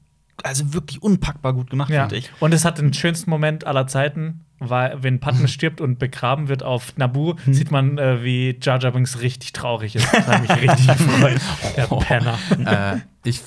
[0.43, 2.03] also wirklich unpackbar gut gemacht, Ja.
[2.03, 2.31] finde ich.
[2.41, 6.63] Und es hat den schönsten Moment aller Zeiten, weil wenn Padme stirbt und begraben wird
[6.63, 10.07] auf Naboo, sieht man, äh, wie Jar Jar Binks richtig traurig ist.
[10.13, 11.41] Das hat mich richtig gefreut.
[11.77, 12.39] Der Penner.
[12.95, 13.41] äh, ich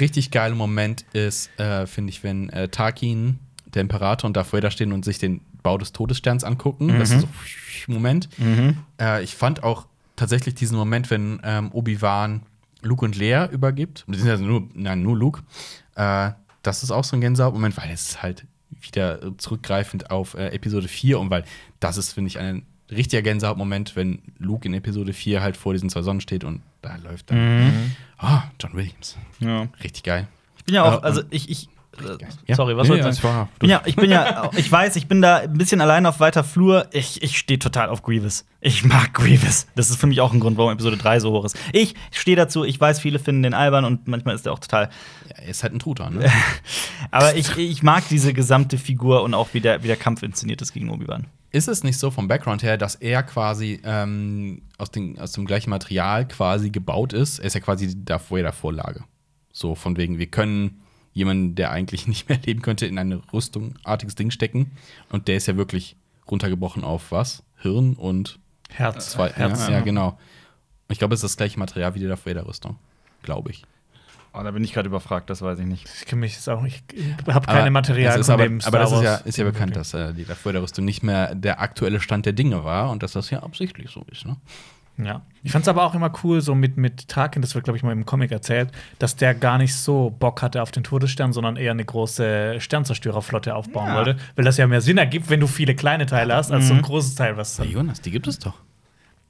[0.00, 4.70] richtig geiler Moment ist, äh, finde ich, wenn äh, Tarkin, der Imperator und Darth Vader
[4.70, 6.88] stehen und sich den Bau des Todessterns angucken.
[6.98, 7.28] Das ist so
[7.92, 8.28] Moment.
[9.00, 12.42] Äh, ich fand auch tatsächlich diesen Moment, wenn ähm, Obi-Wan
[12.82, 14.04] Luke und Leia übergibt.
[14.08, 15.42] Also nur, nein, nur Luke.
[15.96, 16.30] Äh,
[16.62, 18.46] das ist auch so ein Gänsehaut-Moment, weil es ist halt
[18.80, 21.44] wieder zurückgreifend auf äh, Episode 4 und weil
[21.80, 25.90] das ist, finde ich, ein richtiger Gänsehaut-Moment, wenn Luke in Episode 4 halt vor diesen
[25.90, 29.16] zwei Sonnen steht und da läuft dann Ah, John Williams.
[29.40, 29.66] Ja.
[29.82, 30.28] Richtig geil.
[30.58, 31.68] Ich bin ja auch, Äh, also ich, ich
[31.98, 32.54] äh, Ja.
[32.56, 35.20] sorry, was Nee, soll ich war- Bin ja, ich bin ja, ich weiß, ich bin
[35.22, 36.86] da ein bisschen allein auf weiter Flur.
[36.92, 38.44] Ich, ich stehe total auf Grievous.
[38.60, 39.66] Ich mag Grievous.
[39.74, 41.58] Das ist für mich auch ein Grund, warum Episode 3 so hoch ist.
[41.72, 44.90] Ich stehe dazu, ich weiß, viele finden den albern und manchmal ist der auch total.
[45.28, 46.30] Ja, er ist halt ein Truter, ne?
[47.10, 50.60] Aber ich, ich mag diese gesamte Figur und auch wie der, wie der Kampf inszeniert
[50.62, 51.26] ist gegen Obi-Wan.
[51.52, 55.46] Ist es nicht so vom Background her, dass er quasi ähm, aus, den, aus dem
[55.46, 57.38] gleichen Material quasi gebaut ist?
[57.38, 59.04] Er ist ja quasi die Darth Vader-Vorlage.
[59.52, 60.82] So von wegen, wir können
[61.12, 64.72] jemanden, der eigentlich nicht mehr leben könnte, in eine rüstungartiges Ding stecken.
[65.10, 65.96] Und der ist ja wirklich
[66.30, 67.42] runtergebrochen auf was?
[67.56, 68.38] Hirn und
[68.70, 69.10] Herz.
[69.10, 69.30] zwei.
[69.30, 69.66] Herz.
[69.66, 70.18] ja, ja, genau.
[70.88, 72.76] Ich glaube, es ist das gleiche Material wie die Darth Vader-Rüstung.
[73.22, 73.64] Glaube ich.
[74.32, 75.88] Oh, da bin ich gerade überfragt, das weiß ich nicht.
[76.00, 76.84] Ich kenne mich jetzt auch nicht.
[76.92, 79.74] Ich habe keine Materialien es ist aber, dem aber das ist ja, ist ja bekannt,
[79.74, 83.30] dass äh, die Vader-Rüstung nicht mehr der aktuelle Stand der Dinge war und dass das
[83.30, 84.24] ja absichtlich so ist.
[84.26, 84.36] Ne?
[84.98, 85.22] Ja.
[85.42, 87.82] Ich fand es aber auch immer cool, so mit, mit Tarkin, das wird, glaube ich,
[87.82, 91.56] mal im Comic erzählt, dass der gar nicht so Bock hatte auf den Todesstern, sondern
[91.56, 93.94] eher eine große Sternzerstörerflotte aufbauen Ja.
[93.96, 94.16] wollte.
[94.36, 96.80] Weil das ja mehr Sinn ergibt, wenn du viele kleine Teile hast, als so Mhm.
[96.80, 97.64] ein großes Teil, was Ja.
[97.64, 98.54] Jonas, die gibt es doch.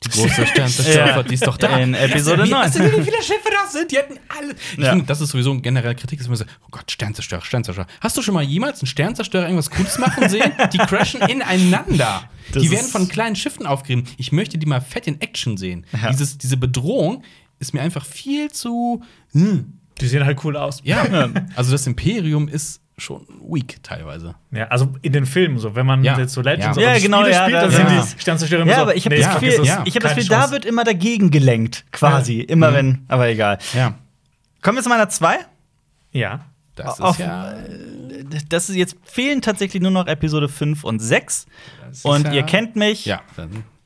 [0.05, 1.77] Die große Sternzerstörer, die ist doch da.
[1.79, 2.63] In Episode Wie- 9.
[2.65, 3.91] Weißt du, wie viele Schiffe das sind?
[3.93, 4.55] Die hätten alle.
[4.73, 4.91] Ich Ja.
[4.91, 6.21] finde, das ist sowieso eine generelle Kritik.
[6.21, 7.87] Ist immer so, oh Gott, Sternzerstörer, Sternzerstörer.
[8.01, 10.53] Hast du schon mal jemals einen Sternzerstörer irgendwas Cooles machen sehen?
[10.73, 12.23] Die crashen ineinander.
[12.53, 14.07] Das die werden von kleinen Schiffen aufgerieben.
[14.17, 15.87] Ich möchte die mal fett in Action sehen.
[15.93, 16.11] Ja.
[16.11, 17.23] Dieses, diese Bedrohung
[17.61, 19.05] ist mir einfach viel zu.
[19.33, 19.75] Hm.
[20.01, 20.81] Die sehen halt cool aus.
[20.83, 24.35] Ja, also das Imperium ist schon weak teilweise.
[24.53, 26.19] Ja, also in den Filmen so, wenn man Ja.
[26.19, 26.83] jetzt so Legends Ja.
[26.83, 28.03] oder Ja, genau, Spiele ja, spielt, da- dann sind ja.
[28.15, 29.83] die Sternzerstörer immer Ja, so, aber ich habe nee, das Gefühl, ja.
[29.85, 32.41] ich habe das Gefühl, da wird immer dagegen gelenkt, quasi.
[32.41, 33.59] Immer wenn, aber egal.
[33.75, 33.95] Ja.
[34.63, 35.39] Kommen wir zu meiner 2.
[36.13, 36.45] Ja.
[36.77, 37.55] Das ist Auf- ja.
[38.49, 41.47] Das ist jetzt fehlen tatsächlich nur noch Episode 5 und 6.
[41.91, 43.05] ist Und ja- ihr kennt mich.
[43.07, 43.21] Ja,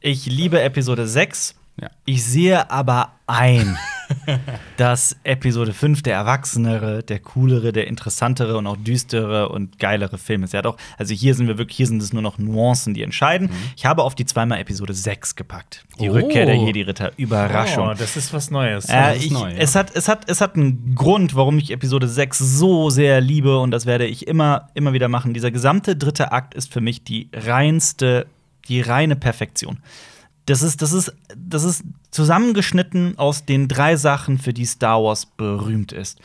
[0.01, 1.55] Ich liebe Episode 6.
[1.81, 1.89] ja.
[2.05, 3.77] Ich sehe aber ein,
[4.77, 10.43] dass Episode 5 der erwachsenere, der coolere, der interessantere und auch düstere und geilere Film
[10.43, 10.55] ist.
[10.55, 13.03] Er hat auch, also hier sind wir wirklich, hier sind es nur noch Nuancen, die
[13.03, 13.51] entscheiden.
[13.77, 15.85] Ich habe auf die zweimal Episode 6 gepackt.
[16.01, 16.15] Die Oh.
[16.15, 17.13] Rückkehr der Jedi-Ritter.
[17.17, 17.89] Überraschung.
[17.89, 18.87] Oh, das ist was Neues.
[18.89, 19.57] Äh, ich, neu, ja.
[19.57, 23.59] es, hat, es, hat, es hat einen Grund, warum ich Episode 6 so sehr liebe
[23.59, 25.35] und das werde ich immer, immer wieder machen.
[25.35, 28.27] Dieser gesamte dritte Akt ist für mich die reinste,
[28.69, 29.79] die reine Perfektion.
[30.47, 35.27] Das ist, das ist, das ist zusammengeschnitten aus den drei Sachen, für die Star Wars
[35.27, 36.19] berühmt ist.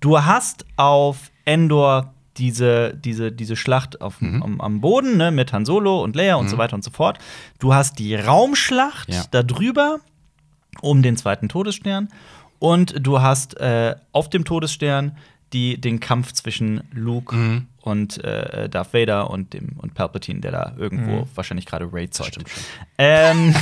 [0.00, 4.42] Du hast auf Endor diese, diese, diese Schlacht auf, Mhm.
[4.42, 7.18] am, am Boden ne, mit Han Solo und Leia und so weiter und so fort.
[7.58, 9.24] Du hast die Raumschlacht Ja.
[9.30, 9.98] da drüber
[10.80, 12.08] um den zweiten Todesstern.
[12.58, 15.16] Und du hast äh, auf dem Todesstern
[15.52, 17.66] die, den Kampf zwischen Luke Mhm.
[17.82, 22.30] Und äh, Darth Vader und, dem, und Palpatine, der da irgendwo wahrscheinlich gerade Raid zeugt.
[22.34, 22.62] Stimmt schon.
[22.98, 23.54] Ähm,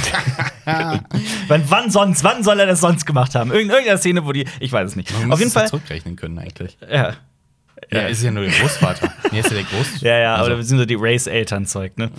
[1.48, 2.22] wann, sonst?
[2.24, 3.50] Wann soll er das sonst gemacht haben?
[3.50, 4.46] Irgend- Irgendeine Szene, wo die.
[4.60, 5.12] Ich weiß es nicht.
[5.12, 5.68] Man Auf jeden ja Fall.
[5.68, 6.76] zurückrechnen können eigentlich.
[6.90, 7.14] Ja.
[7.90, 9.10] Ja, ist ja nur der Großvater.
[9.32, 10.00] nee, ist ja der Groß.
[10.02, 12.10] Ja, ja, also, oder beziehungsweise die Race-Eltern-Zeug, ne?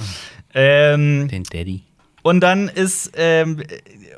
[0.55, 1.83] Ähm, den Daddy.
[2.23, 3.63] Und dann ist, ähm,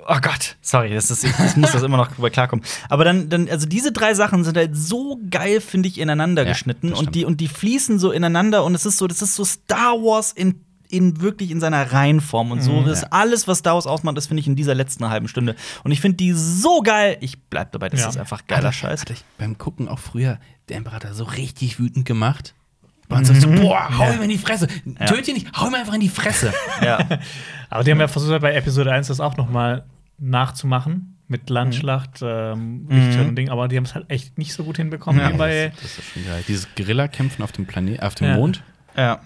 [0.08, 2.64] oh Gott, sorry, das ist, ich, muss das immer noch drüber klarkommen.
[2.90, 6.50] Aber dann, dann, also diese drei Sachen sind halt so geil, finde ich, ineinander Ja,
[6.50, 9.46] geschnitten und die und die fließen so ineinander und es ist so, das ist so
[9.46, 12.82] Star Wars in in wirklich in seiner Reihenform und so.
[12.84, 13.08] Das ja.
[13.08, 15.56] ist alles, was Star Wars ausmacht, das finde ich in dieser letzten halben Stunde.
[15.84, 17.18] Und ich finde die so geil.
[17.20, 18.10] Ich bleib dabei, das Ja.
[18.10, 19.02] ist einfach geiler Hat- Scheiß.
[19.02, 20.38] Hat ich beim Gucken auch früher
[20.70, 22.54] der Imperator so richtig wütend gemacht.
[23.10, 24.68] Und so, so, boah, hau ihm in die Fresse.
[25.08, 26.54] Töte ihn nicht, hau ihm einfach in die Fresse.
[26.82, 27.00] Ja.
[27.70, 29.84] Aber die haben ja versucht, bei Episode 1 das auch noch mal
[30.20, 31.10] nachzumachen.
[31.28, 34.78] Mit Landschlacht, ähm, Lichtschwert und Ding, aber die haben es halt echt nicht so gut
[34.78, 35.34] hinbekommen Ja.
[35.34, 35.72] wie bei.
[35.82, 36.44] Das ist schon geil.
[36.48, 38.36] Dieses Guerilla-Kämpfen auf dem Planet, auf dem Ja.
[38.36, 38.62] Mond.
[38.96, 39.20] ja.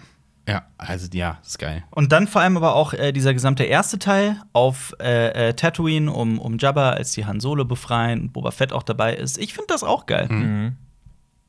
[0.47, 1.83] Ja, also ja, das ist geil.
[1.89, 6.09] Und dann vor allem aber auch äh, dieser gesamte erste Teil auf äh, äh, Tatooine,
[6.09, 9.37] um, um Jabba, als die Han Solo befreien und Boba Fett auch dabei ist.
[9.39, 10.29] Ich finde das auch geil.
[10.29, 10.77] Mhm.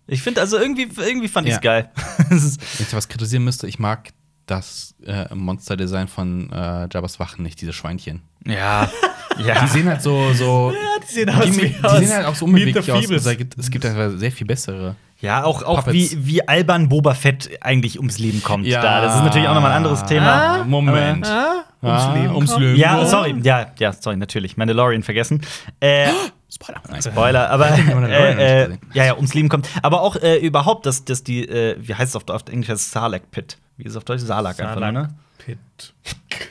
[0.09, 1.83] Ich finde, also irgendwie, irgendwie fand ich es Ja.
[1.83, 1.91] geil.
[2.29, 4.09] Wenn ich was kritisieren müsste, ich mag
[4.51, 8.23] das äh, Monsterdesign von äh, Jabba's Wachen nicht, diese Schweinchen.
[8.45, 8.89] ja.
[9.45, 9.61] ja.
[9.63, 12.27] Die sehen halt so, so Ja, die sehen die, aus die, wie sehen aus halt
[12.27, 13.09] auch so unbeweglich aus.
[13.11, 14.97] Es gibt, es gibt einfach sehr viel bessere.
[15.21, 16.13] Ja, auch, auch Puppets.
[16.13, 18.67] wie, wie albern Boba Fett eigentlich ums Leben kommt.
[18.67, 18.81] Ja.
[18.83, 19.01] Da.
[19.03, 20.61] Das ist natürlich auch nochmal ein anderes Thema.
[20.61, 21.27] Ah, Moment.
[21.27, 22.57] Ah, Ah, ums Leben ums.
[22.59, 22.77] Leben.
[22.77, 24.57] Ja, sorry, ja, ja, sorry, natürlich.
[24.57, 25.43] Mandalorian vergessen.
[25.81, 26.09] Äh,
[26.53, 26.83] Spoiler.
[26.91, 27.03] Nein.
[27.03, 29.69] Spoiler, aber äh, äh, ja, ja, ums Leben kommt.
[29.83, 32.81] Aber auch äh, überhaupt, dass, dass die, äh, wie heißt es auf, auf Englisch, das
[32.81, 33.59] ist Sarlacc Pit.
[33.79, 34.23] Wie ist es auf Deutsch?
[34.23, 35.09] Einfach, Salak ne?
[35.39, 35.59] Pit.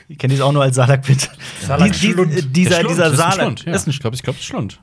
[0.08, 1.30] Ich kenne die auch nur als Sarlacc Pit.
[1.60, 2.56] Sarlacc Die- die- Schlund.
[2.56, 3.34] dieser, Schlund, dieser das ist ein Sarlacc.
[3.34, 3.72] Schlund, ja.
[3.74, 4.80] Ist ein ich glaube, ich glaub, das ist Schlund.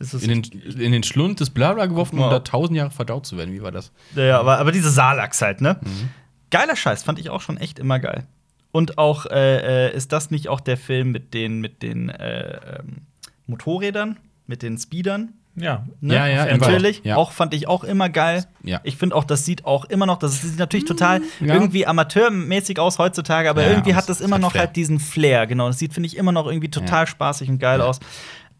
[0.00, 3.24] ist es- In den, in den Schlund des Blabla geworfen, um da tausend Jahre verdaut
[3.24, 3.54] zu werden.
[3.54, 3.92] Wie war das?
[4.14, 5.78] Ja, aber, aber diese Sarlaccs halt, ne?
[5.80, 6.08] Mhm.
[6.50, 8.26] Geiler Scheiß, fand ich auch schon echt immer geil.
[8.72, 12.78] Und auch, äh, äh, ist das nicht auch der Film mit den, mit den äh,
[12.80, 13.02] ähm,
[13.46, 15.32] Motorrädern, mit den Speedern?
[15.58, 15.86] Ja.
[16.00, 16.14] Ne?
[16.14, 17.00] Ja, ja, natürlich.
[17.02, 17.16] Ja.
[17.16, 18.44] Auch fand ich auch immer geil.
[18.62, 18.80] Ja.
[18.84, 21.54] Ich finde auch, das sieht auch immer noch, das sieht natürlich total ja.
[21.54, 24.66] irgendwie amateurmäßig aus heutzutage, aber Ja, irgendwie hat das es immer hat noch Flair.
[24.66, 25.46] halt diesen Flair.
[25.46, 27.06] Genau, das sieht finde ich immer noch irgendwie total Ja.
[27.06, 27.86] spaßig und geil Ja.
[27.86, 28.00] aus.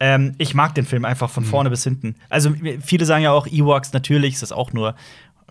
[0.01, 1.33] Ähm, ich mag den Film einfach Mhm.
[1.35, 2.17] von vorne bis hinten.
[2.31, 4.95] Also viele sagen ja auch Ewoks natürlich, ist das auch nur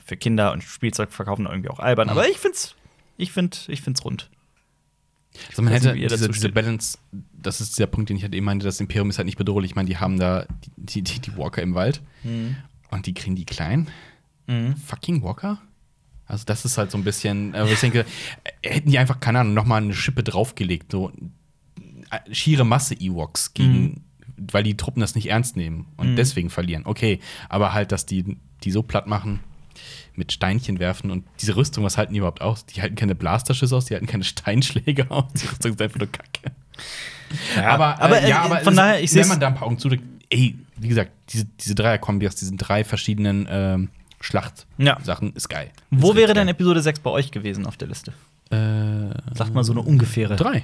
[0.04, 2.12] für Kinder und Spielzeug verkaufen irgendwie auch albern, Mhm.
[2.12, 2.76] aber ich find's
[3.18, 4.30] ich find, ich find's rund.
[5.50, 6.50] Also man hätte diese, diese.
[6.50, 6.98] Balance,
[7.46, 9.72] das ist der Punkt, den ich halt eben meinte, das Imperium ist halt nicht bedrohlich.
[9.72, 10.46] Ich meine, die haben da
[10.78, 12.02] die, die, die Walker im Wald
[12.92, 13.88] und die kriegen die klein.
[14.48, 14.76] Mhm.
[14.78, 15.62] Fucking Walker?
[16.28, 18.06] Also das ist halt so ein bisschen, äh, ich denke,
[18.44, 21.12] äh, hätten die einfach, keine Ahnung, noch mal eine Schippe draufgelegt, so
[22.10, 24.04] äh, schiere Masse Ewoks gegen,
[24.38, 26.84] weil die Truppen das nicht ernst nehmen und deswegen verlieren.
[26.86, 29.42] Okay, aber halt, dass die die so platt machen,
[30.16, 32.66] mit Steinchen werfen und diese Rüstung, was halten die überhaupt aus?
[32.66, 35.26] Die halten keine Blasterschüsse aus, die halten keine Steinschläge aus.
[35.36, 36.52] Die Rüstung ist einfach nur Kacke.
[37.64, 39.68] Aber, aber, äh, äh, ja, aber von daher, ich wenn seh's- man da ein paar
[39.68, 43.90] Augen zudrückt, ey, wie gesagt, diese, diese Dreierkombi aus diesen drei verschiedenen ähm,
[44.22, 44.98] Schlachtsachen Ja.
[45.36, 45.70] ist geil.
[45.92, 48.14] Wo ist wäre denn Episode 6 bei euch gewesen auf der Liste?
[48.52, 50.36] Äh, Sagt mal so eine ungefähre.
[50.36, 50.64] drei.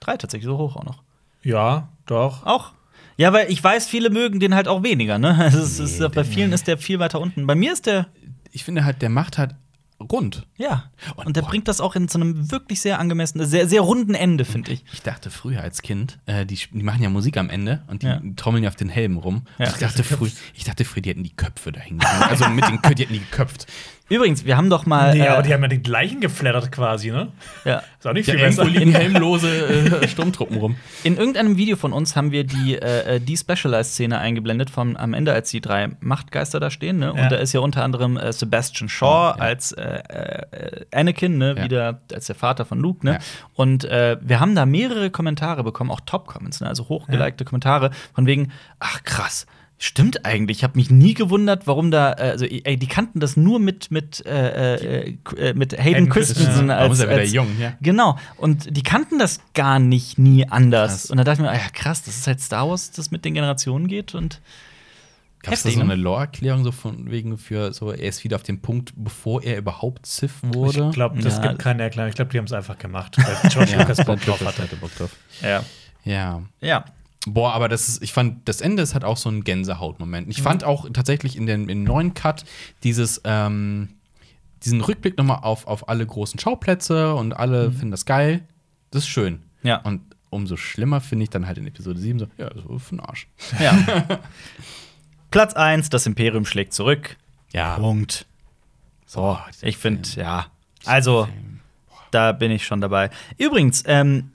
[0.00, 1.02] Drei tatsächlich, so hoch auch noch.
[1.42, 2.44] Ja, doch.
[2.46, 2.72] Auch.
[3.16, 5.34] Ja, weil ich weiß, viele mögen den halt auch weniger, ne?
[5.38, 7.46] Also es ist, bei vielen ist der viel weiter unten.
[7.46, 8.06] Bei mir ist der,
[8.52, 9.54] Ich finde halt, der macht halt
[10.00, 10.46] rund.
[10.56, 10.90] ja.
[11.16, 11.48] Und Und der boah.
[11.50, 14.84] bringt das auch in so einem wirklich sehr angemessenen, sehr, sehr runden Ende, finde ich.
[14.92, 18.06] Ich dachte früher als Kind, äh, die, die machen ja Musik am Ende und die
[18.06, 18.20] Ja.
[18.36, 19.42] trommeln ja auf den Helmen rum.
[19.58, 19.68] Ja.
[19.68, 22.00] Ich, dachte früh, ich dachte früher, die hätten die Köpfe dahin.
[22.00, 23.66] also mit den Köpfen, die hätten die geköpft.
[24.08, 25.14] Übrigens, wir haben doch mal.
[25.14, 27.28] Nee, äh, aber die haben ja den gleichen geflattert quasi, ne?
[27.64, 27.82] ja.
[27.98, 28.78] Ist auch nicht Ja, viel irgendwo besser.
[28.78, 30.76] liegen helmlose äh, Sturmtruppen rum.
[31.02, 35.32] In irgendeinem Video von uns haben wir die äh, die Specialized-Szene eingeblendet vom am Ende,
[35.32, 36.98] als die drei Machtgeister da stehen.
[36.98, 37.06] Ne?
[37.16, 37.22] Ja.
[37.24, 39.42] Und da ist ja unter anderem äh, Sebastian Shaw ja.
[39.42, 41.54] als äh, äh, Anakin, ne?
[41.56, 41.64] Ja.
[41.64, 43.04] wieder als der Vater von Luke.
[43.04, 43.12] Ne?
[43.14, 43.18] Ja.
[43.54, 46.68] Und äh, wir haben da mehrere Kommentare bekommen, auch Top-Comments, ne?
[46.68, 49.46] also hochgelikte Kommentare von wegen, ach krass.
[49.78, 50.58] Stimmt eigentlich.
[50.58, 53.90] Ich habe mich nie gewundert, warum da, äh, also ey, die kannten das nur mit
[53.90, 54.74] mit äh,
[55.04, 56.68] äh, äh, mit Hayden Hayden Christensen Christensen.
[56.68, 57.74] Warum als, ist er wieder als jung, ja.
[57.82, 58.16] Genau.
[58.38, 60.92] Und die kannten das gar nicht nie anders.
[61.02, 61.10] Krass.
[61.10, 63.24] Und da dachte ich mir, ah ja krass, das ist halt Star Wars, das mit
[63.26, 64.40] den Generationen geht und
[65.42, 65.84] Gab es da so ne?
[65.84, 69.58] eine Lore-Erklärung so von wegen für so, er ist wieder auf dem Punkt, bevor er
[69.58, 70.86] überhaupt Sith wurde?
[70.88, 71.48] Ich glaube, das Ja.
[71.48, 72.08] gibt keine Erklärung.
[72.08, 74.96] Ich glaube, die haben es einfach gemacht, weil George ja, Lucas Bock drauf hatte Bock
[74.96, 75.14] drauf.
[75.42, 75.62] ja.
[76.02, 76.42] Ja.
[76.60, 76.84] Ja.
[77.28, 80.28] Boah, aber das ist, ich fand, das Ende ist halt auch so ein Gänsehautmoment.
[80.30, 82.44] Ich fand auch tatsächlich in den, im neuen Cut
[82.84, 83.88] dieses, ähm,
[84.64, 88.44] diesen Rückblick nochmal auf, auf alle großen Schauplätze und alle finden das geil.
[88.92, 89.42] Das ist schön.
[89.64, 89.78] Ja.
[89.78, 93.00] Und umso schlimmer finde ich dann halt in Episode 7 so, ja, so für den
[93.00, 93.26] Arsch.
[93.58, 93.76] ja.
[95.32, 97.16] Platz 1, das Imperium schlägt zurück.
[97.52, 97.74] Ja.
[97.74, 98.24] Punkt.
[99.04, 100.46] So, ich finde, ja.
[100.84, 101.28] Also,
[102.12, 103.10] da bin ich schon dabei.
[103.36, 104.30] Übrigens, ähm,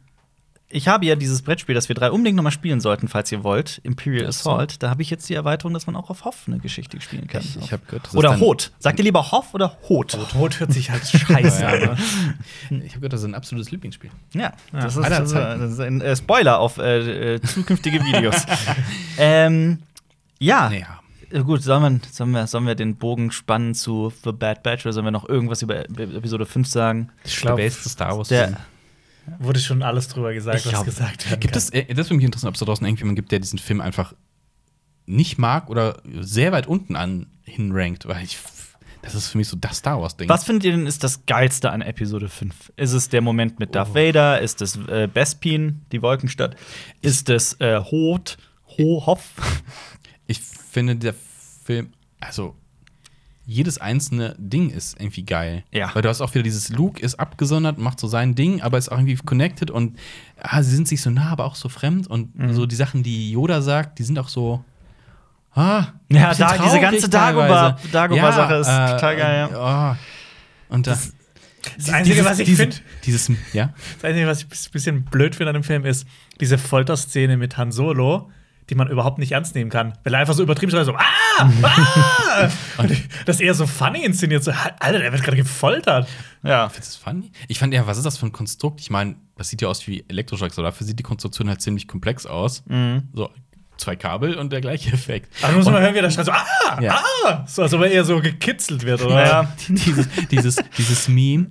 [0.72, 3.44] ich habe ja dieses Brettspiel, das wir drei unbedingt noch mal spielen sollten, falls ihr
[3.44, 4.52] wollt, Imperial so.
[4.52, 4.82] Assault.
[4.82, 7.42] Da habe ich jetzt die Erweiterung, dass man auch auf Hoff eine Geschichte spielen kann.
[7.42, 8.72] Ich, ich habe gehört, das ist oder Hot.
[8.80, 10.18] Sagt ihr lieber Hoff oder Hot?
[10.32, 11.98] Tod hört sich halt scheiße an.
[12.70, 14.10] Ich habe gehört, das ist ein absolutes Lieblingsspiel.
[14.34, 18.04] Ja, das ist, Aller das ist, das ist ein äh, Spoiler auf äh, äh, zukünftige
[18.04, 18.46] Videos.
[19.18, 19.80] ähm,
[20.40, 21.02] ja, Naja.
[21.32, 24.86] Äh, gut, sollen wir, sollen, wir, sollen wir den Bogen spannen zu The Bad Batch
[24.86, 27.10] oder sollen wir noch irgendwas über Episode 5 sagen?
[27.24, 28.28] Ich glaub, der beste Star Wars.
[28.28, 28.58] Der,
[29.40, 31.58] Wurde schon alles drüber gesagt, Ich was glaub, gesagt werden Gibt kann.
[31.60, 33.82] es, äh, das würde mich interessieren, ob es da draußen irgendjemanden gibt, der diesen Film
[33.82, 34.14] einfach
[35.06, 38.38] nicht mag oder sehr weit unten an hinrankt, weil ich,
[39.02, 40.30] das ist für mich so das Star Wars-Ding.
[40.30, 42.72] Was findet ihr denn ist das Geilste an Episode 5?
[42.78, 44.42] Ist es der Moment mit Darth Vader?
[44.42, 46.56] Ist es äh, Bespin, die Wolkenstadt?
[47.02, 48.38] Ist es äh, Hoth,
[48.78, 49.24] Ho, Hoff?
[50.28, 51.14] Ich finde, der
[51.64, 52.56] Film, also
[53.46, 55.64] jedes einzelne Ding ist irgendwie geil.
[55.72, 55.94] Ja.
[55.94, 58.90] Weil du hast auch wieder dieses Luke ist abgesondert, macht so sein Ding, aber ist
[58.92, 59.98] auch irgendwie connected und
[60.40, 62.54] ah, sie sind sich so nah, aber auch so fremd und Mhm.
[62.54, 64.64] so die Sachen, die Yoda sagt, die sind auch so.
[65.54, 67.78] Ah, Ja, da- diese ganze traurig Dagobah-.
[67.92, 69.98] Dagobah-Sache ist äh, total geil, Ja.
[70.70, 71.14] Und das,
[71.78, 75.50] Das Einzige, was ich finde, dieses, ja, das Einzige, was ich ein bisschen blöd finde
[75.50, 76.08] an dem Film, ist
[76.40, 78.32] diese Folterszene mit Han Solo,
[78.72, 79.94] die man überhaupt nicht ernst nehmen kann.
[80.06, 81.04] Weil er einfach so übertrieben schreit, so, ah,
[81.64, 82.50] ah!
[82.78, 82.90] Und
[83.26, 86.08] das ist eher so funny inszeniert, so, Alter, der wird gerade gefoltert.
[86.42, 86.70] Ja.
[86.70, 87.32] Findest du das funny?
[87.50, 88.80] Ich fand ja, was ist das für ein Konstrukt?
[88.80, 91.86] Ich meine, das sieht ja aus wie Elektroschocks, aber dafür sieht die Konstruktion halt ziemlich
[91.86, 92.64] komplex aus.
[92.68, 93.10] Mhm.
[93.14, 93.30] So,
[93.76, 95.30] zwei Kabel und der gleiche Effekt.
[95.44, 97.04] Aber muss man mal hören, wie der schreit, so, ah, Ja.
[97.26, 97.44] ah!
[97.46, 99.26] So, als ob er eher so gekitzelt wird, oder?
[99.26, 99.54] Ja.
[99.68, 101.48] dieses, dieses, dieses Meme.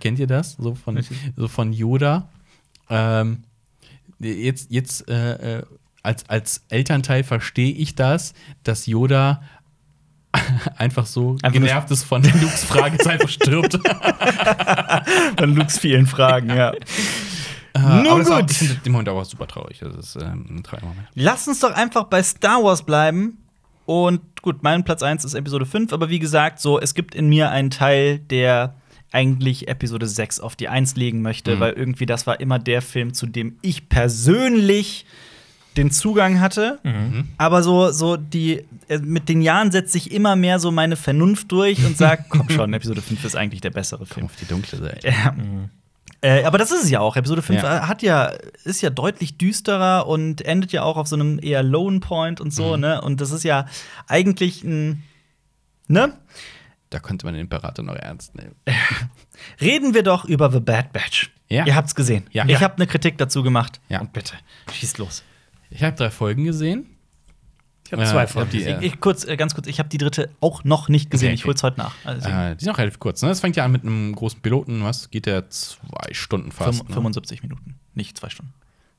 [0.00, 0.54] Kennt ihr das?
[0.58, 0.98] So von,
[1.36, 2.28] so von Yoda.
[2.90, 3.44] Ähm,
[4.18, 5.62] jetzt jetzt äh, äh,
[6.02, 9.42] als, als Elternteil verstehe ich das, dass Yoda
[10.76, 13.78] einfach so Einfach genervt ist von Lukes Frage, einfach stirbt.
[15.38, 16.72] Von Lukes vielen Fragen, ja.
[17.76, 18.32] Nun Nun gut.
[18.32, 19.78] Auch, ich finde den Moment aber super traurig.
[19.80, 21.08] Das ist ähm, ein trauriger Moment.
[21.14, 23.38] Lass uns doch einfach bei Star Wars bleiben.
[23.84, 27.28] Und gut, mein Platz 1 ist Episode 5, aber wie gesagt, so, es gibt in
[27.28, 28.74] mir einen Teil, der
[29.12, 31.60] eigentlich Episode 6 auf die 1 legen möchte, Mhm.
[31.60, 35.06] weil irgendwie das war immer der Film, zu dem ich persönlich
[35.76, 36.78] den Zugang hatte.
[37.36, 41.52] Aber so, so die, äh, mit den Jahren setzt sich immer mehr so meine Vernunft
[41.52, 44.26] durch und sagt, komm schon, Episode 5 ist eigentlich der bessere Komm Film.
[44.26, 45.08] auf die dunkle Seite.
[45.08, 45.34] Ja.
[46.22, 47.14] Äh, aber das ist es ja auch.
[47.16, 47.86] Episode 5 Ja.
[47.88, 48.32] hat ja,
[48.64, 52.54] ist ja deutlich düsterer und endet ja auch auf so einem eher Lone Point und
[52.54, 53.02] so, ne?
[53.02, 53.66] Und das ist ja
[54.08, 55.02] eigentlich ein.
[55.88, 56.14] Ne?
[56.90, 58.54] Da könnte man den Imperator noch ernst nehmen.
[59.60, 61.32] Reden wir doch über The Bad Batch.
[61.48, 61.64] Ja.
[61.66, 62.24] Ihr habt's gesehen.
[62.32, 62.44] Ja.
[62.48, 63.80] Ich habe eine Kritik dazu gemacht.
[63.88, 64.00] Ja.
[64.00, 64.34] Und bitte,
[64.72, 65.22] schießt los.
[65.70, 66.86] Ich habe drei Folgen gesehen.
[67.86, 68.82] Ich habe zwei Äh, Folgen ich hab die, gesehen.
[68.82, 71.28] äh, Ich, kurz, äh, ganz kurz, ich habe die dritte auch noch nicht gesehen.
[71.28, 71.48] Okay, Ich okay.
[71.48, 71.94] hol's heute nach.
[72.04, 73.22] Also, Äh, die sind auch relativ kurz.
[73.22, 73.30] Ne?
[73.30, 74.82] Es fängt ja an mit einem großen Piloten.
[74.82, 76.78] Was geht der zwei Stunden fast?
[76.78, 76.94] fünf- ne?
[76.94, 78.52] 75 Minuten, nicht zwei Stunden.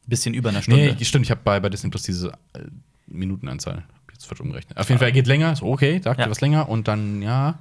[0.08, 0.96] Bisschen über eine Stunde.
[0.98, 1.26] Nee, stimmt.
[1.26, 2.60] Ich habe bei, bei Disney Plus diese äh,
[3.08, 3.84] Minutenanzahl
[4.28, 4.78] falsch umgerechnet.
[4.78, 5.56] Auf jeden Fall er geht länger.
[5.56, 6.30] So okay, sagt Ja.
[6.30, 7.60] was länger und dann ja.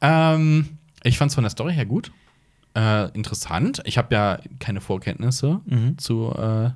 [0.00, 0.68] Ähm,
[1.02, 2.12] ich fand es von der Story her gut.
[2.76, 3.82] Äh, interessant.
[3.84, 5.98] Ich habe ja keine Vorkenntnisse Mhm.
[5.98, 6.70] zu äh,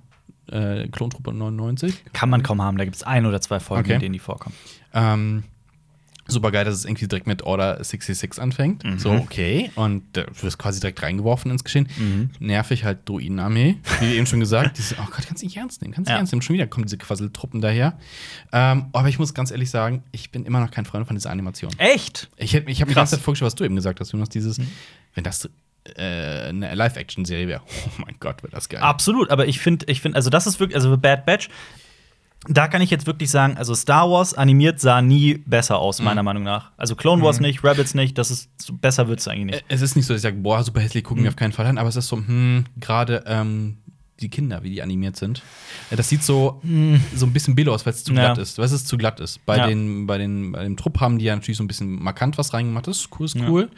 [0.51, 2.03] äh, Klontruppe 99.
[2.13, 2.77] Kann man kaum haben.
[2.79, 3.95] Da gibt es ein oder zwei Folgen, Okay.
[3.95, 4.55] in denen die vorkommen.
[4.93, 5.45] Ähm,
[6.27, 8.83] super geil, dass es irgendwie direkt mit Order 66 anfängt.
[8.97, 9.71] So, okay.
[9.75, 11.89] Und äh, du wirst quasi direkt reingeworfen ins Geschehen.
[12.39, 14.79] Nervig halt Druidenarmee, wie eben schon gesagt.
[14.79, 16.17] Diese, oh Gott, kannst du nicht ernst nehmen, kannst du Ja.
[16.17, 16.43] nicht ernst nehmen.
[16.43, 17.99] Schon wieder kommen diese Quasseltruppen daher.
[18.53, 21.31] Ähm, aber ich muss ganz ehrlich sagen, ich bin immer noch kein Freund von dieser
[21.31, 21.71] Animation.
[21.79, 22.29] Echt?
[22.37, 24.29] Ich, hätt- ich habe mir die ganze Zeit vorgestellt, was du eben gesagt hast, Jonas,
[24.31, 24.59] dieses,
[25.15, 25.49] wenn das
[25.97, 28.81] äh, eine Live-Action-Serie wäre, oh mein Gott, wäre das geil.
[28.81, 31.49] Absolut, aber ich finde, ich finde, also das ist wirklich, also The Bad Batch,
[32.49, 36.23] da kann ich jetzt wirklich sagen, also Star Wars animiert sah nie besser aus, meiner
[36.23, 36.73] Meinung nach.
[36.77, 38.49] Also Clone Wars nicht, Rebels nicht, das ist
[38.81, 39.65] besser wird's eigentlich nicht.
[39.69, 41.67] Es ist nicht so, dass ich sage, boah, super hässlich, gucken wir auf keinen Fall
[41.67, 43.79] an, aber es ist so, hm, gerade ähm,
[44.21, 45.43] die Kinder, wie die animiert sind.
[45.91, 46.61] äh, Das sieht so,
[47.15, 48.21] so ein bisschen billig aus, weil es zu Ja.
[48.33, 48.59] glatt ist.
[48.59, 49.45] Weil es zu glatt ist.
[49.45, 49.67] Bei, Ja.
[49.67, 52.55] den, bei, den, bei dem Trupp haben die ja natürlich so ein bisschen markant was
[52.55, 52.87] reingemacht.
[52.87, 53.49] Das ist cool, ist Ja.
[53.49, 53.71] cool.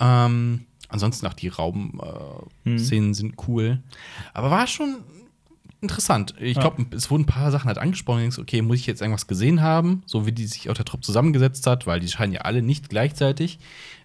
[0.00, 3.80] Ähm, ansonsten auch die Raum-Szenen sind cool.
[4.34, 4.96] Aber war schon
[5.80, 6.34] interessant.
[6.38, 6.62] Ich Ja.
[6.62, 8.20] glaube, es wurden ein paar Sachen halt angesprochen.
[8.20, 11.04] Denkst, okay, muss ich jetzt irgendwas gesehen haben, so wie die sich auch der Trupp
[11.04, 13.58] zusammengesetzt hat, weil die scheinen ja alle nicht gleichzeitig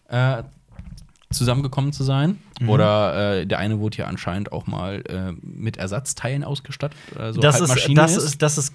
[0.09, 0.43] äh,
[1.31, 2.39] zusammengekommen zu sein.
[2.59, 2.69] Mhm.
[2.69, 6.97] Oder äh, der eine wurde ja anscheinend auch mal äh, mit Ersatzteilen ausgestattet.
[7.17, 8.73] Also das, halt ist, das ist, das ist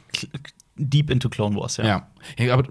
[0.76, 1.84] deep into Clone Wars, ja.
[1.84, 2.08] ja.
[2.38, 2.54] ja.
[2.54, 2.68] aber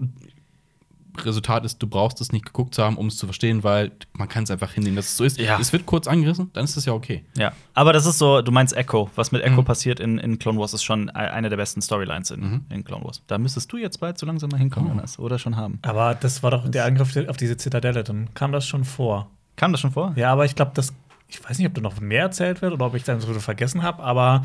[1.24, 4.28] Resultat ist, du brauchst es nicht geguckt zu haben, um es zu verstehen, weil man
[4.28, 5.38] kann es einfach hinnehmen, dass es so ist.
[5.38, 5.58] Ja.
[5.60, 7.24] Es wird kurz angerissen, dann ist das ja okay.
[7.36, 7.52] Ja.
[7.74, 9.10] Aber das ist so, du meinst Echo.
[9.16, 9.64] Was mit Echo Mhm.
[9.64, 12.64] passiert in, in Clone Wars ist schon e- eine der besten Storylines in, Mhm.
[12.70, 13.22] in Clone Wars.
[13.26, 14.94] Da müsstest du jetzt bald so langsam mal hinkommen, Oh.
[14.94, 15.78] Jonas, oder schon haben.
[15.82, 19.30] Aber das war doch der Angriff auf diese Zitadelle, dann kam das schon vor.
[19.56, 20.12] Kam das schon vor?
[20.16, 20.92] Ja, aber ich glaube, das.
[21.30, 23.82] Ich weiß nicht, ob da noch mehr erzählt wird oder ob ich dann so vergessen
[23.82, 24.44] habe, aber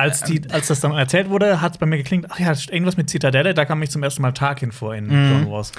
[0.00, 2.96] als, die, als das dann erzählt wurde, hat es bei mir geklingt, ach ja, irgendwas
[2.96, 5.72] mit Zitadelle, da kam ich zum ersten Mal Tarkin vor in Clone Wars.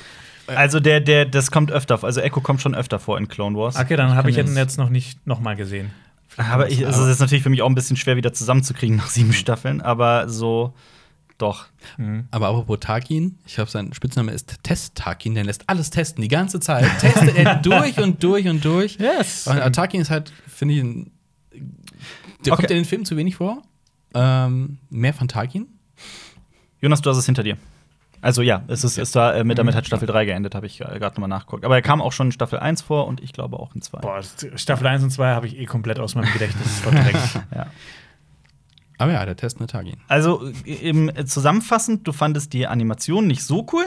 [0.48, 2.08] Also der, der, das kommt öfter, vor.
[2.08, 3.76] also Echo kommt schon öfter vor in Clone Wars.
[3.78, 5.92] Okay, dann habe ich ihn jetzt- noch nicht noch mal gesehen.
[6.38, 9.08] Aber ich, es ist jetzt natürlich für mich auch ein bisschen schwer wieder zusammenzukriegen nach
[9.10, 10.74] sieben Staffeln, aber so
[11.38, 11.66] doch.
[12.32, 16.28] Aber apropos Tarkin, ich glaube, sein Spitzname ist Test Tarkin, der lässt alles testen, die
[16.28, 16.86] ganze Zeit.
[17.00, 18.98] Testet er durch und durch und durch.
[18.98, 19.48] Yes.
[19.48, 21.12] Und äh, Tarkin ist halt, finde ich, ein,
[22.46, 22.62] der Okay.
[22.62, 23.62] kommt in den Filmen zu wenig vor.
[24.14, 25.68] Ähm, mehr von Tarkin.
[26.82, 27.58] Jonas, du hast es hinter dir.
[28.24, 30.80] Also ja, es ist, es war, äh, mit, damit hat Staffel 3 geendet, habe ich
[30.82, 31.66] äh, gerade nochmal nachgeguckt.
[31.66, 34.00] Aber er kam auch schon in Staffel 1 vor und ich glaube auch in 2.
[34.00, 34.22] Boah,
[34.56, 37.18] Staffel 1 und 2 habe ich eh komplett aus meinem Gedächtnis verdrängt.
[37.56, 37.68] Ja.
[38.98, 39.98] Aber ja, der Test mit Tagin.
[40.08, 43.86] Also im, äh, zusammenfassend, du fandest die Animation nicht so cool.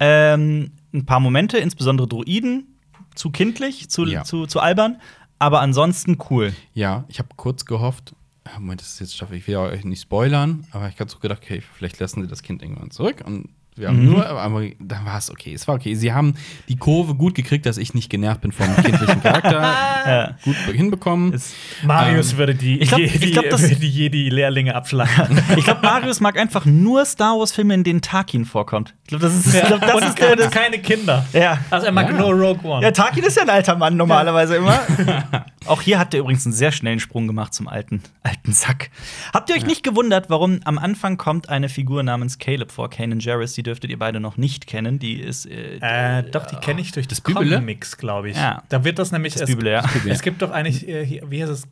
[0.00, 2.66] Ähm, ein paar Momente, insbesondere Droiden,
[3.14, 4.24] zu kindlich, zu, Ja.
[4.24, 5.00] zu, zu albern,
[5.38, 6.52] aber ansonsten cool.
[6.74, 8.16] Ja, ich habe kurz gehofft,
[8.54, 11.18] Moment, das ist jetzt Staffel, ich will ja euch nicht spoilern, aber ich habe so
[11.18, 14.10] gedacht, okay, vielleicht lassen sie das Kind irgendwann zurück und wir haben Mhm.
[14.10, 15.52] nur, aber dann war es okay.
[15.54, 15.94] Es war okay.
[15.94, 16.34] Sie haben
[16.68, 19.74] die Kurve gut gekriegt, dass ich nicht genervt bin vom kindlichen Charakter.
[20.06, 20.36] Ja.
[20.44, 21.32] gut hinbekommen.
[21.32, 21.54] Ist-
[21.84, 25.42] Marius würde die, ich glaub- Jedi, ich glaub, das- würde die Jedi-Lehrlinge abschlagen.
[25.56, 28.94] Ich glaube, Marius mag einfach nur Star Wars-Filme, in denen Tarkin vorkommt.
[29.02, 30.36] Ich glaube, das ist, ich glaub, das und ist der.
[30.36, 31.26] Das, keine Kinder.
[31.32, 31.58] ja.
[31.70, 32.16] Also er mag Ja.
[32.18, 32.82] nur Rogue One.
[32.84, 34.78] ja, Tarkin ist ja ein alter Mann normalerweise immer.
[35.66, 38.90] Auch hier hat er übrigens einen sehr schnellen Sprung gemacht zum alten, alten Sack.
[39.34, 43.18] Habt ihr euch nicht gewundert, warum am Anfang kommt eine Figur namens Caleb vor, Kanan
[43.18, 43.54] Jarrus?
[43.54, 44.98] Die dürftet ihr beide noch nicht kennen.
[44.98, 45.46] Die ist.
[45.46, 47.56] Äh, Äh, doch, die kenne ich durch das Bübele?
[47.56, 48.36] Comics, glaube ich.
[48.36, 48.62] Ja.
[48.68, 49.34] Da wird das nämlich.
[49.34, 49.84] Das es, Bübele, ja.
[50.08, 51.68] es gibt doch eigentlich, äh, hier, wie heißt es?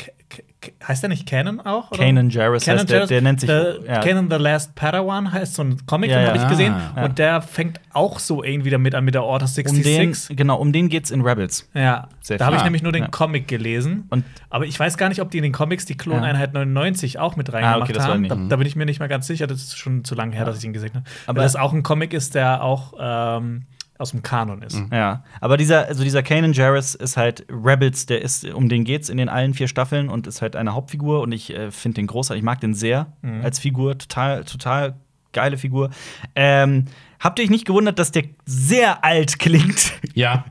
[0.88, 1.90] Heißt der nicht Canon auch?
[1.90, 2.04] Oder?
[2.04, 3.50] Kanan Jarrus heißt der, der nennt sich.
[3.50, 4.00] The, ja.
[4.00, 6.28] Canon the Last Padawan heißt so ein Comic, Ja, den ja.
[6.32, 6.72] habe ich gesehen.
[6.72, 7.04] Ah.
[7.04, 10.36] Und der fängt auch so irgendwie damit an mit der Order um den, 66.
[10.36, 11.68] genau, um den geht's in Rebels.
[11.74, 13.08] Ja, Sehr da habe ich nämlich nur den Ja.
[13.08, 14.06] Comic gelesen.
[14.08, 17.36] Und- aber ich weiß gar nicht, ob die in den Comics die Kloneinheit 99 auch
[17.36, 18.20] mit Ah, reingemacht okay, das ich haben.
[18.22, 18.30] nicht.
[18.30, 19.46] Da, da bin ich mir nicht mal ganz sicher.
[19.46, 21.04] Das ist schon zu lange her, dass ich ihn gesehen habe.
[21.26, 23.66] Aber- Aber das auch ein Comic ist, der auch ähm,
[23.98, 24.82] aus dem Kanon ist.
[24.92, 29.08] Ja, aber dieser, also dieser Kanan Jarrus ist halt Rebels, der ist, um den geht's
[29.08, 32.06] in den allen vier Staffeln und ist halt eine Hauptfigur und ich äh, finde den
[32.06, 33.12] großartig, ich mag den sehr
[33.42, 34.94] als Figur, total, total
[35.32, 35.90] geile Figur.
[36.34, 36.86] Ähm,
[37.20, 39.92] habt ihr euch nicht gewundert, dass der sehr alt klingt?
[40.14, 40.44] Ja.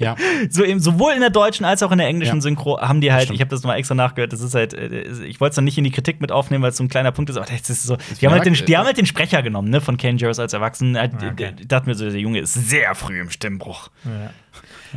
[0.00, 0.16] Ja.
[0.50, 2.40] so eben, sowohl in der deutschen als auch in der englischen Ja.
[2.42, 5.40] Synchro haben die halt, ich habe das mal extra nachgehört, das ist halt, äh, ich
[5.40, 7.30] wollte es dann nicht in die Kritik mit aufnehmen, weil es so ein kleiner Punkt
[7.30, 9.70] ist, aber das ist so, die haben, halt den, die haben halt den Sprecher genommen,
[9.70, 10.96] ne, von Kanan Jarrus als Erwachsenen.
[10.96, 11.52] Äh, Okay.
[11.60, 13.88] Ich dachte mir so, der Junge ist sehr früh im Stimmbruch.
[14.04, 14.30] Ja.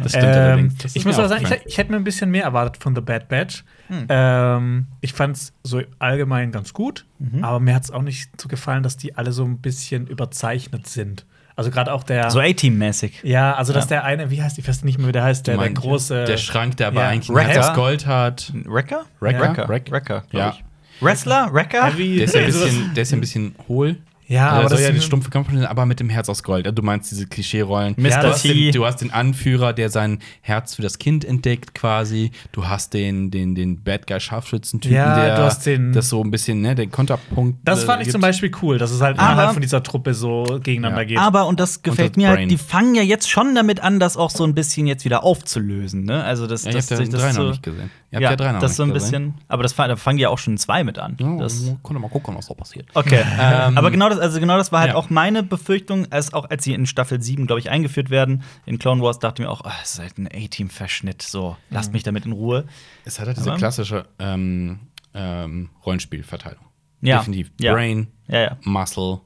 [0.01, 0.77] Das stimmt Ähm, allerdings.
[0.77, 3.01] Das ich muss aber sagen, ich, ich hätte mir ein bisschen mehr erwartet von The
[3.01, 3.63] Bad Batch.
[3.87, 4.05] Hm.
[4.09, 7.43] Ähm, ich fand es so allgemein ganz gut, Mhm.
[7.43, 10.87] aber mir hat es auch nicht so gefallen, dass die alle so ein bisschen überzeichnet
[10.87, 11.25] sind.
[11.57, 12.29] Also gerade auch der.
[12.31, 13.21] So A-Team-mäßig.
[13.23, 13.89] ja, also dass Ja.
[13.97, 16.23] der eine, wie heißt, ich weiß nicht mehr, wie der heißt, der, Du der große.
[16.25, 17.07] Der Schrank, der aber Ja.
[17.09, 17.35] eigentlich?
[17.37, 18.53] Herz aus Gold hat.
[18.65, 19.01] Wrecker?
[19.19, 19.39] Wrecker?
[19.41, 19.91] Wrecker, Wreck?
[19.91, 20.49] Wrecker glaub Ja.
[20.51, 20.63] ich.
[21.03, 21.49] Wrestler?
[21.51, 21.85] Wrecker?
[21.85, 23.97] Heavy- Der ist ja ein das- bisschen, der ist ja ein bisschen hohl.
[24.29, 26.43] Ja, aber aber das das soll ja die stumpfe Kampf aber mit dem Herz aus
[26.43, 26.65] Gold.
[26.65, 27.95] Ja, Du meinst diese Klischee-Rollen.
[27.97, 28.09] Mr.
[28.09, 32.31] Du hast, den, du hast den Anführer, der sein Herz für das Kind entdeckt, quasi.
[32.51, 36.21] Du hast den, den, den Bad Guy Scharfschützen-Typen, Ja, der du hast den- das so
[36.23, 37.59] ein bisschen, ne, den Konterpunkt.
[37.63, 38.11] Das äh, fand ich gibt.
[38.13, 41.07] zum Beispiel cool, dass es halt Aber- innerhalb von dieser Truppe so gegeneinander Ja.
[41.07, 41.17] geht.
[41.19, 44.17] Aber, und das gefällt das mir halt, die fangen ja jetzt schon damit an, das
[44.17, 46.03] auch so ein bisschen jetzt wieder aufzulösen.
[46.03, 46.23] Ne?
[46.23, 47.89] Also, das, Ja, ich das, hab das drei so, noch nicht gesehen.
[48.11, 49.11] Ihr habt Ja, ja drei noch das nicht so ein gesehen.
[49.29, 49.33] bisschen.
[49.47, 51.17] Aber das, da fangen ja auch schon zwei mit an.
[51.19, 52.87] Ja, Das, können wir mal gucken, was da passiert.
[52.93, 53.21] Okay.
[53.39, 54.95] Ähm, aber genau das, also genau das war halt ja.
[54.95, 58.79] auch meine Befürchtung, als auch als sie in Staffel 7, glaube ich, eingeführt werden, in
[58.79, 61.21] Clone Wars, dachte ich mir auch, es ist halt ein A-Team-Verschnitt.
[61.21, 62.65] So, lasst mich damit in Ruhe.
[63.05, 64.79] Es hat halt diese Aber- klassische ähm,
[65.13, 66.63] ähm, Rollenspielverteilung.
[67.01, 67.19] Ja.
[67.19, 67.51] Definitiv.
[67.59, 67.73] Ja.
[67.73, 68.57] Brain, Ja, ja.
[68.63, 69.19] Muscle,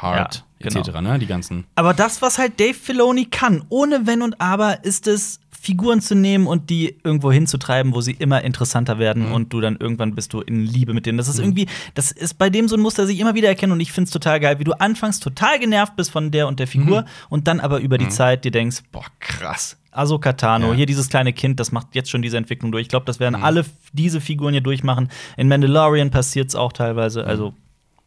[0.00, 0.80] Heart, Ja, genau.
[0.80, 1.00] etc.
[1.00, 1.18] Ne?
[1.18, 1.64] Die ganzen.
[1.74, 6.14] Aber das, was halt Dave Filoni kann, ohne Wenn und Aber, ist es, Figuren zu
[6.14, 9.32] nehmen und die irgendwo hinzutreiben, wo sie immer interessanter werden Mhm.
[9.34, 11.18] und du dann irgendwann bist du in Liebe mit denen.
[11.18, 13.72] Das ist irgendwie, das ist bei dem so ein Muster, das ich immer wieder erkenne
[13.72, 16.60] und ich finde es total geil, wie du anfangs total genervt bist von der und
[16.60, 17.06] der Figur Mhm.
[17.30, 19.76] und dann aber über die Zeit dir denkst, boah, krass.
[19.90, 20.74] Ahsoka Tano, Ja.
[20.74, 22.82] hier dieses kleine Kind, das macht jetzt schon diese Entwicklung durch.
[22.82, 23.24] Ich glaube, das Mhm.
[23.24, 25.08] werden alle f- diese Figuren hier durchmachen.
[25.36, 27.24] In Mandalorian passiert es auch teilweise.
[27.24, 27.54] Also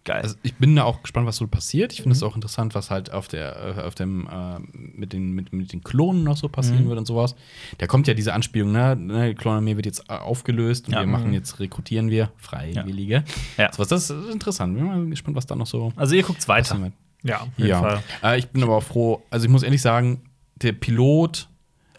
[0.06, 0.22] geil.
[0.22, 1.94] Also ich bin da auch gespannt, was so passiert.
[1.94, 5.32] Ich finde es auch interessant, was halt auf der, äh, auf dem, äh, mit, den,
[5.34, 7.36] mit, mit den Klonen noch so passieren wird und sowas.
[7.78, 8.96] Da kommt ja diese Anspielung, ne?
[8.96, 11.02] ne Klonarmee wird jetzt äh, aufgelöst und Ja.
[11.02, 13.24] wir machen jetzt, rekrutieren wir Freiwillige.
[13.58, 13.72] Ja.
[13.72, 14.76] So was, das ist interessant.
[14.76, 16.62] Bin mal gespannt, was da noch so Also ihr guckt's weiter.
[16.76, 16.94] passieren wird.
[17.24, 17.80] ja, auf jeden Ja.
[17.80, 18.04] Fall.
[18.24, 20.22] Äh, ich bin aber auch froh, also ich muss ehrlich sagen,
[20.56, 21.48] der Pilot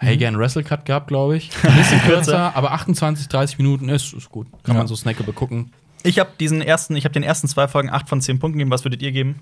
[0.03, 1.51] Hey, gern Wrestle Cut gehabt, glaube ich.
[1.63, 4.47] Ein bisschen kürzer, aber 28, 30 Minuten ist, ist gut.
[4.63, 4.79] Kann Ja.
[4.81, 5.73] man so snackable gucken.
[6.03, 8.71] Ich habe diesen ersten, ich habe den ersten zwei Folgen 8 von 10 Punkten gegeben.
[8.71, 9.41] Was würdet ihr geben?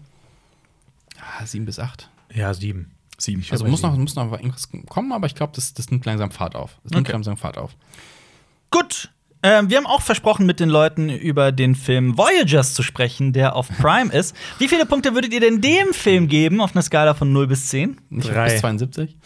[1.21, 2.09] Ah, 7 bis 8.
[2.35, 2.93] Ja, sieben.
[3.17, 3.45] Sieben.
[3.51, 6.55] Also muss noch, muss noch irgendwas kommen, aber ich glaube, das, das nimmt langsam Fahrt
[6.55, 6.79] auf.
[6.85, 7.13] Das nimmt Okay.
[7.13, 7.73] langsam Fahrt auf.
[8.71, 9.11] Gut.
[9.43, 13.55] Ähm, wir haben auch versprochen, mit den Leuten über den Film Voyagers zu sprechen, der
[13.55, 14.35] auf Prime ist.
[14.59, 17.69] Wie viele Punkte würdet ihr denn dem Film geben auf einer Skala von 0 bis
[17.69, 18.01] 10?
[18.11, 18.51] Nicht Drei.
[18.51, 19.17] bis 72?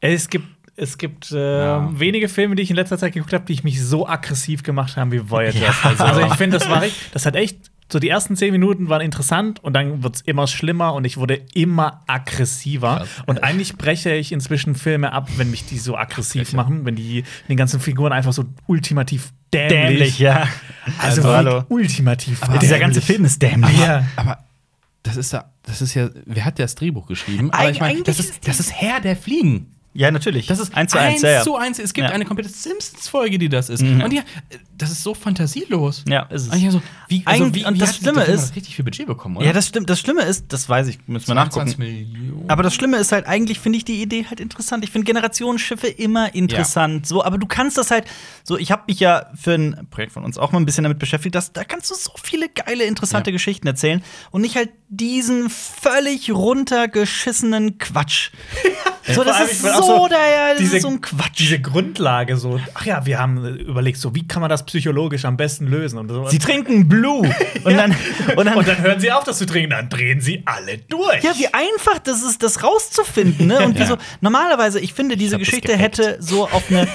[0.00, 1.90] Es gibt, es gibt äh, Ja.
[1.92, 4.96] wenige Filme, die ich in letzter Zeit geguckt habe, die ich mich so aggressiv gemacht
[4.96, 5.76] haben wie Voyagers.
[5.84, 7.58] Also, ich finde, das war echt, das hat echt.
[7.92, 11.18] So die ersten zehn Minuten waren interessant und dann wird es immer schlimmer und ich
[11.18, 12.96] wurde immer aggressiver.
[13.00, 13.08] Krass.
[13.26, 16.56] Und eigentlich breche ich inzwischen Filme ab, wenn mich die so aggressiv Breche.
[16.56, 19.68] machen, wenn die den ganzen Figuren einfach so ultimativ dämlich.
[19.68, 20.48] Dämlich, ja.
[21.00, 21.64] Also, Also, hallo.
[21.68, 22.40] ultimativ.
[22.62, 23.78] Dieser ganze Film ist dämlich.
[23.78, 24.06] Ja.
[24.16, 24.38] Aber
[25.02, 27.50] das ist ja das ist ja, wer hat das Drehbuch geschrieben?
[27.50, 29.66] Aber Eig- ich meine, eigentlich das ist ist, das ist Herr der Fliegen.
[29.94, 30.46] Ja, natürlich.
[30.46, 31.20] Das ist eins zu eins.
[31.22, 31.42] ja, ja.
[31.42, 31.78] zu eins.
[31.78, 32.14] Es gibt Ja.
[32.14, 33.82] eine komplette Simpsons-Folge, die das ist.
[33.82, 34.02] Mhm.
[34.02, 34.22] Und ja,
[34.82, 36.04] das ist so fantasielos.
[36.08, 36.48] Ja, ist es.
[36.48, 38.76] Und, ich so, wie, also Eigentlich- wie, und wie das Schlimme haben wir ist- richtig
[38.76, 39.46] viel Budget bekommen, oder?
[39.46, 39.88] Ja, das stimmt.
[39.88, 42.12] Das Schlimme ist, das weiß ich, müssen wir 22 nachgucken.
[42.12, 42.50] Millionen.
[42.50, 44.84] Aber das Schlimme ist halt, eigentlich finde ich die Idee halt interessant.
[44.84, 47.06] Ich finde Generationenschiffe immer interessant.
[47.06, 48.04] So, aber du kannst das halt,
[48.44, 50.98] so, ich habe mich ja für ein Projekt von uns auch mal ein bisschen damit
[50.98, 53.32] beschäftigt, dass da kannst du so viele geile, interessante Ja.
[53.32, 56.30] Geschichten erzählen und nicht halt diesen völlig
[56.86, 58.30] runtergeschissenen Quatsch.
[59.14, 61.38] so, das allem, ist so, so der, das diese- ist so ein Quatsch.
[61.38, 65.24] Diese Grundlage so, ach ja, wir haben äh, überlegt, so wie kann man das psychologisch
[65.26, 66.26] am besten lösen und so.
[66.28, 67.22] Sie trinken Blue.
[67.64, 67.94] Und dann,
[68.36, 71.22] und dann, und dann hören sie auf, das zu trinken, dann drehen sie alle durch.
[71.22, 73.64] Ja, wie einfach das ist, das rauszufinden, ne?
[73.64, 73.84] Und Ja.
[73.84, 73.98] wieso?
[74.20, 76.88] Normalerweise, ich finde, diese das Geschichte hätte so auf eine.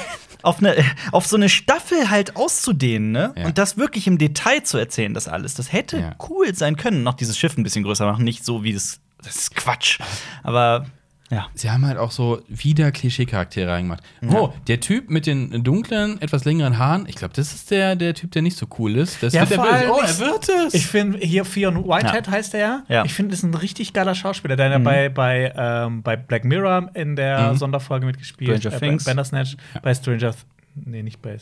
[0.44, 0.76] Auf, eine,
[1.12, 3.34] auf so eine Staffel halt auszudehnen, ne?
[3.36, 3.46] Ja.
[3.46, 5.56] Und das wirklich im Detail zu erzählen, das alles.
[5.56, 6.16] Das hätte Ja.
[6.30, 7.04] cool sein können.
[7.04, 9.00] Noch dieses Schiff ein bisschen größer machen, nicht so wie das.
[9.24, 10.00] Das ist Quatsch.
[10.44, 10.86] Aber
[11.30, 11.48] ja.
[11.54, 14.02] Sie haben halt auch so wieder Klischee-Charaktere reingemacht.
[14.30, 18.14] Oh, der Typ mit den dunklen, etwas längeren Haaren, ich glaube, das ist der, der
[18.14, 19.22] Typ, der nicht so cool ist.
[19.22, 20.74] Das Ja, wird der vor allem Oh, ich- er wird es.
[20.74, 22.84] Ich finde, hier Fionn Whitehead heißt er ja.
[22.88, 23.06] Ja.
[23.06, 26.46] Ich finde, das ist ein richtig geiler Schauspieler, der ja bei, bei, ähm, bei Black
[26.46, 27.58] Mirror in der Mhm.
[27.58, 29.04] Sonderfolge mitgespielt Stranger äh, Things.
[29.06, 30.38] Bei Bandersnatch, bei Stranger Th
[30.76, 31.38] Nee, nicht bei.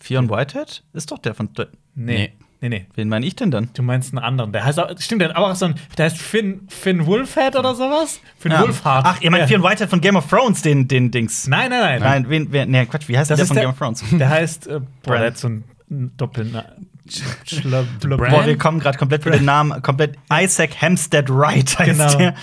[0.00, 1.50] Fionn Whitehead ist doch der von.
[1.56, 1.64] Nee.
[1.94, 2.32] Nee.
[2.62, 2.86] Nee, nee.
[2.94, 3.70] Wen meine ich denn dann?
[3.72, 4.52] Du meinst einen anderen.
[4.52, 7.74] Der heißt auch, stimmt, der hat auch so ein, der heißt Finn, Finn Wolfhead oder
[7.74, 8.20] sowas?
[8.38, 8.60] Finn Ja.
[8.60, 9.04] Wolfhard.
[9.06, 9.46] Ach, ihr meint ja.
[9.46, 11.46] Fionn Whitehead von Game of Thrones, den, den Dings.
[11.46, 12.00] Nein, nein, nein.
[12.00, 14.04] Nein, wen, wer, nee, Quatsch, wie heißt Das der von der- Game of Thrones?
[14.12, 16.86] Der heißt, äh, boah, der hat so ein Doppelnamen.
[18.02, 18.30] Bran?
[18.30, 22.14] Boah, wir kommen gerade komplett mit den Namen, komplett Isaac Hempstead Wright heißt Genau.
[22.14, 22.34] der.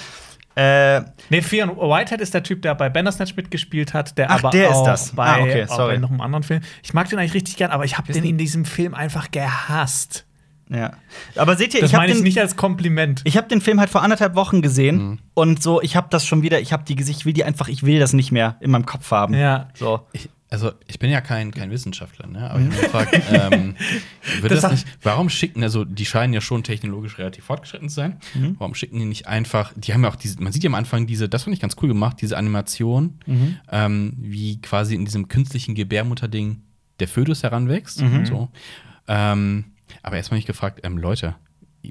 [0.58, 4.50] Äh, Nee, Fionn Whitehead ist der Typ, der bei Bandersnatch mitgespielt hat, der Ach, aber
[4.50, 5.12] der ist auch das.
[5.12, 6.62] bei, Ah, okay, bei noch einem anderen Film.
[6.84, 10.26] Ich mag den eigentlich richtig gern, aber ich habe den in diesem Film einfach gehasst.
[10.70, 10.92] ja.
[11.36, 13.22] Aber seht ihr, Das ich habe meine ich den, nicht als Kompliment.
[13.24, 16.42] ich hab den Film halt vor anderthalb Wochen gesehen und so, ich habe das schon
[16.42, 18.72] wieder, ich habe die Gesicht, ich will die einfach, ich will das nicht mehr in
[18.72, 19.34] meinem Kopf haben.
[19.36, 19.68] Ja.
[19.76, 20.02] So.
[20.14, 22.50] Ich, also, ich bin ja kein, kein Wissenschaftler, ne?
[22.50, 23.76] aber ich habe gefragt, ähm,
[24.42, 27.96] wird Das das, nicht, warum schicken, also die scheinen ja schon technologisch relativ fortgeschritten zu
[27.96, 28.56] sein, Mhm.
[28.60, 31.06] warum schicken die nicht einfach, die haben ja auch diese, man sieht ja am Anfang
[31.08, 33.58] diese, das fand ich ganz cool gemacht, diese Animation, Mhm.
[33.72, 36.62] ähm, wie quasi in diesem künstlichen Gebärmutterding
[37.00, 38.02] der Fötus heranwächst.
[38.02, 38.26] Mhm.
[38.26, 38.50] So.
[39.08, 39.66] Ähm,
[40.04, 41.36] aber erstmal mich gefragt, ähm, Leute,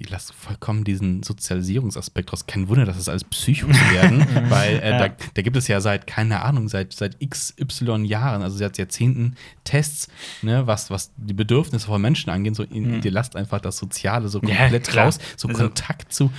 [0.09, 2.47] lasst vollkommen diesen Sozialisierungsaspekt raus.
[2.47, 5.09] Kein Wunder, dass es alles Psychos werden, weil äh, Ja.
[5.09, 9.37] da, da gibt es ja seit, keine Ahnung, seit, seit XY Jahren, also seit Jahrzehnten
[9.65, 10.09] Tests,
[10.43, 12.57] ne, was, was die Bedürfnisse von Menschen angeht.
[12.57, 15.07] So, ihr, ihr lasst einfach das Soziale so Ja, komplett klar.
[15.07, 16.31] raus, so Also- Kontakt zu,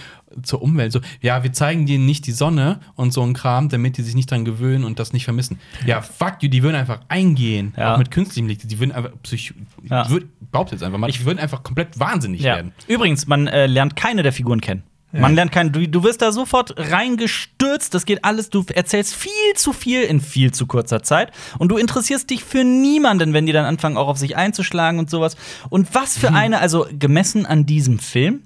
[0.44, 0.92] zur Umwelt.
[0.92, 4.14] So, ja, wir zeigen denen nicht die Sonne und so ein Kram, damit die sich
[4.16, 5.60] nicht dran gewöhnen und das nicht vermissen.
[5.86, 7.94] Ja, fuck you, die würden einfach eingehen, Ja.
[7.94, 8.70] auch mit künstlichem Licht.
[8.70, 9.54] Die würden einfach psych
[9.90, 10.04] Ja.
[10.04, 12.56] ich würd, behaupte jetzt einfach mal, die würden einfach komplett wahnsinnig Ja.
[12.56, 12.74] werden.
[12.88, 14.84] Übrigens, man äh, lernt keine der Figuren kennen.
[15.14, 16.76] Man lernt keinen, du, du wirst da sofort
[17.22, 21.70] reingestürzt, das geht alles, du erzählst viel zu viel in viel zu kurzer Zeit und
[21.70, 25.36] du interessierst dich für niemanden, wenn die dann anfangen, auch auf sich einzuschlagen und sowas.
[25.70, 28.42] Und was für eine, also gemessen an diesem Film,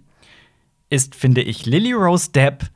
[0.91, 2.69] ist, finde ich, Lily Rose Depp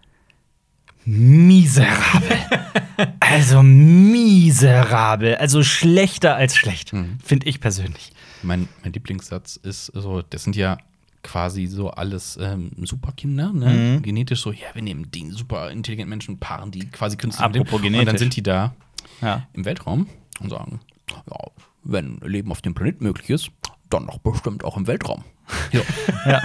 [1.05, 2.37] miserabel.
[3.19, 5.35] also miserabel.
[5.35, 6.91] Also schlechter als schlecht,
[7.23, 8.11] finde ich persönlich.
[8.41, 10.77] Mein, mein Lieblingssatz ist so, das sind ja
[11.23, 13.99] quasi so alles ähm, Superkinder, ne?
[14.01, 17.61] Genetisch so, ja, wir nehmen die super intelligenten Menschen, paaren die quasi künstlich mit dem.
[17.63, 18.75] Apropos Und dann sind die da
[19.21, 19.47] Ja.
[19.53, 20.07] im Weltraum
[20.39, 20.79] und sagen,
[21.11, 21.37] ja,
[21.83, 23.49] wenn Leben auf dem Planeten möglich ist,
[23.89, 25.23] dann doch bestimmt auch im Weltraum.
[25.71, 25.81] Ja.
[26.25, 26.41] Ja.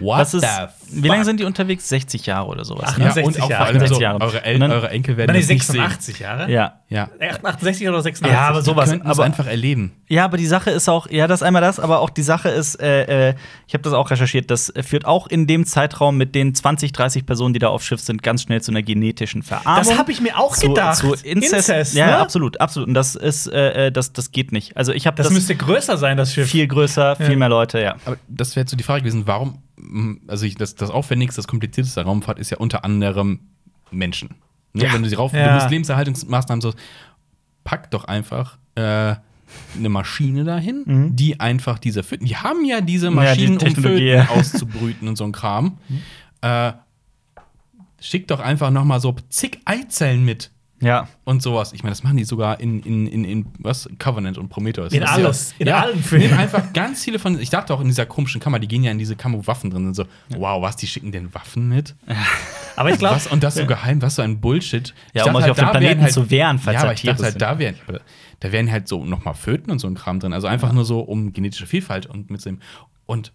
[0.00, 0.42] What Das ist,
[0.88, 1.88] the wie lange sind die unterwegs?
[1.88, 2.90] 60 Jahre oder sowas.
[2.92, 3.06] Ach, Ne?
[3.06, 3.64] Ja, 60 und auch Jahre.
[3.64, 4.20] allem so, 60 Jahre.
[4.20, 5.74] eure, El Und dann- eure Enkel werden das nicht sehen.
[5.76, 6.50] 86 Jahre?
[6.50, 6.74] Ja.
[6.88, 7.08] Ja.
[7.18, 8.32] Äh, 68 oder 86?
[8.34, 8.90] Ja, aber sowas.
[8.90, 9.92] Die aber- einfach erleben.
[10.08, 12.48] Ja, aber die Sache ist auch, ja, das ist einmal das, aber auch die Sache
[12.48, 13.34] ist, äh, äh,
[13.66, 17.26] ich habe das auch recherchiert, das führt auch in dem Zeitraum mit den 20, 30
[17.26, 19.82] Personen, die da auf Schiff sind, ganz schnell zu einer genetischen Verarmung.
[19.86, 20.96] Das habe ich mir auch zu, gedacht.
[20.98, 21.94] Zu Inzest.
[21.94, 22.16] ja, ne?
[22.18, 22.88] absolut, absolut.
[22.88, 24.76] Und das ist, äh, äh, das, das geht nicht.
[24.76, 26.48] Also ich habe Das, das, müsste größer sein, das Schiff.
[26.48, 27.36] viel größer, viel Ja.
[27.36, 27.96] mehr Leute, ja.
[28.06, 31.38] Aber das wäre jetzt so die Frage gewesen, warum, mm, also ich, das, das Aufwendigste,
[31.38, 33.40] das komplizierteste der Raumfahrt ist ja unter anderem
[33.90, 34.30] Menschen.
[34.72, 34.84] Ne?
[34.84, 34.92] Ja.
[34.92, 35.48] Wenn du sie rauf, Ja.
[35.48, 36.72] du musst Lebenserhaltungsmaßnahmen so,
[37.64, 38.80] pack doch einfach äh,
[39.76, 43.16] eine Maschine dahin, die einfach diese Föten, die haben ja diese Mhm.
[43.18, 45.78] Ja, die Maschinen, um Föten auszubrüten und so ein Kram.
[46.42, 46.72] Äh,
[48.00, 50.50] schick doch einfach noch mal so zig Eizellen mit
[50.80, 51.08] Ja.
[51.24, 51.72] und sowas.
[51.72, 53.88] Ich meine, das machen die sogar in, in, in, in was?
[53.98, 54.92] Covenant und Prometheus.
[54.92, 56.26] In alles, in ja, allen Filmen.
[56.26, 57.40] Nehmen einfach ganz viele von.
[57.40, 59.70] Ich dachte auch in dieser komischen Kammer, die gehen ja in diese Kammer, wo Waffen
[59.70, 59.94] drin sind.
[59.94, 61.94] So, wow, was, die schicken denn Waffen mit?
[62.76, 63.20] Aber ich glaube?
[63.30, 64.94] Und das so geheim, was so ein Bullshit.
[65.12, 66.94] Ja, um sich auf halt, dem da Planeten wären zu wehren, falls ja, da aber
[66.94, 67.74] ich dachte halt, da wären,
[68.40, 70.32] da wären halt so nochmal Föten und so ein Kram drin.
[70.32, 72.62] Also einfach nur so um genetische Vielfalt und mitzunehmen.
[73.06, 73.32] Und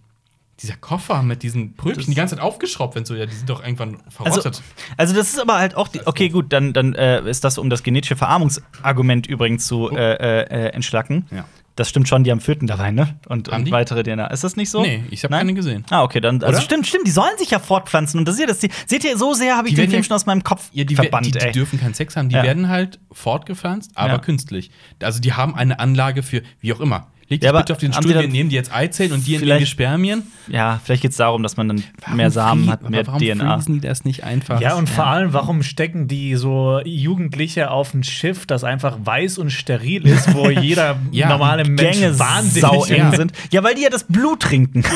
[0.59, 3.61] dieser Koffer mit diesen Pröbchen die ganze Zeit aufgeschraubt, wenn so, ja, die sind doch
[3.63, 4.61] irgendwann Also, verrottet.
[4.97, 7.69] also das ist aber halt auch die, okay gut, dann, dann äh, ist das um
[7.69, 10.13] das genetische Verarmungsargument übrigens zu äh,
[10.43, 11.25] äh, entschlacken.
[11.31, 11.45] Ja.
[11.75, 13.17] Das stimmt schon, die haben Föten dabei, ne?
[13.27, 13.71] Und, und die?
[13.71, 14.27] weitere DNA.
[14.27, 14.83] Ist das nicht so?
[14.83, 15.83] Nee, ich habe keine gesehen.
[15.89, 16.35] Ah, okay, dann.
[16.43, 16.61] Also Oder?
[16.61, 18.19] stimmt, stimmt, die sollen sich ja fortpflanzen.
[18.19, 18.69] Und das ist ja das Ziel.
[18.85, 20.83] Seht ihr, so sehr habe ich Die den Film ja- schon aus meinem Kopf Ja,
[20.83, 21.51] die, verbannt, die, die ey.
[21.51, 22.43] dürfen keinen Sex haben, die Ja.
[22.43, 24.19] werden halt fortgepflanzt, aber Ja.
[24.19, 24.69] künstlich.
[25.01, 27.07] Also die haben eine Anlage für, wie auch immer.
[27.33, 28.73] Leg dich Ja, aber bitte auf den haben Stuhl, die wir dann nehmen die jetzt
[28.73, 30.23] Eizellen und die entnehmen vielleicht- die Spermien.
[30.49, 31.83] Ja, vielleicht geht es darum, dass man dann
[32.13, 33.55] mehr Samen hat, mehr aber warum DNA.
[33.57, 34.59] freezen die das nicht einfach?
[34.59, 39.37] Ja, und vor allem, warum stecken die so Jugendliche auf ein Schiff, das einfach weiß
[39.37, 43.15] und steril ist, wo jeder Ja, normale Mensch Gänge wahnsinnig sau eng ja.
[43.15, 43.31] sind.
[43.51, 44.83] Ja, weil die ja das Blut trinken.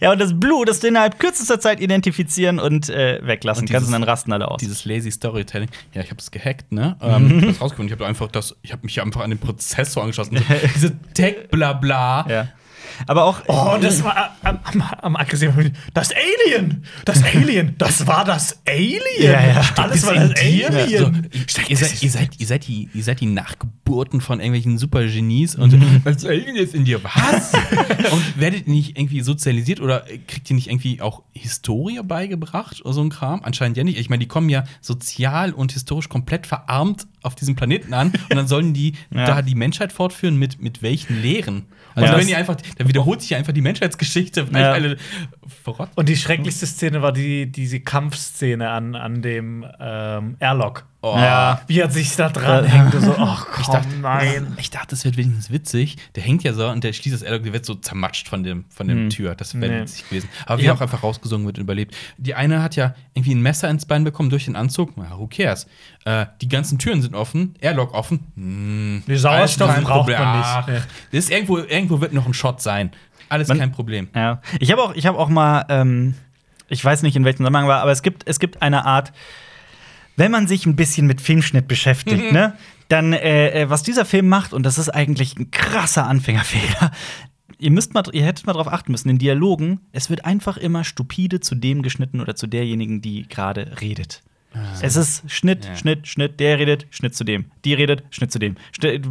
[0.00, 3.86] ja, und das Blut, das du innerhalb kürzester Zeit identifizieren und äh, weglassen Und kannst
[3.86, 4.58] und dieses- dann rasten alle aus.
[4.60, 5.68] Dieses lazy Storytelling.
[5.92, 6.96] Ja, ich habe es gehackt, ne?
[7.00, 7.86] Ähm, ich hab's rausgefunden.
[7.94, 10.36] Ich habe einfach das, ich habe mich einfach an den Prozessor angeschlossen.
[10.36, 10.44] So,
[10.74, 12.26] diese Tech-Blabla.
[12.28, 12.48] ja.
[13.06, 13.42] Aber auch.
[13.48, 15.72] Oh, das war am, am, am aggressiven.
[15.92, 16.84] Das Alien!
[17.04, 17.74] Das Alien!
[17.78, 19.00] Das war das Alien!
[19.20, 19.62] Ja, ja.
[19.76, 20.40] Alles war das?
[20.40, 21.28] Alien!
[21.48, 25.56] So, ihr, seid, ihr, seid, ihr, seid die, ihr seid die Nachgeburten von irgendwelchen Supergenies
[25.56, 27.52] und als Alien ist in dir was?
[28.12, 32.94] und werdet ihr nicht irgendwie sozialisiert oder kriegt ihr nicht irgendwie auch Historie beigebracht oder
[32.94, 33.40] so ein Kram?
[33.42, 33.98] Anscheinend ja nicht.
[33.98, 38.36] Ich meine, die kommen ja sozial und historisch komplett verarmt auf diesem Planeten an und
[38.36, 39.26] dann sollen die Ja.
[39.26, 41.66] da die Menschheit fortführen mit, mit welchen Lehren?
[41.94, 42.18] Also Ja.
[42.18, 44.72] wenn die einfach, dann wiederholt sich einfach die Menschheitsgeschichte, Ja.
[44.72, 44.96] alle
[45.62, 45.96] verrottet.
[45.96, 50.86] Und die schrecklichste Szene war die, diese Kampfszene an, an dem ähm, Airlock.
[51.06, 51.18] Oh.
[51.18, 51.60] Ja.
[51.66, 54.54] Wie er sich da dranhängt und so, ach komm, Ich dachte, nein.
[54.58, 55.96] Ich dachte, das wird wenigstens witzig.
[56.14, 58.64] Der hängt ja so und der schließt das Airlock, der wird so zermatscht von dem,
[58.70, 59.34] von dem Tür.
[59.34, 59.80] Das wäre Nee.
[59.82, 60.30] witzig gewesen.
[60.46, 60.72] Aber wie Ja.
[60.72, 61.94] er auch einfach rausgesungen wird und überlebt.
[62.16, 64.92] Die eine hat ja irgendwie ein Messer ins Bein bekommen durch den Anzug.
[64.96, 65.66] Na, who cares?
[66.06, 68.20] Äh, die ganzen Türen sind offen, Airlock offen.
[68.36, 70.18] Hm, Die Sauerstoff braucht Problem.
[70.20, 70.86] man nicht.
[71.12, 72.90] Das ist irgendwo, irgendwo wird noch ein Shot sein.
[73.28, 74.08] Alles Man- kein Problem.
[74.14, 74.40] Ja.
[74.58, 76.14] Ich habe auch, ich hab auch mal, ähm,
[76.68, 79.12] ich weiß nicht, in welchem Zusammenhang war, aber es gibt, es gibt eine Art,
[80.16, 82.32] wenn man sich ein bisschen mit Filmschnitt beschäftigt, Mhm.
[82.32, 82.56] ne,
[82.88, 86.90] dann, äh, äh, was dieser Film macht, und das ist eigentlich ein krasser Anfängerfehler.
[87.58, 90.84] Ihr müsst mal, ihr hättet mal drauf achten müssen, in Dialogen, es wird einfach immer
[90.84, 94.22] stupide zu dem geschnitten oder zu derjenigen, die gerade redet.
[94.82, 95.76] Es ist Schnitt, Ja.
[95.76, 97.46] Schnitt, Schnitt, der redet, Schnitt zu dem.
[97.64, 98.56] Die redet, Schnitt zu dem.
[98.70, 99.04] Schnitt-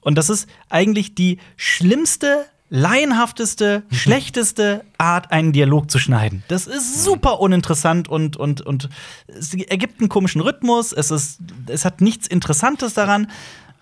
[0.00, 6.42] Und das ist eigentlich die schlimmste, laienhafteste, schlechteste Art, einen Dialog zu schneiden.
[6.48, 8.88] Das ist super uninteressant und, und, und
[9.26, 10.92] es ergibt einen komischen Rhythmus.
[10.92, 13.30] Es, ist, es hat nichts Interessantes daran.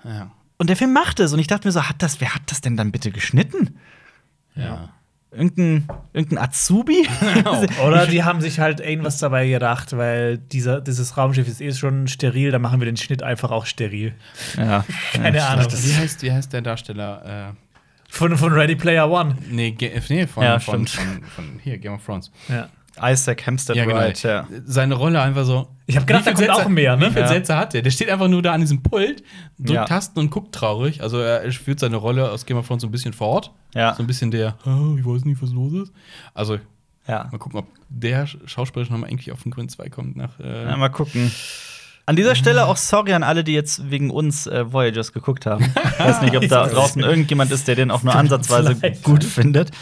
[0.04, 0.30] Ja.
[0.56, 1.32] Und der Film macht es.
[1.32, 3.78] Und ich dachte mir so, hat das, wer hat das denn dann bitte geschnitten?
[4.56, 4.90] ja.
[5.30, 7.06] Irgendein, irgendein Azubi?
[7.86, 12.08] Oder die haben sich halt irgendwas dabei gedacht, weil dieser, dieses Raumschiff ist eh schon
[12.08, 14.14] steril, dann machen wir den Schnitt einfach auch steril.
[14.56, 14.86] ja.
[15.12, 15.66] Keine ja, Ahnung.
[15.70, 17.54] Wie heißt, wie heißt der Darsteller?
[18.08, 19.36] Von, von Ready Player One.
[19.50, 22.30] Nee, Ge nee von, Ja, von, von, von hier, Game of Thrones.
[22.48, 22.68] Ja.
[23.00, 23.96] Isaac Hempstead Ja, genau.
[23.98, 24.48] Wright, ja.
[24.64, 25.68] Seine Rolle einfach so.
[25.86, 27.06] Ich hab gedacht, da kommt auch mehr, ne?
[27.06, 27.28] Wie viele Ja.
[27.28, 27.82] Sätze hat der?
[27.82, 29.22] Der steht einfach nur da an diesem Pult,
[29.58, 29.84] drückt Ja.
[29.84, 31.00] Tasten und guckt traurig.
[31.02, 33.52] Also er führt seine Rolle aus Game of Thrones so ein bisschen fort.
[33.74, 33.94] Ja.
[33.94, 35.92] So ein bisschen der, "Ah, ich weiß nicht, was los ist.
[36.34, 36.58] Also
[37.06, 37.28] ja.
[37.30, 40.40] mal gucken, ob der Schauspieler schon mal eigentlich auf den grünen 2 kommt nach.
[40.40, 41.30] Äh, Ja, mal gucken.
[42.08, 45.72] An dieser Stelle auch sorry an alle, die jetzt wegen uns äh, Voyagers geguckt haben.
[45.98, 49.72] Ich weiß nicht, ob da draußen irgendjemand ist, der den auch nur ansatzweise gut findet.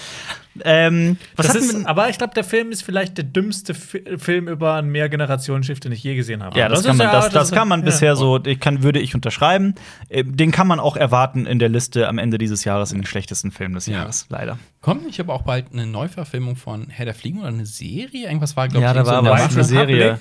[0.64, 4.48] Ähm, was Das ist, aber ich glaube, der Film ist vielleicht der dümmste Fi Film
[4.48, 6.58] über ein Mehrgenerationenschiff, den ich je gesehen habe.
[6.58, 7.84] ja, das, ist kann man, ja- das, das kann man ja.
[7.84, 9.74] bisher so, ich kann, würde ich unterschreiben.
[10.08, 13.06] Äh, Den kann man auch erwarten in der Liste am Ende dieses Jahres in den
[13.06, 13.98] schlechtesten Film des Ja.
[13.98, 14.58] Jahres, leider.
[14.80, 18.26] kommt nicht aber auch bald eine Neuverfilmung von Herr der Fliegen oder eine Serie?
[18.26, 19.50] Irgendwas war, glaube Ja, ich, da so war aber Mache.
[19.52, 20.18] eine Serie.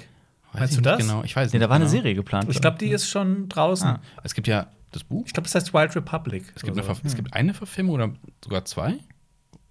[0.56, 1.08] Weiß Meinst ich du nicht das?
[1.08, 1.92] Genau, ich weiß Nee, da nicht war eine genau.
[1.92, 2.50] Serie geplant.
[2.50, 3.88] Ich glaube, die ist schon draußen.
[3.88, 4.02] Ah.
[4.24, 5.24] Es gibt ja das Buch.
[5.26, 6.52] Ich glaube, das heißt Wild Republic.
[6.56, 6.84] Es gibt, eine.
[6.84, 8.14] Ver- es gibt eine Verfilmung oder
[8.44, 8.98] sogar zwei.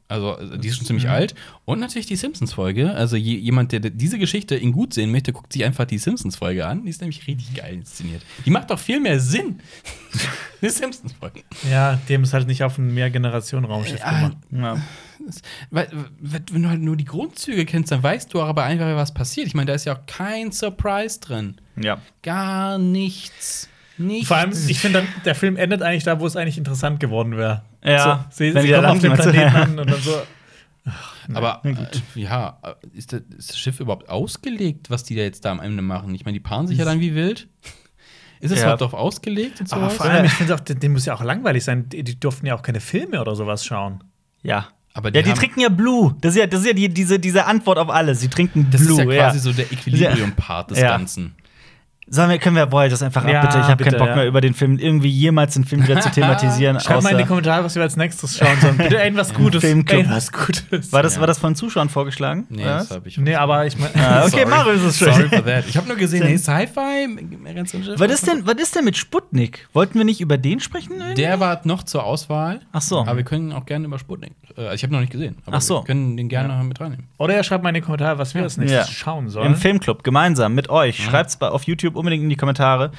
[0.07, 1.35] Also, äh, die ist schon ziemlich alt.
[1.65, 2.93] Und natürlich die Simpsons-Folge.
[2.95, 6.67] Also, je, jemand, der diese Geschichte in gut sehen möchte, guckt sich einfach die Simpsons-Folge
[6.67, 6.85] an.
[6.85, 8.23] Die ist nämlich richtig geil inszeniert.
[8.45, 9.61] Die macht doch viel mehr Sinn.
[10.63, 11.43] die Simpsons-Folge.
[11.71, 14.37] Ja, haben es halt nicht auf ein Mehrgenerationen-Raumschiff Ja, gemacht.
[14.51, 14.77] Ja.
[15.27, 15.41] Das-
[15.71, 15.89] Weil,
[16.21, 19.47] wenn du halt nur die Grundzüge kennst, dann weißt du aber einfach, was passiert.
[19.47, 21.57] Ich meine, da ist ja auch kein Surprise drin.
[21.77, 22.01] ja.
[22.23, 23.69] Gar nichts.
[23.97, 24.29] Nichts.
[24.29, 27.37] Vor allem, ich finde, dann, der Film endet eigentlich da, wo es eigentlich interessant geworden
[27.37, 27.63] wäre.
[27.85, 30.21] Ja, so, sie, wenn sie kommen auf den Planeten an und dann so.
[31.33, 31.75] Aber äh,
[32.21, 32.59] ja,
[32.93, 36.15] ist das, ist das Schiff überhaupt ausgelegt, was die da jetzt da am Ende machen?
[36.15, 37.49] Ich meine, die paaren sich ja dann wie wild.
[38.41, 38.65] Ist es Ja.
[38.65, 41.65] überhaupt darauf ausgelegt und Aber vor allem, ich finde auch, dem muss ja auch langweilig
[41.65, 41.89] sein.
[41.89, 44.05] Die, die durften ja auch keine Filme oder sowas schauen.
[44.43, 44.69] Ja.
[44.93, 46.15] Aber die ja, die trinken ja Blue.
[46.21, 48.21] Das ist ja, das ist ja die, diese, diese Antwort auf alles.
[48.21, 48.93] Sie trinken Das Blue.
[48.93, 49.43] ist ja quasi ja.
[49.43, 50.89] so der Equilibrium-Part des Ja.
[50.91, 51.35] Ganzen.
[52.07, 53.59] Sollen wir, können wir, boah, das einfach Ja, ab, bitte.
[53.61, 54.15] Ich habe keinen Bock ja.
[54.17, 56.79] mehr über den Film, irgendwie jemals den Film wieder zu thematisieren.
[56.81, 58.77] Schreibt mal in die Kommentare, was wir als nächstes schauen sollen.
[58.77, 59.63] Bitte irgendwas Gutes.
[59.63, 59.99] Filmclub.
[60.01, 60.93] Irgendwas Gutes.
[60.93, 61.21] war, das, Ja.
[61.21, 62.47] war das von Zuschauern vorgeschlagen?
[62.51, 62.97] Nee, oder das was?
[62.97, 63.19] habe ich.
[63.19, 63.95] Nee, aber ich meine.
[63.97, 64.47] Ah, okay, Sorry.
[64.47, 65.29] Mario ist es Sorry schön.
[65.31, 65.65] for that.
[65.69, 67.09] Ich habe nur gesehen, hey, Sci-Fi.
[67.97, 69.69] Was ist, denn, was ist denn mit Sputnik?
[69.73, 70.93] Wollten wir nicht über den sprechen?
[70.99, 71.15] irgendwie?
[71.15, 72.61] Der war noch zur Auswahl.
[72.73, 73.01] Ach so.
[73.01, 74.33] Aber wir können auch gerne über Sputnik.
[74.57, 75.37] Äh, also ich habe noch nicht gesehen.
[75.47, 75.81] Aber Ach so.
[75.81, 77.07] Wir können den gerne mit reinnehmen.
[77.19, 79.47] Oder ihr schreibt mal in die Kommentare, was wir als nächstes schauen sollen.
[79.47, 81.03] Im Filmclub, gemeinsam mit euch.
[81.03, 82.91] Schreibt's bei, auf YouTube unbedingt in die Kommentare.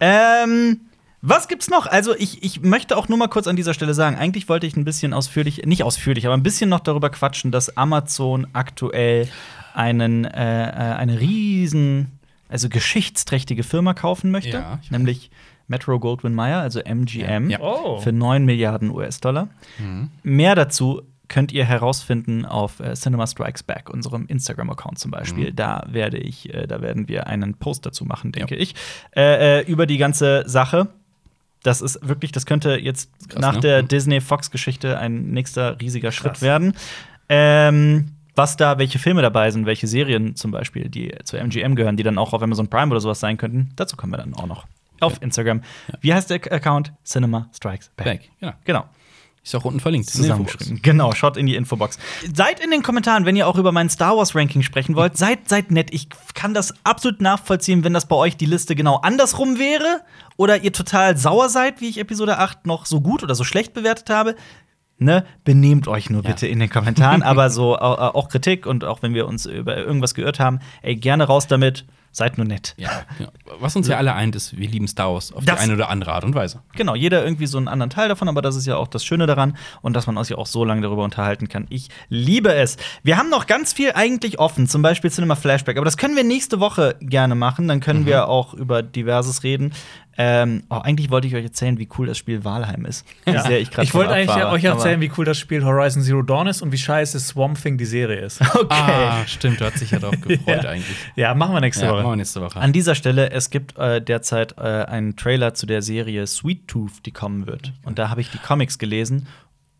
[0.00, 0.80] Ähm,
[1.22, 1.86] was gibt's noch?
[1.86, 4.76] Also, ich, ich möchte auch nur mal kurz an dieser Stelle sagen, eigentlich wollte ich
[4.76, 9.28] ein bisschen ausführlich, nicht ausführlich, aber ein bisschen noch darüber quatschen, dass Amazon aktuell
[9.74, 12.18] einen, äh, äh, eine riesen,
[12.48, 15.30] also geschichtsträchtige Firma kaufen möchte, Ja, nämlich
[15.66, 17.58] Metro Goldwyn Mayer, also MGM, Ja.
[17.60, 17.98] Oh.
[17.98, 19.48] für 9 Milliarden US-Dollar.
[20.22, 25.52] Mehr dazu könnt ihr herausfinden auf äh, Cinema Strikes Back, unserem Instagram-Account zum Beispiel.
[25.52, 28.60] Da werde ich, äh, da werden wir einen Post dazu machen, denke Ja.
[28.60, 28.74] ich,
[29.16, 30.88] äh, äh, über die ganze Sache.
[31.62, 33.60] Das ist wirklich, das könnte jetzt krass, nach ne?
[33.60, 33.88] der Mhm.
[33.88, 36.42] Disney-Fox-Geschichte ein nächster riesiger Schritt Krass.
[36.42, 36.74] werden.
[37.28, 41.96] Ähm, was da, welche Filme dabei sind, welche Serien zum Beispiel, die zu MGM gehören,
[41.96, 44.46] die dann auch auf Amazon Prime oder sowas sein könnten, dazu kommen wir dann auch
[44.46, 44.66] noch.
[45.00, 45.62] Auf Instagram.
[46.00, 46.92] Wie heißt der Account?
[47.04, 48.04] Cinema Strikes Back.
[48.06, 48.52] Back, genau.
[48.64, 48.84] Genau.
[49.44, 50.08] Ist auch unten verlinkt.
[50.08, 50.80] Zusammengeschrieben.
[50.82, 51.98] Genau, schaut in die Infobox.
[52.34, 55.18] Seid in den Kommentaren, wenn ihr auch über mein Star Wars Ranking sprechen wollt.
[55.18, 55.92] Seid, seid nett.
[55.92, 60.00] Ich kann das absolut nachvollziehen, wenn das bei euch die Liste genau andersrum wäre.
[60.38, 63.74] Oder ihr total sauer seid, wie ich Episode 8 noch so gut oder so schlecht
[63.74, 64.34] bewertet habe.
[64.96, 66.30] Ne, benehmt euch nur Ja.
[66.30, 67.22] bitte in den Kommentaren.
[67.22, 70.60] Aber so au- au- auch Kritik und auch wenn wir uns über irgendwas geirrt haben,
[70.82, 71.84] ey, gerne raus damit.
[72.16, 72.74] Seid nur nett.
[72.76, 73.26] Ja, ja.
[73.58, 75.90] Was uns ja alle eint, ist, wir lieben Star Wars auf Das- die eine oder
[75.90, 76.62] andere Art und Weise.
[76.76, 79.26] Genau, jeder irgendwie so einen anderen Teil davon, aber das ist ja auch das Schöne
[79.26, 81.66] daran und dass man sich auch so lange darüber unterhalten kann.
[81.70, 82.76] Ich liebe es.
[83.02, 86.22] Wir haben noch ganz viel eigentlich offen, zum Beispiel Cinema Flashback, aber das können wir
[86.22, 87.66] nächste Woche gerne machen.
[87.66, 89.72] Dann können wir auch über diverses reden.
[90.16, 93.04] Ähm, oh, eigentlich wollte ich euch erzählen, wie cool das Spiel Walheim ist.
[93.24, 93.42] Wie Ja.
[93.42, 96.22] sehr ich gerade ich wollte eigentlich abfahre, euch erzählen, wie cool das Spiel Horizon Zero
[96.22, 98.40] Dawn ist und wie scheiße Swamp Thing die Serie ist.
[98.54, 98.66] Okay.
[98.70, 100.70] Ah, stimmt, du hast dich ja darauf gefreut Ja.
[100.70, 100.96] eigentlich.
[101.16, 102.02] ja, machen wir nächste Ja, Woche.
[102.02, 102.60] machen wir nächste Woche.
[102.60, 107.04] An dieser Stelle, es gibt äh, derzeit äh, einen Trailer zu der Serie Sweet Tooth,
[107.06, 107.72] die kommen wird.
[107.82, 109.26] Und da habe ich die Comics gelesen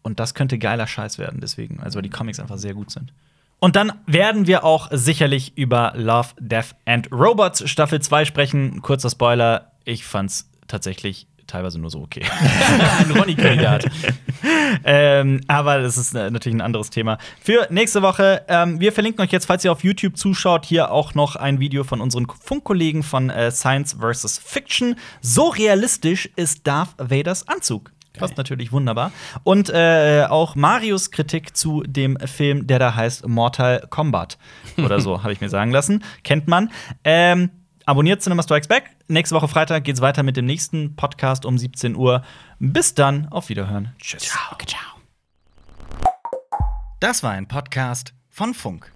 [0.02, 3.12] und das könnte geiler Scheiß werden, deswegen, also weil die Comics einfach sehr gut sind.
[3.60, 8.82] Und dann werden wir auch sicherlich über Love, Death and Robots Staffel 2 sprechen.
[8.82, 12.22] Kurzer Spoiler, ich fand's tatsächlich teilweise nur so okay.
[12.98, 13.86] ein Ronny-Kandidat.
[14.84, 17.18] ähm, aber das ist äh, natürlich ein anderes Thema.
[17.40, 21.14] Für nächste Woche, ähm, wir verlinken euch jetzt, falls ihr auf YouTube zuschaut, hier auch
[21.14, 24.38] noch ein Video von unseren Funkkollegen von äh, Science vs.
[24.38, 24.96] Fiction.
[25.20, 27.92] So realistisch ist Darth Vaders Anzug.
[28.16, 29.10] Passt natürlich wunderbar.
[29.42, 34.38] Und äh, auch Marius Kritik zu dem Film, der da heißt Mortal Kombat.
[34.78, 36.04] Oder so, habe ich mir sagen lassen.
[36.22, 36.70] Kennt man.
[37.02, 37.50] Ähm,
[37.86, 38.90] abonniert Cinema Strikes Back.
[39.08, 42.22] Nächste Woche Freitag geht's weiter mit dem nächsten Podcast um 17 Uhr.
[42.58, 43.94] Bis dann, auf Wiederhören.
[43.98, 44.22] Tschüss.
[44.22, 44.80] Ciao, ciao.
[47.00, 48.93] Das war ein Podcast von Funk.